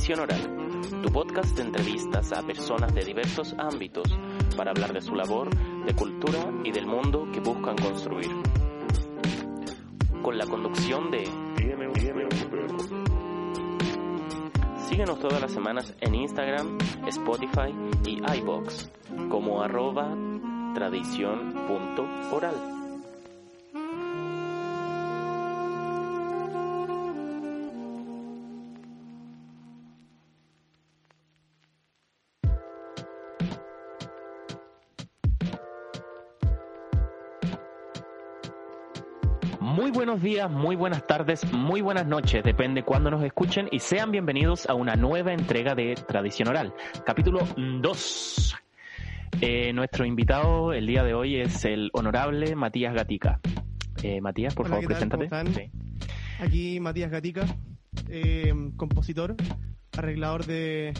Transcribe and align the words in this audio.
Tradición 0.00 0.20
Oral, 0.20 0.40
tu 1.02 1.12
podcast 1.12 1.54
de 1.56 1.62
entrevistas 1.62 2.32
a 2.32 2.42
personas 2.42 2.94
de 2.94 3.04
diversos 3.04 3.54
ámbitos 3.58 4.08
para 4.56 4.70
hablar 4.70 4.94
de 4.94 5.02
su 5.02 5.14
labor, 5.14 5.50
de 5.84 5.94
cultura 5.94 6.38
y 6.64 6.72
del 6.72 6.86
mundo 6.86 7.28
que 7.30 7.40
buscan 7.40 7.76
construir. 7.76 8.30
Con 10.22 10.38
la 10.38 10.46
conducción 10.46 11.10
de... 11.10 11.24
Síguenos 14.88 15.18
todas 15.18 15.42
las 15.42 15.52
semanas 15.52 15.94
en 16.00 16.14
Instagram, 16.14 16.78
Spotify 17.06 17.74
y 18.06 18.22
iBox 18.38 18.90
como 19.28 19.62
arroba 19.62 20.16
tradición.oral. 20.72 22.79
buenos 40.20 40.36
días, 40.36 40.50
muy 40.50 40.76
buenas 40.76 41.06
tardes, 41.06 41.50
muy 41.50 41.80
buenas 41.80 42.06
noches, 42.06 42.44
depende 42.44 42.82
cuándo 42.82 43.10
nos 43.10 43.24
escuchen 43.24 43.68
y 43.72 43.78
sean 43.78 44.10
bienvenidos 44.10 44.68
a 44.68 44.74
una 44.74 44.94
nueva 44.94 45.32
entrega 45.32 45.74
de 45.74 45.94
Tradición 45.94 46.48
Oral, 46.48 46.74
capítulo 47.06 47.40
2. 47.56 48.56
Eh, 49.40 49.72
nuestro 49.72 50.04
invitado 50.04 50.74
el 50.74 50.86
día 50.86 51.04
de 51.04 51.14
hoy 51.14 51.36
es 51.36 51.64
el 51.64 51.88
honorable 51.94 52.54
Matías 52.54 52.92
Gatica. 52.92 53.40
Eh, 54.02 54.20
Matías, 54.20 54.54
por 54.54 54.68
favor, 54.68 54.84
preséntate. 54.84 55.70
Aquí 56.38 56.80
Matías 56.80 57.10
Gatica, 57.10 57.46
eh, 58.10 58.52
compositor, 58.76 59.36
arreglador 59.96 60.44
de, 60.44 60.92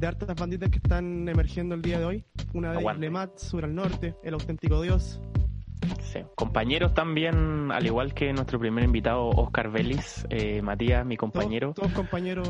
de 0.00 0.06
hartas 0.06 0.34
banditas 0.36 0.70
que 0.70 0.78
están 0.78 1.28
emergiendo 1.28 1.74
el 1.74 1.82
día 1.82 1.98
de 1.98 2.06
hoy. 2.06 2.24
Una 2.54 2.72
de 2.72 2.80
ellas, 2.80 2.98
Lemat, 2.98 3.36
Sur 3.36 3.64
al 3.64 3.74
Norte, 3.74 4.14
El 4.22 4.32
Auténtico 4.32 4.80
Dios, 4.80 5.20
Compañeros 6.34 6.94
también, 6.94 7.70
al 7.72 7.86
igual 7.86 8.14
que 8.14 8.32
nuestro 8.32 8.58
primer 8.58 8.84
invitado, 8.84 9.28
Oscar 9.28 9.70
Vélez, 9.70 10.26
eh, 10.30 10.62
Matías, 10.62 11.04
mi 11.04 11.16
compañero. 11.16 11.72
Todos, 11.74 11.92
compañeros. 11.92 12.48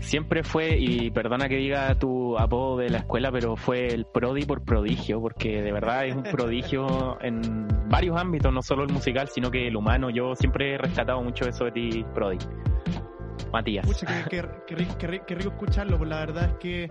Siempre 0.00 0.42
fue, 0.42 0.76
y 0.78 1.10
perdona 1.10 1.48
que 1.48 1.56
diga 1.56 1.94
tu 1.98 2.38
apodo 2.38 2.76
de 2.78 2.90
la 2.90 2.98
escuela, 2.98 3.30
pero 3.32 3.56
fue 3.56 3.88
el 3.88 4.04
Prodi 4.04 4.44
por 4.44 4.62
prodigio, 4.62 5.20
porque 5.20 5.62
de 5.62 5.72
verdad 5.72 6.06
es 6.06 6.14
un 6.14 6.22
prodigio 6.30 7.18
en 7.22 7.66
varios 7.88 8.16
ámbitos, 8.18 8.52
no 8.52 8.62
solo 8.62 8.84
el 8.84 8.92
musical, 8.92 9.28
sino 9.28 9.50
que 9.50 9.68
el 9.68 9.76
humano. 9.76 10.10
Yo 10.10 10.34
siempre 10.34 10.74
he 10.74 10.78
rescatado 10.78 11.22
mucho 11.22 11.48
eso 11.48 11.64
de 11.64 11.72
ti, 11.72 12.04
Prodi. 12.14 12.38
Matías. 13.56 13.86
qué, 14.28 14.42
rico 15.34 15.48
escucharlo, 15.48 15.96
pues 15.96 16.10
la 16.10 16.20
verdad 16.20 16.50
es 16.50 16.54
que 16.58 16.88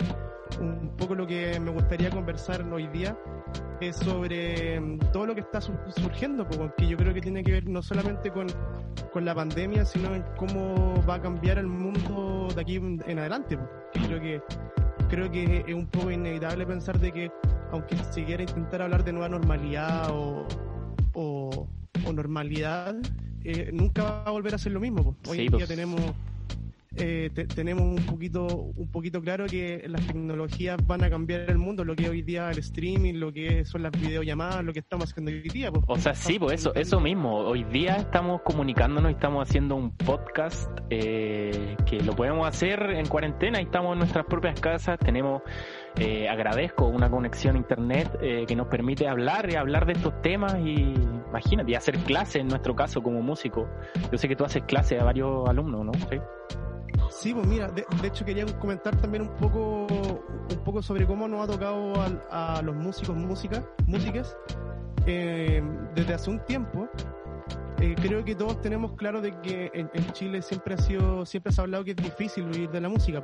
un 0.59 0.95
poco 0.97 1.13
lo 1.13 1.27
que 1.27 1.59
me 1.59 1.69
gustaría 1.69 2.09
conversar 2.09 2.63
hoy 2.73 2.87
día 2.87 3.15
es 3.81 3.97
sobre 3.97 4.79
mm, 4.79 4.99
todo 5.13 5.27
lo 5.27 5.35
que 5.35 5.41
está 5.41 5.61
surgiendo, 5.61 6.47
porque 6.47 6.87
yo 6.87 6.97
creo 6.97 7.13
que 7.13 7.21
tiene 7.21 7.43
que 7.43 7.51
ver 7.51 7.69
no 7.69 7.83
solamente 7.83 8.31
con, 8.31 8.47
con, 9.13 9.25
la 9.25 9.35
pandemia, 9.35 9.85
sino 9.85 10.15
en 10.15 10.23
cómo 10.37 11.03
va 11.07 11.15
a 11.15 11.21
cambiar 11.21 11.59
el 11.59 11.67
mundo 11.67 12.47
de 12.55 12.61
aquí 12.61 12.77
en 12.77 13.19
adelante. 13.19 13.59
Creo 13.93 14.19
que 14.19 14.41
creo 15.07 15.29
que 15.29 15.63
es 15.67 15.73
un 15.75 15.85
poco 15.85 16.09
inevitable 16.09 16.65
pensar 16.65 16.99
de 16.99 17.11
que 17.11 17.31
aunque 17.71 17.95
se 17.95 18.23
quiera 18.25 18.41
intentar 18.41 18.81
hablar 18.81 19.03
de 19.03 19.13
nueva 19.13 19.29
normalidad 19.29 20.09
o, 20.11 20.47
o, 21.13 21.67
normalidad, 22.11 22.95
eh, 23.43 23.69
nunca 23.71 24.03
va 24.03 24.23
a 24.23 24.31
volver 24.31 24.55
a 24.55 24.57
ser 24.57 24.71
lo 24.71 24.79
mismo. 24.79 25.15
Hoy 25.27 25.41
en 25.41 25.47
día 25.47 25.51
pues. 25.51 25.67
tenemos 25.67 26.01
eh, 26.97 27.29
tenemos 27.53 27.83
un 27.83 28.05
poquito, 28.05 28.45
un 28.45 28.91
poquito 28.91 29.21
claro 29.21 29.45
que 29.45 29.83
las 29.87 30.05
tecnologías 30.07 30.77
van 30.85 31.03
a 31.03 31.09
cambiar 31.09 31.49
el 31.49 31.57
mundo, 31.57 31.83
lo 31.83 31.95
que 31.95 32.09
hoy 32.09 32.21
día 32.21 32.51
el 32.51 32.59
streaming, 32.59 33.15
lo 33.15 33.33
que 33.33 33.65
son 33.65 33.83
las 33.83 33.91
videollamadas, 33.91 34.63
lo 34.63 34.73
que 34.73 34.79
estamos 34.79 35.11
haciendo 35.11 35.31
hoy 35.31 35.49
día. 35.49 35.71
Pues, 35.71 35.83
o 35.87 35.97
sea, 35.97 36.13
sí, 36.13 36.39
pues 36.39 36.61
eso, 36.61 36.73
eso 36.75 36.99
mismo. 36.99 37.37
Hoy 37.37 37.63
día 37.65 37.95
estamos 37.95 38.41
comunicándonos 38.43 39.15
estamos 39.15 39.47
haciendo 39.47 39.75
un 39.75 39.91
podcast 39.91 40.69
eh, 40.89 41.75
que 41.85 42.01
lo 42.01 42.15
podemos 42.15 42.47
hacer 42.47 42.81
en 42.91 43.07
cuarentena 43.07 43.59
y 43.59 43.63
estamos 43.63 43.93
en 43.93 43.99
nuestras 43.99 44.25
propias 44.25 44.59
casas. 44.59 44.99
Tenemos, 44.99 45.41
eh, 45.97 46.27
agradezco 46.29 46.87
una 46.87 47.09
conexión 47.09 47.55
a 47.55 47.59
internet 47.59 48.11
eh, 48.21 48.45
que 48.47 48.55
nos 48.55 48.67
permite 48.67 49.07
hablar 49.07 49.49
y 49.49 49.55
hablar 49.55 49.85
de 49.85 49.93
estos 49.93 50.21
temas 50.21 50.55
y 50.63 50.93
imagínate, 51.29 51.71
y 51.71 51.75
hacer 51.75 51.97
clases 51.99 52.37
en 52.37 52.47
nuestro 52.47 52.75
caso 52.75 53.01
como 53.01 53.21
músico. 53.21 53.67
Yo 54.11 54.17
sé 54.17 54.27
que 54.27 54.35
tú 54.35 54.43
haces 54.43 54.63
clases 54.63 55.01
a 55.01 55.05
varios 55.05 55.47
alumnos, 55.47 55.85
¿no? 55.85 55.93
¿Sí? 55.93 56.19
Sí, 57.09 57.33
pues 57.33 57.47
mira, 57.47 57.69
de, 57.69 57.85
hecho 58.03 58.25
quería 58.25 58.45
comentar 58.59 58.95
también 58.97 59.23
un 59.23 59.35
poco, 59.35 59.87
un 59.87 60.63
poco 60.63 60.81
sobre 60.81 61.05
cómo 61.05 61.27
nos 61.27 61.43
ha 61.43 61.51
tocado 61.51 61.93
a, 62.29 62.61
los 62.61 62.75
músicos, 62.75 63.15
músicas, 63.15 63.63
músicas, 63.85 64.35
eh, 65.05 65.63
desde 65.95 66.13
hace 66.13 66.29
un 66.29 66.39
tiempo. 66.45 66.87
Eh, 67.79 67.95
creo 68.01 68.23
que 68.23 68.35
todos 68.35 68.61
tenemos 68.61 68.93
claro 68.93 69.21
de 69.21 69.31
que 69.41 69.71
en, 69.73 70.11
Chile 70.13 70.41
siempre 70.41 70.75
ha 70.75 70.77
sido, 70.77 71.25
siempre 71.25 71.51
se 71.51 71.61
ha 71.61 71.63
hablado 71.63 71.83
que 71.83 71.91
es 71.91 71.97
difícil 71.97 72.45
vivir 72.45 72.69
de 72.69 72.81
la 72.81 72.89
música. 72.89 73.23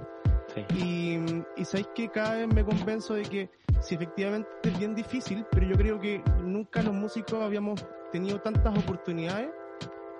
Y, 0.76 1.18
y 1.56 1.66
sabéis 1.66 1.88
que 1.96 2.10
cada 2.10 2.36
vez 2.36 2.48
me 2.48 2.66
convenzo 2.66 3.14
de 3.14 3.24
que 3.24 3.50
sí, 3.80 3.96
efectivamente 3.96 4.50
es 4.64 4.78
bien 4.78 4.94
difícil, 4.94 5.46
pero 5.52 5.66
yo 5.66 5.76
creo 5.76 6.00
que 6.00 6.22
nunca 6.44 6.82
los 6.82 6.94
músicos 6.94 7.42
habíamos 7.42 7.86
tenido 8.12 8.40
tantas 8.40 8.78
oportunidades 8.78 9.50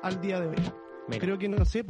al 0.02 0.22
día 0.22 0.40
de 0.40 0.48
hoy. 0.48 0.56
Creo 1.20 1.38
que 1.38 1.50
no 1.50 1.66
sé, 1.66 1.86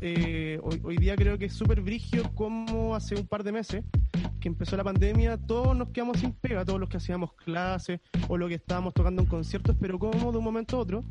eh, 0.00 0.60
hoy, 0.62 0.96
día 0.96 1.16
creo 1.16 1.38
que 1.38 1.46
es 1.46 1.52
súper 1.52 1.80
brigio 1.80 2.30
como 2.34 2.94
hace 2.94 3.14
un 3.14 3.26
par 3.26 3.44
de 3.44 3.52
meses 3.52 3.84
que 4.40 4.48
empezó 4.48 4.76
la 4.76 4.84
pandemia, 4.84 5.38
todos 5.38 5.76
nos 5.76 5.88
quedamos 5.88 6.18
sin 6.20 6.32
pega, 6.32 6.64
todos 6.64 6.78
los 6.78 6.88
que 6.88 6.98
hacíamos 6.98 7.32
clases 7.34 8.00
o 8.28 8.36
lo 8.36 8.48
que 8.48 8.54
estábamos 8.54 8.92
tocando 8.92 9.22
en 9.22 9.28
conciertos, 9.28 9.76
pero 9.80 9.98
como 9.98 10.32
de 10.32 10.38
un 10.38 10.44
momento 10.44 10.76
a 10.76 10.80
otro 10.80 11.04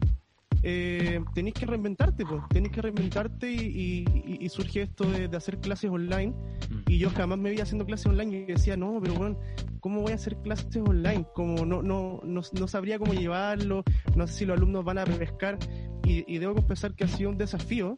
eh, 0.66 1.20
tenéis 1.36 1.56
que 1.56 1.66
reinventarte, 1.66 2.26
pues, 2.26 2.42
tenéis 2.50 2.72
que 2.72 2.82
reinventarte 2.82 3.52
y, 3.52 4.48
surge 4.50 4.84
esto 4.84 5.04
de, 5.04 5.36
hacer 5.36 5.60
clases 5.60 5.92
online. 5.92 6.32
Mm. 6.32 6.84
Y 6.88 7.00
yo 7.00 7.10
jamás 7.10 7.38
me 7.38 7.50
vi 7.50 7.60
haciendo 7.60 7.86
clases 7.86 8.08
online 8.08 8.38
y 8.38 8.46
decía, 8.46 8.78
no, 8.78 9.00
pero 9.02 9.16
bueno, 9.16 9.38
¿cómo 9.82 10.02
voy 10.02 10.14
a 10.14 10.16
hacer 10.16 10.38
clases 10.38 10.78
online? 10.78 11.26
Como 11.36 11.66
no, 11.66 11.82
no, 11.84 12.22
no, 12.24 12.42
no 12.54 12.68
sabría 12.68 12.98
cómo 12.98 13.14
llevarlo, 13.14 13.84
no 14.16 14.26
sé 14.26 14.34
si 14.34 14.46
los 14.46 14.58
alumnos 14.58 14.86
van 14.86 15.00
a 15.00 15.06
pescar 15.06 15.60
y, 16.06 16.38
debo 16.38 16.56
confesar 16.56 16.94
que 16.96 17.06
ha 17.06 17.08
sido 17.08 17.30
un 17.30 17.38
desafío, 17.38 17.98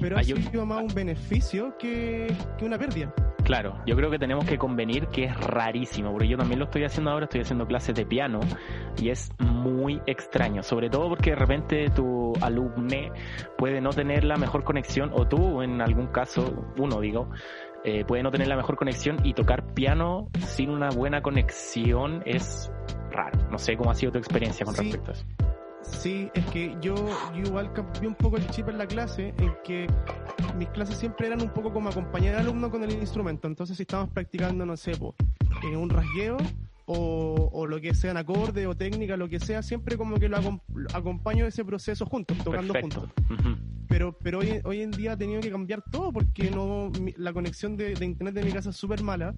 pero 0.00 0.18
ha 0.18 0.24
sido 0.24 0.66
más 0.66 0.82
un 0.82 0.94
beneficio 0.94 1.76
que, 1.78 2.34
una 2.62 2.78
pérdida. 2.78 3.12
Claro, 3.44 3.78
yo 3.86 3.94
creo 3.94 4.10
que 4.10 4.18
tenemos 4.18 4.44
que 4.44 4.58
convenir 4.58 5.06
que 5.08 5.24
es 5.24 5.36
rarísimo, 5.36 6.10
porque 6.10 6.26
yo 6.26 6.36
también 6.36 6.58
lo 6.58 6.64
estoy 6.64 6.84
haciendo 6.84 7.10
ahora, 7.10 7.26
estoy 7.26 7.42
haciendo 7.42 7.66
clases 7.66 7.94
de 7.94 8.04
piano 8.04 8.40
y 9.00 9.10
es 9.10 9.30
muy 9.38 10.00
extraño, 10.06 10.62
sobre 10.62 10.90
todo 10.90 11.08
porque 11.08 11.30
de 11.30 11.36
repente 11.36 11.90
tu 11.90 12.32
alumne 12.40 13.12
puede 13.56 13.80
no 13.80 13.90
tener 13.90 14.24
la 14.24 14.36
mejor 14.36 14.64
conexión, 14.64 15.10
o 15.12 15.28
tú 15.28 15.62
en 15.62 15.80
algún 15.80 16.08
caso, 16.08 16.72
uno 16.76 17.00
digo, 17.00 17.30
eh, 17.84 18.04
puede 18.04 18.24
no 18.24 18.32
tener 18.32 18.48
la 18.48 18.56
mejor 18.56 18.76
conexión 18.76 19.24
y 19.24 19.34
tocar 19.34 19.72
piano 19.74 20.28
sin 20.40 20.70
una 20.70 20.88
buena 20.90 21.22
conexión 21.22 22.22
es 22.26 22.72
raro. 23.12 23.38
No 23.48 23.58
sé 23.58 23.76
cómo 23.76 23.92
ha 23.92 23.94
sido 23.94 24.10
tu 24.10 24.18
experiencia 24.18 24.66
con 24.66 24.74
respecto 24.74 25.12
a 25.12 25.14
eso. 25.14 25.24
Sí, 25.90 26.30
es 26.34 26.44
que 26.46 26.76
yo, 26.80 26.94
igual 27.34 27.72
cambié 27.72 28.08
un 28.08 28.14
poco 28.14 28.36
el 28.36 28.46
chip 28.50 28.68
en 28.68 28.78
la 28.78 28.86
clase, 28.86 29.34
en 29.38 29.52
que 29.64 29.86
mis 30.56 30.68
clases 30.70 30.96
siempre 30.96 31.26
eran 31.26 31.42
un 31.42 31.50
poco 31.50 31.72
como 31.72 31.88
acompañar 31.88 32.34
al 32.34 32.42
alumno 32.42 32.70
con 32.70 32.82
el 32.82 32.92
instrumento. 32.92 33.48
Entonces, 33.48 33.76
si 33.76 33.82
estamos 33.84 34.10
practicando, 34.10 34.66
no 34.66 34.76
sé, 34.76 34.92
en 35.62 35.76
un 35.76 35.90
rasgueo 35.90 36.36
o, 36.86 37.50
o, 37.52 37.66
lo 37.66 37.80
que 37.80 37.94
sean 37.94 38.16
acorde 38.16 38.66
o 38.66 38.74
técnica, 38.74 39.16
lo 39.16 39.28
que 39.28 39.40
sea, 39.40 39.62
siempre 39.62 39.96
como 39.96 40.18
que 40.18 40.28
lo 40.28 40.38
acompaño 40.94 41.46
ese 41.46 41.64
proceso 41.64 42.06
juntos, 42.06 42.36
tocando 42.38 42.74
juntos. 42.80 43.10
Pero, 43.88 44.16
pero 44.18 44.40
hoy, 44.40 44.60
hoy 44.64 44.82
en 44.82 44.90
día 44.90 45.12
he 45.12 45.16
tenido 45.16 45.40
que 45.40 45.50
cambiar 45.50 45.82
todo 45.90 46.12
porque 46.12 46.50
no 46.50 46.90
la 47.16 47.32
conexión 47.32 47.76
de, 47.76 47.94
de 47.94 48.04
internet 48.04 48.34
de 48.34 48.44
mi 48.44 48.52
casa 48.52 48.70
es 48.70 48.76
súper 48.76 49.02
mala 49.02 49.34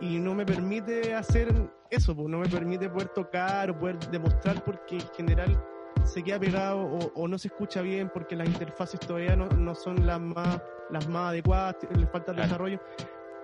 y 0.00 0.18
no 0.18 0.34
me 0.34 0.44
permite 0.44 1.14
hacer 1.14 1.52
eso, 1.90 2.14
pues, 2.14 2.28
no 2.28 2.38
me 2.38 2.48
permite 2.48 2.88
poder 2.88 3.08
tocar 3.08 3.70
o 3.70 3.78
poder 3.78 3.98
demostrar 4.10 4.62
porque 4.64 4.96
en 4.96 5.08
general 5.16 5.60
se 6.06 6.22
queda 6.22 6.38
pegado 6.38 6.78
o, 7.14 7.28
no 7.28 7.38
se 7.38 7.48
escucha 7.48 7.82
bien 7.82 8.10
porque 8.12 8.36
las 8.36 8.48
interfaces 8.48 9.00
todavía 9.00 9.36
no, 9.36 9.48
no 9.48 9.74
son 9.74 10.06
las 10.06 10.20
más, 10.20 10.62
las 10.90 11.08
más 11.08 11.30
adecuadas, 11.30 11.76
le 11.96 12.06
falta 12.06 12.32
desarrollo. 12.32 12.80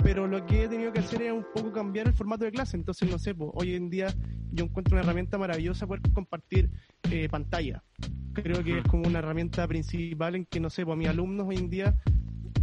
Pero 0.03 0.27
lo 0.27 0.45
que 0.47 0.65
he 0.65 0.69
tenido 0.69 0.93
que 0.93 1.01
hacer 1.01 1.23
es 1.23 1.33
un 1.33 1.47
poco 1.55 1.71
cambiar 1.73 2.09
el 2.09 2.13
formato 2.13 2.45
de 2.45 2.51
clase. 2.51 2.77
Entonces, 2.77 3.09
no 3.09 3.19
sé, 3.19 3.35
pues, 3.35 3.51
hoy 3.55 3.75
en 3.75 3.89
día 3.89 4.09
yo 4.51 4.65
encuentro 4.65 4.95
una 4.95 5.03
herramienta 5.03 5.39
maravillosa 5.39 5.87
poder 5.87 6.03
compartir 6.13 6.71
eh, 7.11 7.29
pantalla. 7.29 7.85
Creo 8.33 8.65
que 8.65 8.79
es 8.79 8.85
como 8.85 9.07
una 9.07 9.21
herramienta 9.21 9.67
principal 9.69 10.35
en 10.35 10.47
que, 10.47 10.59
no 10.59 10.71
sé, 10.71 10.85
pues, 10.85 10.95
a 10.95 10.97
mis 10.97 11.09
alumnos 11.09 11.47
hoy 11.49 11.57
en 11.57 11.71
día 11.71 11.95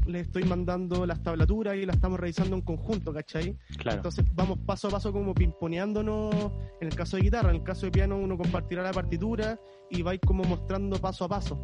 les 0.10 0.24
estoy 0.28 0.44
mandando 0.44 1.06
las 1.06 1.22
tablaturas 1.22 1.76
y 1.76 1.86
las 1.86 1.96
estamos 1.96 2.20
revisando 2.20 2.56
en 2.56 2.62
conjunto, 2.62 3.14
¿cachai? 3.14 3.56
Claro. 3.78 3.98
Entonces 3.98 4.26
vamos 4.34 4.58
paso 4.66 4.88
a 4.88 4.92
paso 4.92 5.12
como 5.14 5.34
pimponeándonos 5.34 6.34
en 6.82 6.88
el 6.88 6.96
caso 6.96 7.18
de 7.18 7.24
guitarra, 7.24 7.50
en 7.52 7.58
el 7.58 7.64
caso 7.64 7.86
de 7.86 7.92
piano 7.92 8.18
uno 8.18 8.38
compartirá 8.38 8.82
la 8.84 8.92
partitura 8.92 9.60
y 9.90 10.02
vais 10.02 10.20
como 10.26 10.44
mostrando 10.44 10.98
paso 11.00 11.26
a 11.26 11.30
paso. 11.30 11.56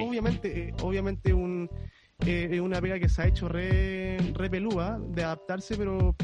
Obviamente, 0.00 0.68
eh, 0.68 0.74
obviamente 0.82 1.32
un 1.32 1.68
eh, 2.26 2.48
es 2.52 2.60
una 2.60 2.80
pega 2.80 2.98
que 2.98 3.08
se 3.08 3.22
ha 3.22 3.26
hecho 3.26 3.48
re, 3.48 4.18
re 4.34 4.50
pelúa 4.50 5.00
de 5.08 5.24
adaptarse, 5.24 5.76
pero 5.76 6.14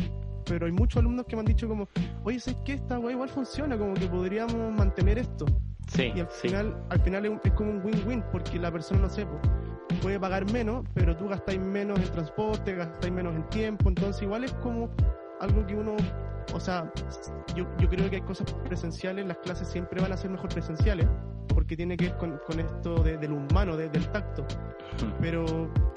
pero 0.44 0.66
hay 0.66 0.72
muchos 0.72 1.00
alumnos 1.00 1.26
que 1.26 1.34
me 1.34 1.40
han 1.40 1.46
dicho 1.46 1.66
como, 1.66 1.88
oye, 2.22 2.38
¿sabes 2.38 2.60
qué? 2.64 2.74
Esta 2.74 3.00
weá 3.00 3.12
igual 3.14 3.28
funciona, 3.28 3.76
como 3.76 3.94
que 3.94 4.06
podríamos 4.06 4.72
mantener 4.72 5.18
esto. 5.18 5.44
Sí, 5.88 6.12
Y 6.14 6.20
al 6.20 6.28
sí. 6.30 6.48
final, 6.48 6.84
al 6.88 7.00
final 7.00 7.24
es, 7.24 7.30
un- 7.32 7.40
es 7.42 7.52
como 7.52 7.70
un 7.72 7.84
win-win, 7.84 8.22
porque 8.30 8.56
la 8.60 8.70
persona, 8.70 9.00
no 9.00 9.10
sé, 9.10 9.26
po, 9.26 9.40
puede 9.96 10.18
pagar 10.20 10.50
menos, 10.52 10.84
pero 10.94 11.16
tú 11.16 11.28
gastáis 11.28 11.60
menos 11.60 11.98
en 11.98 12.10
transporte, 12.12 12.74
gastáis 12.74 13.12
menos 13.12 13.34
en 13.34 13.48
tiempo, 13.50 13.88
entonces 13.88 14.22
igual 14.22 14.44
es 14.44 14.52
como 14.54 14.90
algo 15.40 15.66
que 15.66 15.74
uno, 15.74 15.96
o 16.54 16.60
sea, 16.60 16.90
yo, 17.54 17.66
yo 17.78 17.88
creo 17.88 18.08
que 18.08 18.16
hay 18.16 18.22
cosas 18.22 18.52
presenciales, 18.64 19.26
las 19.26 19.38
clases 19.38 19.68
siempre 19.68 20.00
van 20.00 20.12
a 20.12 20.16
ser 20.16 20.30
mejor 20.30 20.48
presenciales, 20.50 21.06
porque 21.48 21.76
tiene 21.76 21.96
que 21.96 22.06
ver 22.08 22.16
con, 22.18 22.38
con 22.46 22.60
esto 22.60 23.02
de- 23.02 23.16
del 23.18 23.32
humano, 23.32 23.76
de- 23.76 23.88
del 23.88 24.06
tacto, 24.08 24.44
Mm, 25.02 25.12
pero, 25.20 25.44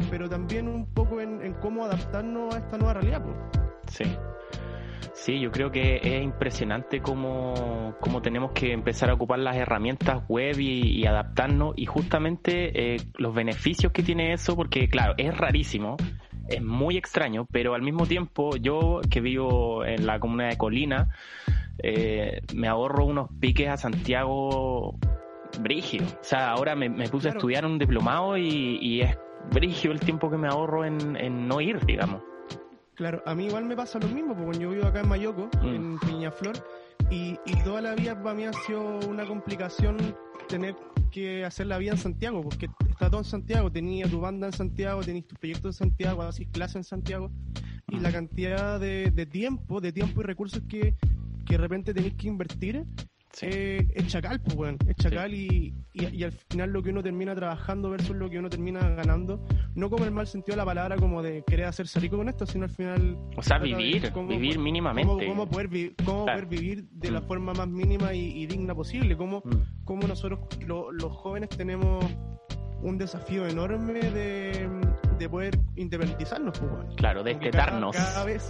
pero 0.10 0.28
también 0.28 0.68
un 0.68 0.86
poco 0.94 1.22
en, 1.22 1.42
en 1.42 1.54
cómo 1.54 1.86
adaptarnos 1.86 2.54
a 2.54 2.58
esta 2.58 2.78
nueva 2.78 2.96
realidad, 2.96 3.24
pues. 3.24 3.38
Sí. 3.88 4.18
Sí, 5.20 5.38
yo 5.38 5.52
creo 5.52 5.70
que 5.70 6.00
es 6.02 6.24
impresionante 6.24 7.02
cómo, 7.02 7.94
cómo 8.00 8.22
tenemos 8.22 8.54
que 8.54 8.72
empezar 8.72 9.10
a 9.10 9.16
ocupar 9.16 9.40
las 9.40 9.58
herramientas 9.58 10.24
web 10.30 10.58
y, 10.58 10.98
y 10.98 11.06
adaptarnos 11.06 11.74
y 11.76 11.88
justamente 11.88 12.94
eh, 12.96 13.02
los 13.18 13.36
beneficios 13.36 13.92
que 13.92 14.02
tiene 14.02 14.32
eso, 14.32 14.56
porque 14.56 14.88
claro, 14.88 15.16
es 15.18 15.38
rarísimo, 15.38 15.98
es 16.48 16.64
muy 16.64 16.96
extraño, 16.96 17.46
pero 17.52 17.76
al 17.76 17.82
mismo 17.82 18.06
tiempo 18.06 18.56
yo 18.56 19.02
que 19.10 19.20
vivo 19.20 19.84
en 19.84 20.08
la 20.08 20.22
comuna 20.22 20.48
de 20.48 20.58
Colina, 20.58 21.10
eh, 21.84 22.40
me 22.56 22.70
ahorro 22.70 23.04
unos 23.04 23.30
piques 23.42 23.68
a 23.68 23.76
Santiago 23.76 24.98
brígido. 25.60 26.06
O 26.06 26.24
sea, 26.24 26.52
ahora 26.52 26.78
me, 26.78 26.88
me 26.88 27.10
puse 27.10 27.28
a 27.28 27.32
estudiar 27.32 27.66
un 27.66 27.78
diplomado 27.78 28.38
y, 28.38 28.80
y 28.82 29.02
es 29.02 29.18
brígido 29.52 29.94
el 29.94 30.00
tiempo 30.00 30.32
que 30.32 30.38
me 30.38 30.48
ahorro 30.48 30.86
en, 30.86 31.18
en 31.18 31.46
no 31.46 31.60
ir, 31.60 31.86
digamos. 31.86 32.22
Claro, 33.00 33.24
a 33.26 33.34
mí 33.34 33.46
igual 33.46 33.64
me 33.64 33.78
pasa 33.78 33.98
lo 33.98 34.10
mismo, 34.10 34.36
porque 34.36 34.60
yo 34.60 34.72
vivo 34.72 34.86
acá 34.86 35.00
en 35.00 35.08
Mayoco, 35.08 35.50
Mm. 35.64 35.68
en 35.68 36.00
Peñaflor, 36.00 36.58
y, 37.10 37.38
y 37.46 37.56
toda 37.64 37.80
la 37.82 37.96
vida 37.96 38.22
para 38.22 38.36
mí 38.36 38.44
ha 38.44 38.52
sido 38.52 39.00
una 39.08 39.26
complicación 39.26 39.96
tener 40.50 40.76
que 41.10 41.46
hacer 41.46 41.68
la 41.68 41.78
vida 41.78 41.92
en 41.94 41.98
Santiago, 41.98 42.42
porque 42.44 42.68
está 42.90 43.10
todo 43.10 43.22
en 43.22 43.26
Santiago, 43.26 43.72
tenía 43.72 44.06
tu 44.10 44.20
banda 44.20 44.48
en 44.48 44.54
Santiago, 44.54 45.00
tenías 45.02 45.26
tu 45.28 45.36
proyecto 45.38 45.70
en 45.70 45.74
Santiago, 45.74 46.24
haces 46.24 46.46
clases 46.52 46.76
en 46.76 46.84
Santiago, 46.84 47.32
y 47.88 47.96
Mm. 47.96 48.02
la 48.02 48.12
cantidad 48.12 48.80
de, 48.82 49.12
de 49.12 49.26
tiempo, 49.26 49.80
de 49.80 49.94
tiempo 49.94 50.20
y 50.20 50.26
recursos 50.26 50.62
que, 50.68 50.94
que 51.46 51.54
de 51.54 51.58
repente 51.58 51.94
tenéis 51.94 52.16
que 52.16 52.28
invertir. 52.28 52.84
Eh, 53.42 53.88
es 53.94 54.08
chacal, 54.08 54.40
pues, 54.42 54.56
weón, 54.56 54.78
es 54.88 54.96
chacal 54.96 55.34
y, 55.34 55.74
y, 55.94 56.08
y 56.08 56.24
al 56.24 56.32
final 56.32 56.72
lo 56.72 56.82
que 56.84 56.90
uno 56.90 57.02
termina 57.04 57.36
trabajando 57.36 57.90
versus 57.90 58.16
lo 58.16 58.30
que 58.30 58.40
uno 58.40 58.50
termina 58.50 58.80
ganando, 58.90 59.46
no 59.76 59.90
como 59.90 60.06
el 60.06 60.12
mal 60.12 60.28
sentido 60.28 60.54
de 60.54 60.58
la 60.58 60.66
palabra, 60.66 60.96
como 60.98 61.22
de 61.22 61.44
querer 61.46 61.66
hacerse 61.68 62.00
rico 62.00 62.18
con 62.18 62.28
esto, 62.30 62.46
sino 62.46 62.66
al 62.66 62.72
final 62.72 63.18
O 63.38 63.42
sea, 63.42 63.60
de 63.60 63.66
vivir, 63.68 64.12
cómo- 64.12 64.28
vivir 64.30 64.56
cómo, 64.56 64.64
mínimamente. 64.64 65.28
cómo 65.28 65.48
poder, 65.48 65.68
vi- 65.68 65.94
cómo 66.06 66.26
Claro. 66.26 66.42
poder 66.48 66.60
vivir 66.60 66.84
de 66.92 67.12
la 67.12 67.22
Mm. 67.22 67.28
forma 67.28 67.54
más 67.54 67.68
mínima 67.68 68.14
y, 68.14 68.42
y 68.42 68.46
digna 68.48 68.74
posible, 68.76 69.16
cómo, 69.16 69.42
Mm, 69.46 69.84
cómo 69.86 70.08
nosotros 70.08 70.40
lo- 70.66 70.92
los 70.92 71.12
jóvenes 71.16 71.50
tenemos 71.50 72.04
un 72.82 72.98
desafío 72.98 73.46
enorme 73.48 74.00
de, 74.00 74.68
de 75.18 75.30
poder 75.30 75.60
independizarnos, 75.76 76.58
pues, 76.58 76.72
weón. 76.72 76.96
Claro, 76.96 77.20
Como 77.24 77.26
que 77.40 77.50
cada- 77.52 77.66
destetarnos. 77.66 77.96
Cada, 77.96 78.24
vez, 78.26 78.50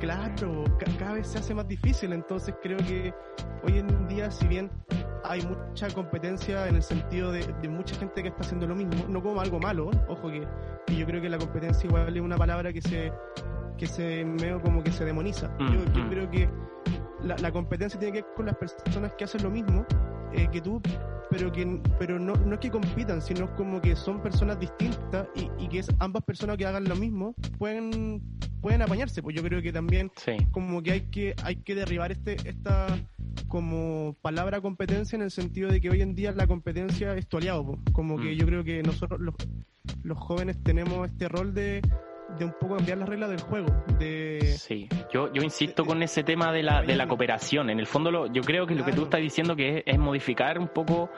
claro, 0.00 0.64
ca- 0.78 0.90
cada 0.98 1.12
vez 1.14 1.26
se 1.28 1.38
hace 1.38 1.54
más 1.54 1.66
difícil. 1.68 2.12
Entonces 2.12 2.54
creo 2.62 2.78
que 2.78 3.12
hoy 3.62 3.78
en 3.78 4.08
día, 4.08 4.30
si 4.30 4.46
bien 4.46 4.70
hay 5.24 5.42
mucha 5.42 5.88
competencia 5.90 6.68
en 6.68 6.76
el 6.76 6.82
sentido 6.82 7.32
de, 7.32 7.46
de 7.60 7.68
mucha 7.68 7.96
gente 7.96 8.22
que 8.22 8.28
está 8.28 8.42
haciendo 8.42 8.66
lo 8.66 8.74
mismo, 8.76 9.06
no 9.08 9.22
como 9.22 9.40
algo 9.40 9.58
malo, 9.58 9.90
ojo 10.08 10.28
que, 10.30 10.46
que 10.86 10.96
yo 10.96 11.06
creo 11.06 11.20
que 11.20 11.28
la 11.28 11.38
competencia 11.38 11.86
igual 11.88 12.14
es 12.16 12.22
una 12.22 12.36
palabra 12.36 12.72
que 12.72 12.80
se 12.82 13.12
que 13.76 13.86
se 13.86 14.24
medio 14.24 14.60
como 14.62 14.82
que 14.82 14.90
se 14.90 15.04
demoniza. 15.04 15.48
Mm, 15.58 15.72
yo, 15.72 15.84
yo 15.92 16.04
mm. 16.04 16.08
creo 16.08 16.30
que 16.30 16.48
la, 17.22 17.36
la 17.36 17.52
competencia 17.52 17.98
tiene 18.00 18.12
que 18.14 18.22
ver 18.22 18.34
con 18.34 18.46
las 18.46 18.56
personas 18.56 19.12
que 19.18 19.24
hacen 19.24 19.42
lo 19.42 19.50
mismo 19.50 19.84
eh, 20.32 20.48
que 20.50 20.60
tú, 20.62 20.80
pero 21.36 21.52
que 21.52 21.80
pero 21.98 22.18
no, 22.18 22.34
no 22.34 22.54
es 22.54 22.60
que 22.60 22.70
compitan, 22.70 23.20
sino 23.20 23.54
como 23.56 23.80
que 23.80 23.94
son 23.94 24.22
personas 24.22 24.58
distintas 24.58 25.28
y, 25.34 25.50
y 25.62 25.68
que 25.68 25.80
es, 25.80 25.88
ambas 25.98 26.24
personas 26.24 26.56
que 26.56 26.64
hagan 26.64 26.84
lo 26.84 26.96
mismo 26.96 27.34
pueden 27.58 28.22
pueden 28.62 28.80
apañarse. 28.82 29.22
Pues 29.22 29.36
yo 29.36 29.42
creo 29.42 29.60
que 29.60 29.72
también 29.72 30.10
Sí, 30.16 30.32
como 30.50 30.82
que 30.82 30.92
hay 30.92 31.00
que 31.02 31.34
hay 31.42 31.56
que 31.56 31.74
derribar 31.74 32.10
este 32.12 32.36
esta 32.48 32.86
como 33.48 34.16
palabra 34.22 34.60
competencia 34.62 35.14
en 35.16 35.22
el 35.22 35.30
sentido 35.30 35.70
de 35.70 35.80
que 35.80 35.90
hoy 35.90 36.00
en 36.00 36.14
día 36.14 36.32
la 36.32 36.46
competencia 36.46 37.14
es 37.16 37.26
tu 37.28 37.36
aliado, 37.36 37.66
po. 37.66 37.78
como 37.92 38.16
que 38.16 38.34
Mm. 38.34 38.38
yo 38.38 38.46
creo 38.46 38.64
que 38.64 38.82
nosotros 38.82 39.20
los, 39.20 39.34
los 40.02 40.18
jóvenes 40.18 40.56
tenemos 40.62 41.06
este 41.06 41.28
rol 41.28 41.52
de, 41.52 41.82
de 42.38 42.44
un 42.44 42.52
poco 42.52 42.76
cambiar 42.76 42.98
las 42.98 43.08
reglas 43.08 43.30
del 43.30 43.40
juego, 43.40 43.66
de 43.98 44.54
sí. 44.58 44.88
Yo, 45.12 45.32
yo 45.32 45.42
insisto 45.42 45.84
con 45.84 46.02
ese 46.02 46.22
tema 46.22 46.52
de 46.52 46.62
la, 46.62 46.82
de 46.82 46.96
la 46.96 47.06
cooperación. 47.06 47.70
En 47.70 47.78
el 47.78 47.86
fondo, 47.86 48.10
lo, 48.10 48.26
yo 48.26 48.42
creo 48.42 48.66
que 48.66 48.74
lo 48.74 48.84
que 48.84 48.92
tú 48.92 49.04
estás 49.04 49.20
diciendo 49.20 49.56
que 49.56 49.78
es, 49.78 49.82
es 49.86 49.98
modificar 49.98 50.58
un 50.58 50.68
poco, 50.68 51.10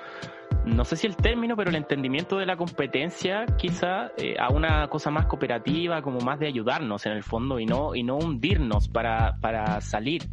no 0.65 0.85
sé 0.85 0.97
si 0.97 1.07
el 1.07 1.17
término, 1.17 1.57
pero 1.57 1.71
el 1.71 1.77
entendimiento 1.77 2.39
de 2.39 2.47
la 2.47 2.57
competencia, 2.57 3.47
quizá 3.57 4.13
eh, 4.17 4.37
a 4.39 4.53
una 4.53 4.89
cosa 4.89 5.11
más 5.11 5.27
cooperativa, 5.27 6.03
como 6.03 6.21
más 6.21 6.39
de 6.39 6.47
ayudarnos 6.47 7.07
en 7.07 7.13
el 7.13 7.23
fondo 7.23 7.59
y 7.59 7.67
no, 7.67 7.95
y 7.95 8.03
no 8.03 8.17
hundirnos 8.17 8.89
para, 8.89 9.39
para 9.41 9.81
salir, 9.81 10.29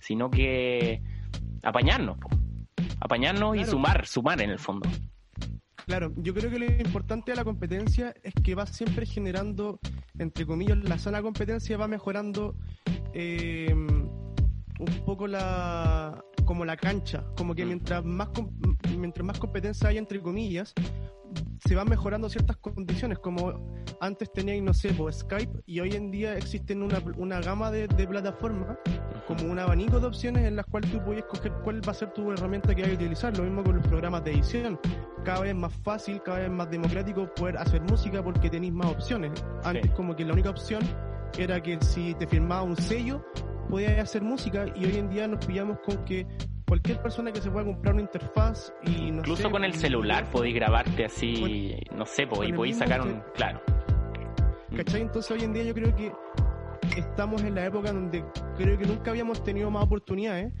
sino 0.00 0.30
que 0.30 1.02
apañarnos, 1.62 2.18
po. 2.18 2.28
apañarnos 3.00 3.56
y 3.56 3.64
sumar, 3.64 4.06
sumar 4.06 4.40
en 4.42 4.50
el 4.50 4.58
fondo. 4.58 4.88
Claro, 5.86 6.12
yo 6.16 6.32
creo 6.32 6.50
que 6.50 6.58
lo 6.58 6.64
importante 6.64 7.32
de 7.32 7.36
la 7.36 7.44
competencia 7.44 8.14
es 8.22 8.32
que 8.42 8.54
va 8.54 8.66
siempre 8.66 9.04
generando, 9.04 9.78
entre 10.18 10.46
comillas, 10.46 10.78
la 10.78 10.98
sana 10.98 11.20
competencia 11.20 11.76
va 11.76 11.86
mejorando 11.88 12.56
eh, 13.12 13.72
un 13.72 15.04
poco 15.04 15.26
la 15.26 16.24
como 16.44 16.64
la 16.64 16.76
cancha, 16.76 17.24
como 17.36 17.54
que 17.54 17.64
mientras 17.64 18.04
más 18.04 18.28
mientras 18.96 19.24
más 19.24 19.38
competencia 19.38 19.88
hay 19.88 19.98
entre 19.98 20.20
comillas, 20.20 20.74
se 21.66 21.74
van 21.74 21.88
mejorando 21.88 22.28
ciertas 22.28 22.56
condiciones, 22.58 23.18
como 23.18 23.74
antes 24.00 24.30
teníais, 24.32 24.62
no 24.62 24.74
sé, 24.74 24.92
pues, 24.94 25.18
Skype, 25.18 25.62
y 25.66 25.80
hoy 25.80 25.92
en 25.96 26.10
día 26.10 26.36
existen 26.36 26.82
una, 26.82 27.02
una 27.16 27.40
gama 27.40 27.70
de, 27.70 27.88
de 27.88 28.06
plataformas, 28.06 28.78
como 29.26 29.50
un 29.50 29.58
abanico 29.58 29.98
de 29.98 30.06
opciones 30.06 30.44
en 30.44 30.56
las 30.56 30.66
cuales 30.66 30.90
tú 30.92 31.02
puedes 31.02 31.24
escoger 31.24 31.52
cuál 31.64 31.86
va 31.86 31.92
a 31.92 31.94
ser 31.94 32.12
tu 32.12 32.30
herramienta 32.30 32.74
que 32.74 32.82
hay 32.82 32.90
que 32.90 32.96
utilizar. 32.96 33.36
Lo 33.36 33.44
mismo 33.44 33.64
con 33.64 33.76
los 33.76 33.86
programas 33.86 34.22
de 34.24 34.32
edición. 34.32 34.78
Cada 35.24 35.40
vez 35.40 35.54
más 35.54 35.72
fácil, 35.82 36.22
cada 36.22 36.40
vez 36.40 36.50
más 36.50 36.70
democrático 36.70 37.32
poder 37.34 37.56
hacer 37.56 37.80
música 37.82 38.22
porque 38.22 38.50
tenéis 38.50 38.74
más 38.74 38.88
opciones. 38.88 39.32
Antes 39.64 39.86
Sí. 39.86 39.88
como 39.96 40.14
que 40.14 40.24
la 40.26 40.34
única 40.34 40.50
opción 40.50 40.82
era 41.38 41.60
que 41.62 41.78
si 41.80 42.14
te 42.14 42.26
firmaba 42.26 42.62
un 42.62 42.76
sello, 42.76 43.24
podías 43.68 43.98
hacer 43.98 44.22
música 44.22 44.66
y 44.74 44.84
hoy 44.84 44.96
en 44.96 45.08
día 45.10 45.26
nos 45.28 45.44
pillamos 45.44 45.78
con 45.80 46.04
que 46.04 46.26
cualquier 46.66 47.00
persona 47.02 47.32
que 47.32 47.40
se 47.40 47.50
pueda 47.50 47.66
comprar 47.66 47.94
una 47.94 48.02
interfaz 48.02 48.72
y 48.86 49.10
no 49.10 49.18
Incluso 49.18 49.42
sé, 49.42 49.50
con 49.50 49.64
el 49.64 49.74
celular 49.74 50.24
podéis 50.30 50.54
grabarte 50.54 51.04
así, 51.04 51.76
Con- 51.88 51.98
no 51.98 52.06
sé, 52.06 52.26
y 52.46 52.52
podéis 52.52 52.78
sacar 52.78 53.02
un... 53.02 53.22
Claro. 53.34 53.60
¿Cachai? 54.76 55.02
Entonces 55.02 55.30
hoy 55.30 55.44
en 55.44 55.52
día 55.52 55.62
yo 55.62 55.74
creo 55.74 55.94
que 55.94 56.12
estamos 56.96 57.42
en 57.42 57.54
la 57.54 57.66
época 57.66 57.92
donde 57.92 58.24
creo 58.56 58.78
que 58.78 58.86
nunca 58.86 59.10
habíamos 59.10 59.42
tenido 59.44 59.70
más 59.70 59.84
oportunidades. 59.84 60.52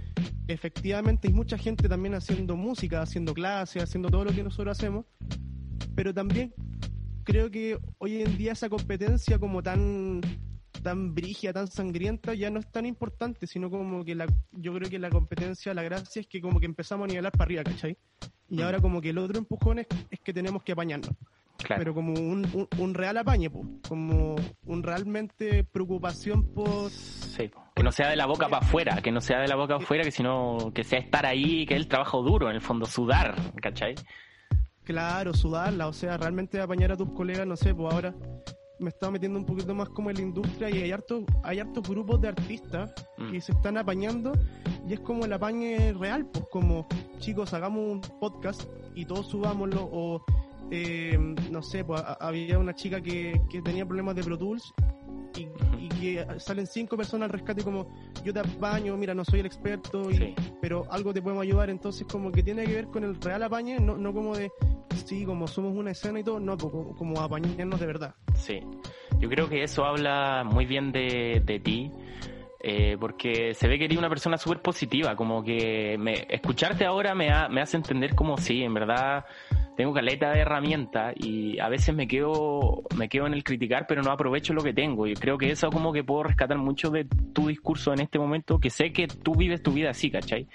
Efectivamente 0.46 1.28
hay 1.28 1.34
mucha 1.34 1.56
gente 1.56 1.88
también 1.88 2.14
haciendo 2.14 2.54
música, 2.56 3.02
haciendo 3.02 3.32
clases, 3.34 3.82
haciendo 3.82 4.10
todo 4.10 4.24
lo 4.24 4.32
que 4.32 4.42
nosotros 4.42 4.78
hacemos, 4.78 5.06
pero 5.94 6.12
también 6.12 6.54
creo 7.24 7.50
que 7.50 7.78
hoy 7.98 8.22
en 8.22 8.36
día 8.36 8.52
esa 8.52 8.68
competencia 8.68 9.38
como 9.38 9.62
tan 9.62 10.20
tan 10.84 11.14
brígida, 11.14 11.52
tan 11.52 11.66
sangrienta, 11.66 12.34
ya 12.34 12.50
no 12.50 12.60
es 12.60 12.70
tan 12.70 12.86
importante, 12.86 13.48
sino 13.48 13.68
como 13.70 14.04
que 14.04 14.14
la, 14.14 14.26
yo 14.52 14.72
creo 14.74 14.88
que 14.88 15.00
la 15.00 15.10
competencia, 15.10 15.74
la 15.74 15.82
gracia 15.82 16.20
es 16.20 16.28
que 16.28 16.40
como 16.40 16.60
que 16.60 16.66
empezamos 16.66 17.06
a 17.06 17.08
nivelar 17.08 17.32
para 17.32 17.44
arriba, 17.46 17.64
¿cachai? 17.64 17.96
Y 18.48 18.58
Mm. 18.58 18.62
ahora 18.62 18.80
como 18.80 19.00
que 19.00 19.10
el 19.10 19.18
otro 19.18 19.38
empujón 19.38 19.80
es, 19.80 19.86
es 20.10 20.20
que 20.20 20.32
tenemos 20.32 20.62
que 20.62 20.70
apañarnos 20.72 21.10
Claro. 21.56 21.80
pero 21.80 21.94
como 21.94 22.12
un, 22.12 22.46
un, 22.52 22.68
un 22.78 22.94
real 22.94 23.16
apañe, 23.16 23.48
po, 23.48 23.64
como 23.88 24.36
un 24.66 24.82
realmente 24.82 25.64
preocupación 25.64 26.44
por... 26.52 26.90
Sí, 26.90 27.48
po. 27.48 27.62
que 27.74 27.82
no 27.82 27.90
sea 27.90 28.10
de 28.10 28.16
la 28.16 28.26
boca 28.26 28.48
para 28.48 28.66
afuera, 28.66 29.00
que 29.02 29.10
no 29.10 29.20
sea 29.22 29.40
de 29.40 29.48
la 29.48 29.56
boca 29.56 29.74
para 29.74 29.84
afuera, 29.84 30.04
que 30.04 30.10
sino 30.10 30.58
que 30.74 30.84
sea 30.84 30.98
estar 30.98 31.24
ahí, 31.24 31.64
que 31.64 31.74
es 31.74 31.80
el 31.80 31.88
trabajo 31.88 32.22
duro, 32.22 32.50
en 32.50 32.56
el 32.56 32.60
fondo, 32.60 32.84
sudar, 32.84 33.34
¿cachai? 33.62 33.94
Claro, 34.82 35.32
sudarla, 35.32 35.88
o 35.88 35.92
sea, 35.94 36.18
realmente 36.18 36.60
apañar 36.60 36.92
a 36.92 36.96
tus 36.98 37.10
colegas, 37.12 37.46
no 37.46 37.56
sé, 37.56 37.74
pues 37.74 37.92
ahora 37.94 38.14
me 38.78 38.88
estaba 38.90 39.12
metiendo 39.12 39.38
un 39.38 39.44
poquito 39.46 39.74
más 39.74 39.88
como 39.90 40.10
en 40.10 40.16
la 40.16 40.22
industria 40.22 40.68
y 40.70 40.82
hay 40.82 40.90
hartos, 40.92 41.24
hay 41.42 41.60
hartos 41.60 41.88
grupos 41.88 42.20
de 42.20 42.28
artistas 42.28 42.92
Mm. 43.18 43.30
que 43.32 43.40
se 43.40 43.52
están 43.52 43.76
apañando 43.78 44.32
y 44.88 44.94
es 44.94 45.00
como 45.00 45.24
el 45.24 45.32
apañe 45.32 45.92
real, 45.92 46.26
pues 46.26 46.44
como 46.50 46.86
chicos, 47.18 47.54
hagamos 47.54 47.80
un 47.92 48.00
podcast 48.20 48.62
y 48.94 49.04
todos 49.04 49.28
subámoslo 49.28 49.88
o 49.92 50.24
eh, 50.70 51.16
no 51.50 51.62
sé, 51.62 51.84
pues 51.84 52.00
a- 52.00 52.14
había 52.14 52.58
una 52.58 52.74
chica 52.74 53.00
que, 53.00 53.40
que 53.50 53.62
tenía 53.62 53.84
problemas 53.86 54.14
de 54.16 54.22
Pro 54.24 54.36
Tools 54.38 54.72
y, 55.36 55.46
y 55.78 55.88
que 55.88 56.26
salen 56.38 56.66
cinco 56.66 56.96
personas 56.96 57.26
al 57.26 57.32
rescate 57.32 57.62
como 57.62 57.86
yo 58.24 58.32
te 58.32 58.40
apaño, 58.40 58.96
mira, 58.96 59.14
no 59.14 59.24
soy 59.24 59.40
el 59.40 59.46
experto, 59.46 60.10
y, 60.10 60.16
Sí. 60.16 60.34
pero 60.60 60.84
algo 60.90 61.12
te 61.12 61.20
podemos 61.22 61.42
ayudar, 61.42 61.70
entonces 61.70 62.06
como 62.10 62.32
que 62.32 62.42
tiene 62.42 62.64
que 62.64 62.72
ver 62.74 62.86
con 62.88 63.04
el 63.04 63.20
real 63.20 63.42
apañe, 63.42 63.78
no, 63.78 63.96
no 63.96 64.12
como 64.12 64.36
de 64.36 64.50
sí, 64.94 65.24
como 65.24 65.46
somos 65.48 65.74
una 65.76 65.90
escena 65.90 66.20
y 66.20 66.24
todo, 66.24 66.40
no, 66.40 66.56
como, 66.56 66.96
como 66.96 67.20
apañarnos 67.20 67.80
de 67.80 67.86
verdad. 67.86 68.14
Sí, 68.34 68.60
yo 69.18 69.28
creo 69.28 69.48
que 69.48 69.62
eso 69.62 69.84
habla 69.84 70.44
muy 70.44 70.66
bien 70.66 70.92
de, 70.92 71.42
de 71.44 71.60
ti. 71.60 71.90
Eh, 72.66 72.96
porque 72.98 73.52
se 73.52 73.68
ve 73.68 73.78
que 73.78 73.84
eres 73.84 73.98
una 73.98 74.08
persona 74.08 74.38
súper 74.38 74.62
positiva, 74.62 75.14
como 75.16 75.44
que 75.44 75.96
me, 75.98 76.26
escucharte 76.30 76.86
ahora 76.86 77.14
me, 77.14 77.30
ha- 77.30 77.46
me 77.50 77.60
hace 77.60 77.76
entender 77.76 78.14
como 78.14 78.38
sí, 78.38 78.62
en 78.62 78.72
verdad 78.72 79.26
tengo 79.76 79.92
caleta 79.92 80.30
de 80.30 80.40
herramientas 80.40 81.14
y 81.16 81.58
a 81.58 81.68
veces 81.68 81.94
me 81.94 82.06
quedo, 82.06 82.84
me 82.96 83.08
quedo 83.08 83.26
en 83.26 83.34
el 83.34 83.42
criticar, 83.42 83.86
pero 83.88 84.02
no 84.02 84.10
aprovecho 84.10 84.54
lo 84.54 84.62
que 84.62 84.72
tengo. 84.72 85.06
Y 85.06 85.14
creo 85.14 85.36
que 85.36 85.50
eso 85.50 85.70
como 85.70 85.92
que 85.92 86.04
puedo 86.04 86.22
rescatar 86.24 86.58
mucho 86.58 86.90
de 86.90 87.06
tu 87.32 87.48
discurso 87.48 87.92
en 87.92 88.00
este 88.00 88.18
momento, 88.18 88.58
que 88.58 88.70
sé 88.70 88.92
que 88.92 89.08
tú 89.08 89.34
vives 89.34 89.62
tu 89.62 89.72
vida 89.72 89.90
así, 89.90 90.10
¿cachai? 90.10 90.46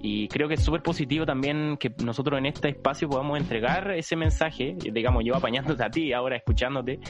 Y 0.00 0.28
creo 0.28 0.48
que 0.48 0.54
es 0.54 0.62
súper 0.62 0.82
positivo 0.82 1.26
también 1.26 1.76
que 1.78 1.92
nosotros 2.04 2.38
en 2.38 2.46
este 2.46 2.68
espacio 2.68 3.08
podamos 3.08 3.38
entregar 3.38 3.90
ese 3.90 4.16
mensaje, 4.16 4.76
digamos, 4.78 5.24
yo 5.24 5.34
apañándote 5.34 5.84
a 5.84 5.90
ti, 5.90 6.12
ahora 6.12 6.36
escuchándote, 6.36 7.00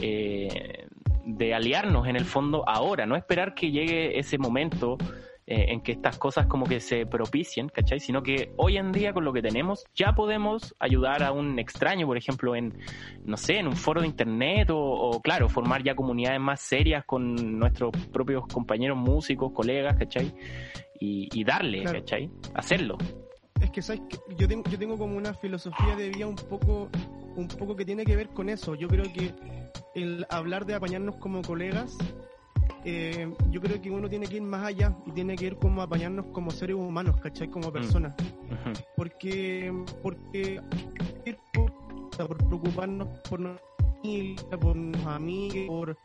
eh, 0.00 0.86
de 1.24 1.54
aliarnos 1.54 2.06
en 2.08 2.16
el 2.16 2.24
fondo 2.24 2.68
ahora, 2.68 3.06
no 3.06 3.16
esperar 3.16 3.54
que 3.54 3.70
llegue 3.70 4.18
ese 4.18 4.38
momento 4.38 4.98
eh, 5.46 5.66
en 5.68 5.80
que 5.80 5.92
estas 5.92 6.18
cosas 6.18 6.46
como 6.46 6.66
que 6.66 6.78
se 6.80 7.04
propicien, 7.06 7.68
¿cachai? 7.68 7.98
Sino 8.00 8.22
que 8.22 8.52
hoy 8.56 8.76
en 8.76 8.92
día 8.92 9.12
con 9.12 9.24
lo 9.24 9.32
que 9.32 9.42
tenemos 9.42 9.84
ya 9.94 10.14
podemos 10.14 10.74
ayudar 10.78 11.22
a 11.22 11.32
un 11.32 11.58
extraño, 11.58 12.06
por 12.06 12.16
ejemplo, 12.16 12.54
en, 12.54 12.78
no 13.24 13.36
sé, 13.36 13.58
en 13.58 13.66
un 13.66 13.76
foro 13.76 14.00
de 14.00 14.06
internet 14.06 14.70
o, 14.70 14.78
o, 14.78 15.20
claro, 15.20 15.48
formar 15.48 15.82
ya 15.82 15.94
comunidades 15.96 16.40
más 16.40 16.60
serias 16.60 17.04
con 17.04 17.58
nuestros 17.58 17.90
propios 18.12 18.46
compañeros 18.46 18.96
músicos, 18.96 19.52
colegas, 19.52 19.96
¿cachai? 19.96 20.32
Y, 21.00 21.28
y 21.32 21.42
darle, 21.44 21.82
Claro. 21.82 21.98
¿cachai? 21.98 22.30
Hacerlo. 22.54 22.98
Es 23.60 23.70
que, 23.70 23.82
¿sabes? 23.82 24.02
Yo 24.36 24.46
tengo, 24.48 24.62
yo 24.70 24.78
tengo 24.78 24.96
como 24.96 25.16
una 25.16 25.34
filosofía 25.34 25.96
de 25.96 26.08
vida 26.10 26.26
un 26.26 26.36
poco, 26.36 26.88
un 27.36 27.48
poco 27.48 27.74
que 27.76 27.84
tiene 27.84 28.04
que 28.04 28.14
ver 28.16 28.28
con 28.28 28.48
eso. 28.48 28.74
Yo 28.74 28.86
creo 28.88 29.04
que 29.12 29.34
el 29.94 30.26
hablar 30.30 30.66
de 30.66 30.74
apañarnos 30.74 31.16
como 31.16 31.42
colegas, 31.42 31.96
eh, 32.84 33.32
yo 33.50 33.60
creo 33.60 33.80
que 33.80 33.90
uno 33.90 34.08
tiene 34.08 34.26
que 34.26 34.36
ir 34.36 34.42
más 34.42 34.64
allá 34.64 34.96
y 35.06 35.12
tiene 35.12 35.36
que 35.36 35.46
ir 35.46 35.56
como 35.56 35.80
a 35.80 35.84
apañarnos 35.84 36.26
como 36.26 36.50
seres 36.50 36.76
humanos, 36.76 37.20
¿cachai? 37.20 37.48
Como 37.48 37.72
personas. 37.72 38.14
Ujú. 38.18 38.72
Porque, 38.96 39.72
porque 40.02 40.60
por 42.22 42.36
preocuparnos 42.36 43.08
por 43.28 43.40
nuestra 43.40 43.66
familia, 44.02 44.42
por 44.60 44.76
nuestros 44.76 45.06
amigos, 45.06 45.66
por, 45.66 45.98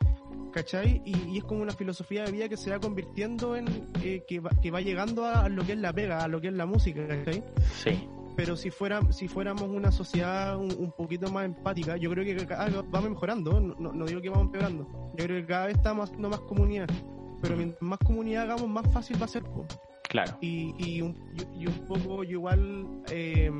¿cachai? 0.51 1.01
Y, 1.05 1.29
y 1.29 1.37
es 1.37 1.43
como 1.43 1.61
una 1.61 1.73
filosofía 1.73 2.23
de 2.25 2.31
vida 2.31 2.49
que 2.49 2.57
se 2.57 2.69
va 2.69 2.79
convirtiendo 2.79 3.55
en, 3.55 3.67
eh, 4.03 4.23
que, 4.27 4.39
va, 4.39 4.51
que 4.61 4.71
va 4.71 4.81
llegando 4.81 5.25
a 5.25 5.49
lo 5.49 5.65
que 5.65 5.73
es 5.73 5.77
la 5.79 5.93
pega, 5.93 6.23
a 6.23 6.27
lo 6.27 6.41
que 6.41 6.47
es 6.47 6.53
la 6.53 6.65
música, 6.65 7.07
¿cachai? 7.07 7.43
Sí, 7.73 8.07
pero 8.37 8.55
si 8.55 8.69
fuera 8.69 9.01
si 9.11 9.27
fuéramos 9.27 9.63
una 9.63 9.91
sociedad 9.91 10.55
un, 10.57 10.71
un 10.79 10.91
poquito 10.93 11.29
más 11.31 11.43
empática 11.45 11.97
yo 11.97 12.09
creo 12.11 12.23
que 12.23 12.45
cada 12.45 12.65
vez 12.65 12.75
vamos 12.89 13.09
mejorando 13.09 13.59
no, 13.59 13.91
no- 13.91 14.05
digo 14.05 14.21
que 14.21 14.29
vamos 14.29 14.45
empeorando 14.45 14.87
yo 15.17 15.25
creo 15.25 15.41
que 15.41 15.45
cada 15.47 15.65
vez 15.65 15.75
estamos 15.75 16.05
haciendo 16.05 16.29
más 16.29 16.39
comunidad 16.41 16.87
pero 17.41 17.57
mientras 17.57 17.81
más 17.81 17.99
comunidad 17.99 18.43
hagamos 18.43 18.69
más 18.69 18.87
fácil 18.93 19.19
va 19.21 19.25
a 19.25 19.27
ser 19.27 19.43
claro. 20.07 20.37
y, 20.39 20.73
y, 20.77 21.01
un, 21.01 21.15
y, 21.59 21.67
un 21.67 21.85
poco 21.87 22.23
yo 22.23 22.31
igual 22.31 22.87
eh, 23.11 23.51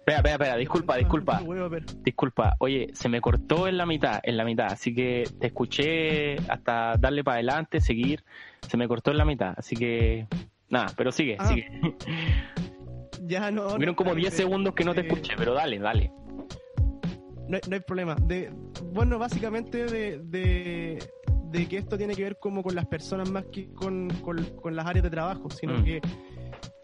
Espera, 0.00 0.16
espera, 0.18 0.34
espera, 0.34 0.56
disculpa, 0.56 0.96
disculpa. 0.96 1.40
Disculpa, 2.02 2.56
oye, 2.58 2.88
se 2.94 3.08
me 3.08 3.20
cortó 3.20 3.68
en 3.68 3.76
la 3.76 3.86
mitad, 3.86 4.18
en 4.24 4.36
la 4.38 4.44
mitad, 4.44 4.66
así 4.72 4.92
que 4.92 5.22
te 5.38 5.48
escuché 5.48 6.36
hasta 6.50 6.96
darle 6.98 7.22
para 7.22 7.36
adelante, 7.36 7.80
seguir, 7.80 8.24
se 8.66 8.76
me 8.76 8.88
cortó 8.88 9.12
en 9.12 9.18
la 9.18 9.24
mitad, 9.24 9.54
así 9.56 9.76
que 9.76 10.26
nada, 10.68 10.86
pero 10.96 11.12
sigue, 11.12 11.36
Ah, 11.38 11.46
sigue. 11.46 11.70
ya 13.30 13.50
no 13.50 13.94
como 13.96 14.14
10 14.14 14.32
eh, 14.32 14.36
segundos 14.36 14.74
que 14.74 14.84
no 14.84 14.94
te 14.94 15.00
escuché, 15.02 15.34
pero 15.36 15.54
dale, 15.54 15.78
dale. 15.78 16.12
no, 17.48 17.56
hay- 17.56 17.62
no 17.68 17.74
hay 17.74 17.80
problema. 17.80 18.14
De, 18.16 18.52
bueno, 18.92 19.18
básicamente 19.18 19.86
de, 19.86 20.18
de, 20.18 20.98
de 21.50 21.66
que 21.68 21.78
esto 21.78 21.96
tiene 21.96 22.14
que 22.14 22.22
ver 22.24 22.38
como 22.38 22.62
con 22.62 22.74
las 22.74 22.86
personas 22.86 23.30
más 23.30 23.44
que 23.46 23.72
con, 23.72 24.08
con, 24.22 24.42
con 24.62 24.76
las 24.76 24.86
áreas 24.86 25.04
de 25.04 25.10
trabajo, 25.10 25.48
sino 25.50 25.78
Mm. 25.78 25.84
que 25.84 26.00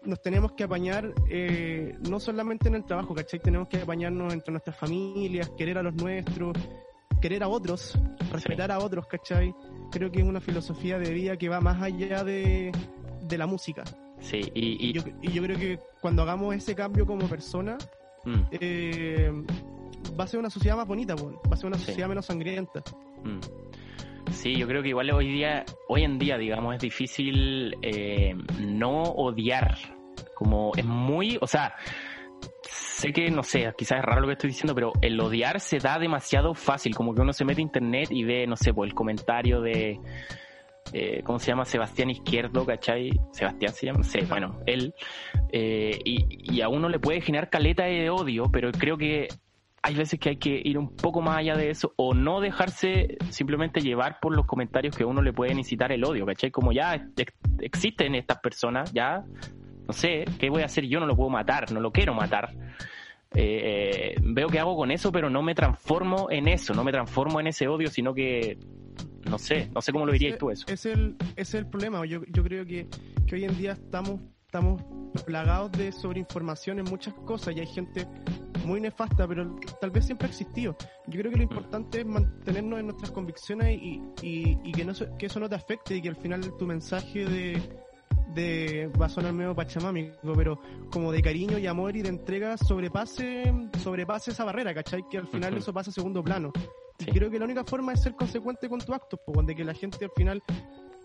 nos 0.05 0.21
tenemos 0.21 0.53
que 0.53 0.63
apañar 0.63 1.13
eh, 1.29 1.93
no 2.09 2.19
solamente 2.19 2.69
en 2.69 2.75
el 2.75 2.85
trabajo, 2.85 3.13
¿cachai? 3.13 3.39
Tenemos 3.41 3.67
que 3.67 3.77
apañarnos 3.77 4.33
entre 4.33 4.51
nuestras 4.51 4.77
familias, 4.77 5.49
querer 5.57 5.77
a 5.77 5.83
los 5.83 5.93
nuestros, 5.95 6.53
querer 7.21 7.43
a 7.43 7.47
otros, 7.49 7.97
respetar 8.31 8.71
a 8.71 8.79
otros, 8.79 9.05
¿cachai? 9.07 9.53
Creo 9.91 10.09
que 10.11 10.19
es 10.21 10.25
una 10.25 10.39
filosofía 10.39 10.97
de 10.97 11.13
vida 11.13 11.35
que 11.35 11.49
va 11.49 11.59
más 11.59 11.81
allá 11.81 12.23
de, 12.23 12.71
de 13.21 13.37
la 13.37 13.47
música. 13.47 13.83
Sí, 14.19 14.41
y... 14.53 14.93
Yo, 14.93 15.03
y 15.21 15.31
yo 15.31 15.43
creo 15.43 15.57
que 15.57 15.79
cuando 16.01 16.23
hagamos 16.23 16.55
ese 16.55 16.73
cambio 16.75 17.05
como 17.05 17.27
persona, 17.27 17.77
mm, 18.25 18.39
eh, 18.51 19.31
va 20.19 20.23
a 20.23 20.27
ser 20.27 20.39
una 20.39 20.49
sociedad 20.49 20.75
más 20.75 20.87
bonita, 20.87 21.15
va 21.15 21.31
a 21.51 21.55
ser 21.55 21.67
una 21.67 21.77
Sí. 21.77 21.85
sociedad 21.85 22.09
menos 22.09 22.25
sangrienta. 22.25 22.81
mm. 23.23 23.39
Sí, 24.31 24.57
yo 24.57 24.67
creo 24.67 24.83
que 24.83 24.89
igual 24.89 25.09
hoy 25.11 25.29
día, 25.31 25.63
hoy 25.87 26.03
en 26.03 26.19
día, 26.19 26.37
digamos, 26.37 26.75
es 26.75 26.81
difícil 26.81 27.75
eh, 27.81 28.35
no 28.59 29.03
odiar. 29.03 29.77
Como 30.35 30.73
es 30.75 30.83
muy, 30.83 31.37
o 31.39 31.47
sea, 31.47 31.73
sé 32.63 33.13
que, 33.13 33.31
no 33.31 33.41
sé, 33.41 33.71
quizás 33.77 33.99
es 33.99 34.05
raro 34.05 34.21
lo 34.21 34.27
que 34.27 34.33
estoy 34.33 34.49
diciendo, 34.49 34.75
pero 34.75 34.91
el 35.01 35.17
odiar 35.21 35.61
se 35.61 35.79
da 35.79 35.97
demasiado 35.97 36.53
fácil. 36.53 36.93
Como 36.93 37.15
que 37.15 37.21
uno 37.21 37.31
se 37.31 37.45
mete 37.45 37.61
a 37.61 37.63
internet 37.63 38.09
y 38.11 38.23
ve, 38.25 38.45
no 38.45 38.57
sé, 38.57 38.73
pues 38.73 38.89
el 38.89 38.93
comentario 38.95 39.61
de, 39.61 39.97
eh, 40.93 41.21
¿cómo 41.23 41.39
se 41.39 41.47
llama? 41.51 41.65
Sebastián 41.65 42.09
Izquierdo, 42.09 42.65
¿cachai? 42.65 43.11
Sebastián 43.31 43.73
se 43.73 43.85
llama, 43.87 44.03
sé, 44.03 44.21
bueno, 44.29 44.59
él. 44.65 44.93
eh, 45.51 45.99
y, 46.03 46.55
y 46.55 46.61
a 46.61 46.69
uno 46.69 46.89
le 46.89 46.99
puede 46.99 47.21
generar 47.21 47.49
caleta 47.49 47.85
de 47.85 48.09
odio, 48.09 48.45
pero 48.51 48.71
creo 48.71 48.97
que 48.97 49.27
hay 49.83 49.95
veces 49.95 50.19
que 50.19 50.29
hay 50.29 50.37
que 50.37 50.59
ir 50.63 50.77
un 50.77 50.95
poco 50.95 51.21
más 51.21 51.37
allá 51.37 51.55
de 51.55 51.69
eso 51.69 51.93
o 51.95 52.13
no 52.13 52.41
dejarse 52.41 53.17
simplemente 53.29 53.79
llevar 53.79 54.19
por 54.19 54.35
los 54.35 54.45
comentarios 54.45 54.95
que 54.95 55.03
a 55.03 55.07
uno 55.07 55.21
le 55.21 55.31
pueden 55.31 55.59
incitar 55.59 55.91
el 55.91 56.03
odio, 56.03 56.25
¿cachai? 56.25 56.51
Como 56.51 56.71
ya 56.73 56.95
ex- 57.15 57.33
existen 57.61 58.15
estas 58.15 58.39
personas, 58.39 58.91
ya, 58.91 59.23
no 59.87 59.93
sé, 59.93 60.25
¿qué 60.39 60.49
voy 60.49 60.63
a 60.63 60.65
hacer? 60.65 60.85
Yo 60.87 60.99
no 60.99 61.05
lo 61.05 61.15
puedo 61.15 61.29
matar, 61.29 61.71
no 61.71 61.79
lo 61.79 61.91
quiero 61.91 62.13
matar. 62.13 62.49
Eh, 63.33 64.15
veo 64.23 64.47
que 64.47 64.59
hago 64.59 64.75
con 64.75 64.89
eso, 64.91 65.11
pero 65.11 65.29
no 65.29 65.41
me 65.41 65.53
transformo 65.53 66.27
en 66.31 66.47
eso, 66.47 66.73
no 66.73 66.83
me 66.83 66.91
transformo 66.91 67.39
en 67.39 67.47
ese 67.47 67.67
odio, 67.67 67.89
sino 67.89 68.13
que, 68.13 68.57
no 69.29 69.37
sé, 69.37 69.69
no 69.73 69.81
sé 69.81 69.91
cómo 69.91 70.05
lo 70.05 70.11
dirías 70.11 70.37
tú 70.37 70.49
eso. 70.49 70.65
Es 70.67 70.85
el, 70.85 71.15
ese 71.35 71.41
es 71.41 71.53
el 71.55 71.67
problema. 71.67 72.05
Yo, 72.05 72.21
yo 72.27 72.43
creo 72.43 72.65
que, 72.65 72.87
que 73.25 73.35
hoy 73.35 73.45
en 73.45 73.57
día 73.57 73.73
estamos, 73.73 74.21
estamos 74.45 74.81
plagados 75.25 75.71
de 75.73 75.91
sobreinformación 75.91 76.79
en 76.79 76.85
muchas 76.85 77.13
cosas 77.25 77.55
y 77.55 77.59
hay 77.59 77.67
gente 77.67 78.07
muy 78.65 78.81
nefasta, 78.81 79.27
pero 79.27 79.55
tal 79.79 79.91
vez 79.91 80.05
siempre 80.05 80.27
ha 80.27 80.29
existido. 80.29 80.75
Yo 81.07 81.19
creo 81.19 81.31
que 81.31 81.37
lo 81.37 81.43
importante 81.43 82.01
es 82.01 82.05
mantenernos 82.05 82.79
en 82.79 82.87
nuestras 82.87 83.11
convicciones 83.11 83.79
y, 83.81 84.01
y, 84.21 84.57
y 84.63 84.71
que, 84.73 84.85
no, 84.85 84.93
que 85.17 85.25
eso 85.25 85.39
no 85.39 85.47
te 85.47 85.55
afecte 85.55 85.95
y 85.95 86.01
que 86.01 86.09
al 86.09 86.17
final 86.17 86.55
tu 86.57 86.65
mensaje 86.65 87.25
de, 87.25 87.61
de 88.33 88.87
va 88.99 89.07
a 89.07 89.09
sonar 89.09 89.33
medio 89.33 89.55
pachamámico, 89.55 90.33
pero 90.35 90.61
como 90.91 91.11
de 91.11 91.21
cariño 91.21 91.57
y 91.57 91.67
amor 91.67 91.95
y 91.95 92.01
de 92.01 92.09
entrega 92.09 92.57
sobrepase, 92.57 93.53
sobrepase 93.81 94.31
esa 94.31 94.43
barrera, 94.43 94.73
¿cachai? 94.73 95.03
Que 95.09 95.17
al 95.17 95.27
final 95.27 95.55
eso 95.55 95.73
pasa 95.73 95.89
a 95.89 95.93
segundo 95.93 96.23
plano. 96.23 96.51
Sí. 96.99 97.05
Y 97.09 97.11
creo 97.11 97.29
que 97.29 97.37
la 97.39 97.45
única 97.45 97.63
forma 97.63 97.93
es 97.93 98.01
ser 98.01 98.15
consecuente 98.15 98.67
con 98.67 98.79
tus 98.79 98.89
actos, 98.95 99.19
pues, 99.25 99.45
de 99.45 99.55
que 99.55 99.63
la 99.63 99.73
gente 99.73 100.05
al 100.05 100.11
final 100.15 100.41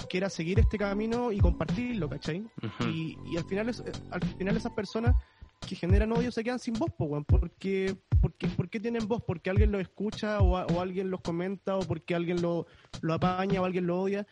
quiera 0.09 0.29
seguir 0.31 0.59
este 0.59 0.79
camino 0.79 1.31
y 1.33 1.39
compartirlo, 1.39 2.09
¿cachai? 2.09 2.41
Ujú. 2.41 2.89
Y, 2.89 3.19
y 3.33 3.37
al 3.37 3.45
final 3.45 3.69
es- 3.69 3.81
eh, 3.81 3.93
al 4.11 4.23
final 4.23 4.57
esas 4.57 4.73
personas 4.73 5.15
que 5.61 5.77
generan 5.77 6.11
odio 6.13 6.33
se 6.33 6.43
quedan 6.43 6.59
sin 6.59 6.75
voz, 6.75 6.91
pues, 6.97 7.09
weón, 7.11 7.25
porque, 7.25 7.95
porque, 8.21 8.49
¿por 8.49 8.69
qué 8.69 8.81
tienen 8.81 9.07
voz? 9.07 9.23
Porque 9.27 9.49
alguien 9.51 9.71
lo 9.71 9.79
escucha 9.79 10.41
o, 10.41 10.57
a- 10.57 10.67
o 10.67 10.81
alguien 10.81 11.11
los 11.11 11.21
comenta 11.21 11.77
o 11.77 11.81
porque 11.83 12.15
alguien 12.15 12.41
lo, 12.43 12.67
lo 13.03 13.15
apaña 13.15 13.61
o 13.61 13.65
alguien 13.65 13.87
lo 13.87 14.01
odia. 14.01 14.27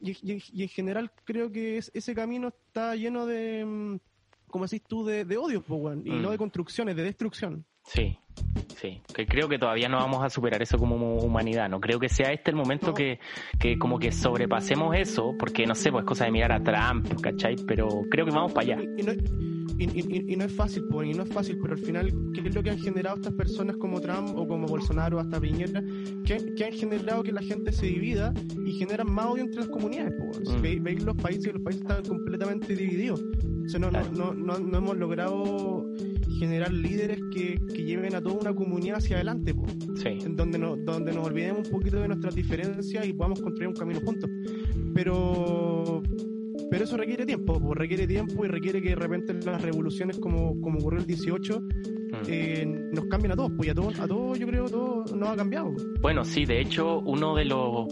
Y, 0.00 0.10
y- 0.10 0.42
y 0.52 0.62
en 0.62 0.68
general 0.68 1.10
creo 1.24 1.50
que 1.50 1.78
es- 1.78 1.90
ese 1.94 2.14
camino 2.14 2.48
está 2.48 2.94
lleno 2.94 3.26
de, 3.26 3.64
mm, 3.64 3.96
como 4.48 4.66
decís 4.66 4.82
tú, 4.86 5.04
de, 5.04 5.24
de 5.24 5.36
odio, 5.36 5.62
pues, 5.62 5.80
weón, 5.80 6.02
y 6.06 6.10
Mm. 6.10 6.22
no 6.22 6.30
de 6.30 6.38
construcciones, 6.38 6.94
de 6.96 7.02
destrucción. 7.02 7.64
Sí, 7.84 8.16
sí, 8.76 9.00
que 9.14 9.26
creo 9.26 9.48
que 9.48 9.58
todavía 9.58 9.88
no 9.88 9.96
vamos 9.98 10.22
a 10.24 10.30
superar 10.30 10.62
eso 10.62 10.78
como 10.78 11.16
humanidad, 11.18 11.68
no 11.68 11.80
creo 11.80 11.98
que 11.98 12.08
sea 12.08 12.32
este 12.32 12.50
el 12.50 12.56
momento 12.56 12.88
No. 12.88 12.94
que, 12.94 13.18
que 13.58 13.78
como 13.78 13.98
que 13.98 14.12
sobrepasemos 14.12 14.94
eso, 14.96 15.34
porque 15.38 15.66
no 15.66 15.74
sé, 15.74 15.90
pues 15.92 16.04
cosa 16.04 16.24
de 16.24 16.30
mirar 16.32 16.52
a 16.52 16.62
Trump, 16.62 17.20
¿cachai? 17.20 17.56
Pero 17.66 17.88
creo 18.10 18.24
que 18.24 18.30
vamos 18.32 18.52
para 18.52 18.74
allá. 18.74 18.82
Y, 18.96 19.00
y 19.00 19.04
no, 19.04 19.12
y, 19.80 20.36
no 20.36 20.44
es 20.44 20.52
fácil, 20.52 20.84
pues, 20.90 21.08
y 21.08 21.12
no 21.12 21.22
es 21.22 21.28
fácil, 21.32 21.56
pero 21.62 21.74
al 21.74 21.78
final, 21.80 22.12
¿qué 22.34 22.40
es 22.48 22.54
lo 22.54 22.62
que 22.64 22.70
han 22.70 22.78
generado 22.80 23.16
estas 23.16 23.34
personas 23.34 23.76
como 23.76 24.00
Trump 24.00 24.30
o 24.36 24.46
como 24.48 24.66
Bolsonaro, 24.66 25.20
hasta 25.20 25.40
Piñera? 25.40 25.80
Que, 26.24 26.54
que 26.56 26.64
han 26.64 26.72
generado 26.72 27.22
que 27.22 27.30
la 27.32 27.42
gente 27.42 27.70
se 27.70 27.86
divida 27.86 28.34
y 28.66 28.72
generan 28.72 29.08
más 29.12 29.26
odio 29.26 29.44
entre 29.44 29.60
las 29.60 29.68
comunidades, 29.68 30.12
pues. 30.18 30.48
Mm. 30.48 30.62
Ve- 30.62 30.78
Veis 30.80 31.04
los 31.04 31.16
países 31.16 31.46
y 31.46 31.52
los 31.52 31.62
países 31.62 31.82
están 31.82 32.02
completamente 32.04 32.74
divididos. 32.74 33.22
O 33.22 33.68
sea, 33.68 33.78
no, 33.78 33.90
Claro. 33.90 34.08
no, 34.16 34.34
no, 34.34 34.58
no, 34.58 34.58
no 34.58 34.78
hemos 34.78 34.96
logrado 34.96 35.84
generar 36.38 36.72
líderes 36.72 37.20
que, 37.32 37.60
que 37.74 37.84
lleven 37.84 38.14
a 38.14 38.22
toda 38.22 38.36
una 38.36 38.54
comunidad 38.54 38.98
hacia 38.98 39.16
adelante, 39.16 39.54
pues 39.54 39.72
Sí, 39.96 40.18
en 40.24 40.36
donde, 40.36 40.58
no, 40.58 40.76
donde 40.76 41.12
nos 41.12 41.26
olvidemos 41.26 41.66
un 41.66 41.72
poquito 41.72 42.00
de 42.00 42.08
nuestras 42.08 42.34
diferencias 42.34 43.06
y 43.06 43.12
podamos 43.12 43.40
construir 43.40 43.68
un 43.68 43.74
camino 43.74 44.00
juntos. 44.00 44.30
Pero 44.94 46.02
pero 46.70 46.84
eso 46.84 46.96
requiere 46.96 47.26
tiempo, 47.26 47.60
pues, 47.60 47.78
requiere 47.78 48.06
tiempo 48.06 48.44
y 48.44 48.48
requiere 48.48 48.80
que 48.82 48.90
de 48.90 48.96
repente 48.96 49.34
las 49.44 49.62
revoluciones 49.62 50.18
como, 50.18 50.60
como 50.60 50.78
ocurrió 50.78 51.00
el 51.00 51.06
18 51.06 51.62
Mm. 52.08 52.26
eh, 52.26 52.88
nos 52.92 53.04
cambian 53.06 53.32
a 53.32 53.36
todos, 53.36 53.52
pues 53.56 53.70
a 53.70 53.74
todos, 53.74 53.98
a 54.00 54.08
todos 54.08 54.38
yo 54.38 54.46
creo 54.46 54.64
todo 54.66 55.04
nos 55.14 55.28
ha 55.28 55.36
cambiado. 55.36 55.72
Bueno, 56.00 56.24
sí, 56.24 56.44
de 56.44 56.60
hecho, 56.60 57.00
uno 57.00 57.34
de 57.34 57.44
los 57.44 57.86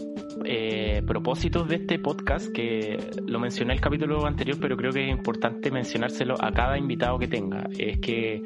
eh, 0.45 1.01
propósitos 1.05 1.67
de 1.67 1.75
este 1.75 1.99
podcast, 1.99 2.51
que 2.51 2.97
lo 3.25 3.39
mencioné 3.39 3.73
en 3.73 3.77
el 3.77 3.81
capítulo 3.81 4.25
anterior, 4.25 4.57
pero 4.59 4.75
creo 4.75 4.91
que 4.91 5.05
es 5.05 5.11
importante 5.11 5.71
mencionárselo 5.71 6.35
a 6.39 6.51
cada 6.51 6.77
invitado 6.77 7.19
que 7.19 7.27
tenga, 7.27 7.69
es 7.77 7.99
que 7.99 8.41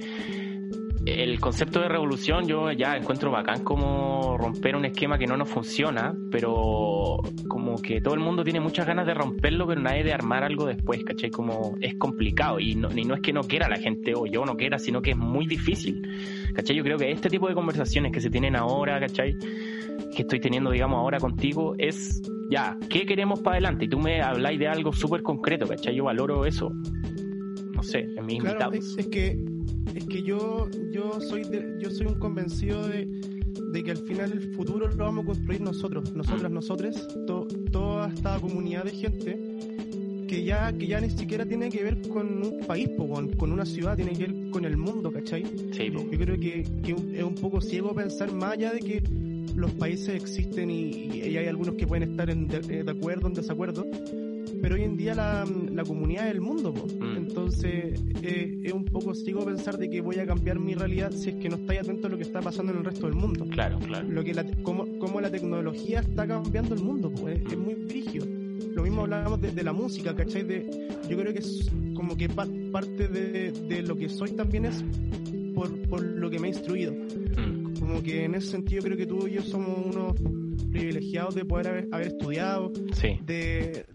el 1.06 1.40
concepto 1.40 1.80
de 1.82 1.90
revolución 1.90 2.48
yo 2.48 2.72
ya 2.72 2.96
encuentro 2.96 3.32
bacán 3.32 3.64
como 3.64 4.38
romper 4.38 4.76
un 4.76 4.86
esquema 4.86 5.18
que 5.18 5.26
no 5.26 5.36
nos 5.36 5.50
funciona, 5.50 6.16
pero 6.30 7.22
como 7.48 7.82
que 7.82 8.02
todo 8.02 8.14
el 8.14 8.20
mundo 8.20 8.44
tiene 8.44 8.60
muchas 8.60 8.86
ganas 8.86 9.08
de 9.08 9.14
romperlo, 9.14 9.66
pero 9.66 9.82
nadie 9.82 10.04
de 10.04 10.14
armar 10.14 10.44
algo 10.44 10.66
después, 10.66 11.04
¿cachai? 11.04 11.32
Como 11.32 11.76
es 11.82 11.96
complicado 11.96 12.60
y 12.60 12.76
no, 12.76 12.90
y 12.96 13.04
no 13.04 13.16
es 13.16 13.22
que 13.22 13.34
no 13.34 13.42
quiera 13.42 13.68
la 13.68 13.78
gente 13.78 14.14
o 14.16 14.26
yo 14.26 14.46
no 14.46 14.56
quiera, 14.56 14.78
sino 14.78 15.02
que 15.02 15.12
es 15.12 15.18
muy 15.18 15.48
difícil, 15.48 16.08
¿cachai? 16.54 16.76
Yo 16.76 16.84
creo 16.84 16.98
que 16.98 17.12
este 17.12 17.30
tipo 17.30 17.48
de 17.48 17.56
conversaciones 17.56 18.12
que 18.12 18.22
se 18.22 18.30
tienen 18.30 18.56
ahora, 18.56 19.00
¿cachai? 19.00 19.36
Que 20.16 20.22
estoy 20.22 20.40
teniendo, 20.40 20.72
digamos, 20.72 21.00
ahora 21.00 21.20
contigo, 21.20 21.74
es 21.78 22.22
ya, 22.50 22.78
¿qué 22.90 23.06
queremos 23.06 23.40
para 23.40 23.56
adelante? 23.56 23.86
Y 23.86 23.88
tú 23.88 24.00
me 24.00 24.22
habláis 24.22 24.60
de 24.60 24.68
algo 24.68 24.94
súper 24.94 25.24
concreto, 25.24 25.68
¿cachai? 25.68 25.96
Yo 25.96 26.04
valoro 26.04 26.46
eso. 26.46 26.72
No 27.74 27.82
sé, 27.82 28.02
en 28.16 28.26
mis 28.26 28.44
claro, 28.44 28.72
es 28.74 29.08
que 29.08 29.40
es 29.96 30.06
que 30.06 30.24
yo, 30.24 30.70
yo, 30.92 31.20
soy, 31.22 31.44
yo 31.80 31.90
soy 31.90 32.08
un 32.08 32.16
convencido 32.16 32.88
de, 32.88 33.08
que 33.84 33.92
al 33.92 33.98
final 33.98 34.32
el 34.32 34.54
futuro 34.54 34.88
lo 34.88 35.06
vamos 35.06 35.24
a 35.24 35.28
construir 35.28 35.62
nosotros, 35.62 36.14
nosotras, 36.14 36.52
nosotros, 36.52 37.08
toda 37.72 38.10
esta 38.10 38.40
comunidad 38.40 38.84
de 38.84 38.92
gente 38.92 39.40
que 40.28 40.44
ya, 40.44 40.72
que 40.72 40.88
ya 40.88 41.02
ni 41.02 41.10
siquiera 41.10 41.46
tiene 41.46 41.70
que 41.70 41.84
ver 41.84 42.02
con 42.08 42.46
un 42.46 42.60
país, 42.66 42.90
con, 42.98 43.52
una 43.52 43.66
ciudad, 43.66 43.98
tiene 43.98 44.14
que 44.14 44.28
ver 44.28 44.50
con 44.52 44.64
el 44.66 44.78
mundo, 44.78 45.12
¿cachai? 45.12 45.44
Yo 45.44 46.18
creo 46.18 46.40
que, 46.40 46.62
es 46.62 47.24
un 47.24 47.36
poco 47.36 47.60
ciego 47.60 47.94
pensar 47.94 48.32
más 48.32 48.54
allá 48.54 48.72
de 48.72 48.80
que 48.80 49.04
los 49.56 49.72
países 49.72 50.16
existen 50.16 50.70
y, 50.72 51.22
hay 51.22 51.48
algunos 51.48 51.76
que 51.76 51.86
pueden 51.86 52.12
estar 52.12 52.30
en, 52.30 52.48
de, 52.48 52.84
de 52.84 52.92
acuerdo, 52.92 53.28
en 53.28 53.34
desacuerdo, 53.34 53.86
pero 54.62 54.76
hoy 54.76 54.84
en 54.84 54.98
día 54.98 55.16
la, 55.16 55.46
la 55.72 55.84
comunidad 55.84 56.28
es 56.28 56.34
el 56.34 56.42
mundo, 56.42 56.74
mm. 56.74 57.18
entonces 57.18 58.00
eh, 58.22 58.62
es 58.64 58.74
un 58.74 58.86
poco 58.86 59.14
sigo 59.14 59.46
pensar 59.46 59.78
de 59.78 59.90
que 59.90 60.02
voy 60.02 60.20
a 60.20 60.26
cambiar 60.26 60.60
mi 60.60 60.76
realidad 60.76 61.12
si 61.12 61.30
es 61.30 61.36
que 61.36 61.50
no 61.50 61.56
estáis 61.56 61.82
atento 61.82 62.08
a 62.08 62.10
lo 62.10 62.18
que 62.18 62.24
está 62.24 62.42
pasando 62.42 62.72
en 62.72 62.80
el 62.80 62.86
resto 62.86 63.08
del 63.08 63.16
mundo. 63.16 63.46
Claro, 63.50 63.80
claro. 63.80 64.08
Lo 64.08 64.24
que 64.24 64.34
la, 64.34 64.46
cómo, 64.64 64.86
cómo 65.00 65.22
la 65.22 65.30
tecnología 65.30 66.00
está 66.02 66.28
cambiando 66.28 66.76
el 66.76 66.82
mundo, 66.82 67.12
pues, 67.12 67.42
es, 67.50 67.58
muy 67.58 67.76
frigio. 67.76 68.24
Lo 68.74 68.84
mismo 68.84 69.02
hablábamos 69.02 69.42
de, 69.42 69.64
la 69.64 69.74
música, 69.74 70.16
¿cachai? 70.16 70.44
De, 70.44 70.88
yo 71.10 71.18
creo 71.18 71.34
que 71.34 71.40
es 71.40 71.70
como 71.94 72.16
que 72.16 72.30
parte 72.30 73.08
de, 73.08 73.52
de 73.52 73.82
lo 73.82 73.96
que 73.96 74.10
soy 74.10 74.32
también 74.32 74.66
es 74.66 74.84
por, 75.54 75.70
por 75.90 76.02
lo 76.02 76.30
que 76.30 76.40
me 76.40 76.48
he 76.48 76.52
instruido. 76.52 76.94
Mm. 76.94 77.80
Como 77.80 78.02
que 78.02 78.26
en 78.26 78.36
ese 78.36 78.48
sentido 78.48 78.84
creo 78.84 78.98
que 78.98 79.06
tú 79.06 79.28
y 79.28 79.34
yo 79.34 79.42
somos 79.42 79.86
unos 79.86 80.16
privilegiados 80.72 81.36
de 81.36 81.46
poder 81.46 81.88
haber, 81.92 82.08
estudiado, 82.08 82.72
de, 83.26 83.86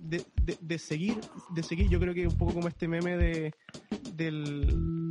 de, 0.61 0.79
seguir, 0.79 1.17
de 1.55 1.63
seguir, 1.63 1.89
yo 1.89 2.01
creo 2.01 2.15
que 2.15 2.27
un 2.27 2.37
poco 2.37 2.55
como 2.55 2.69
este 2.69 2.89
meme 2.89 3.17
de 3.17 3.53
del 4.15 5.11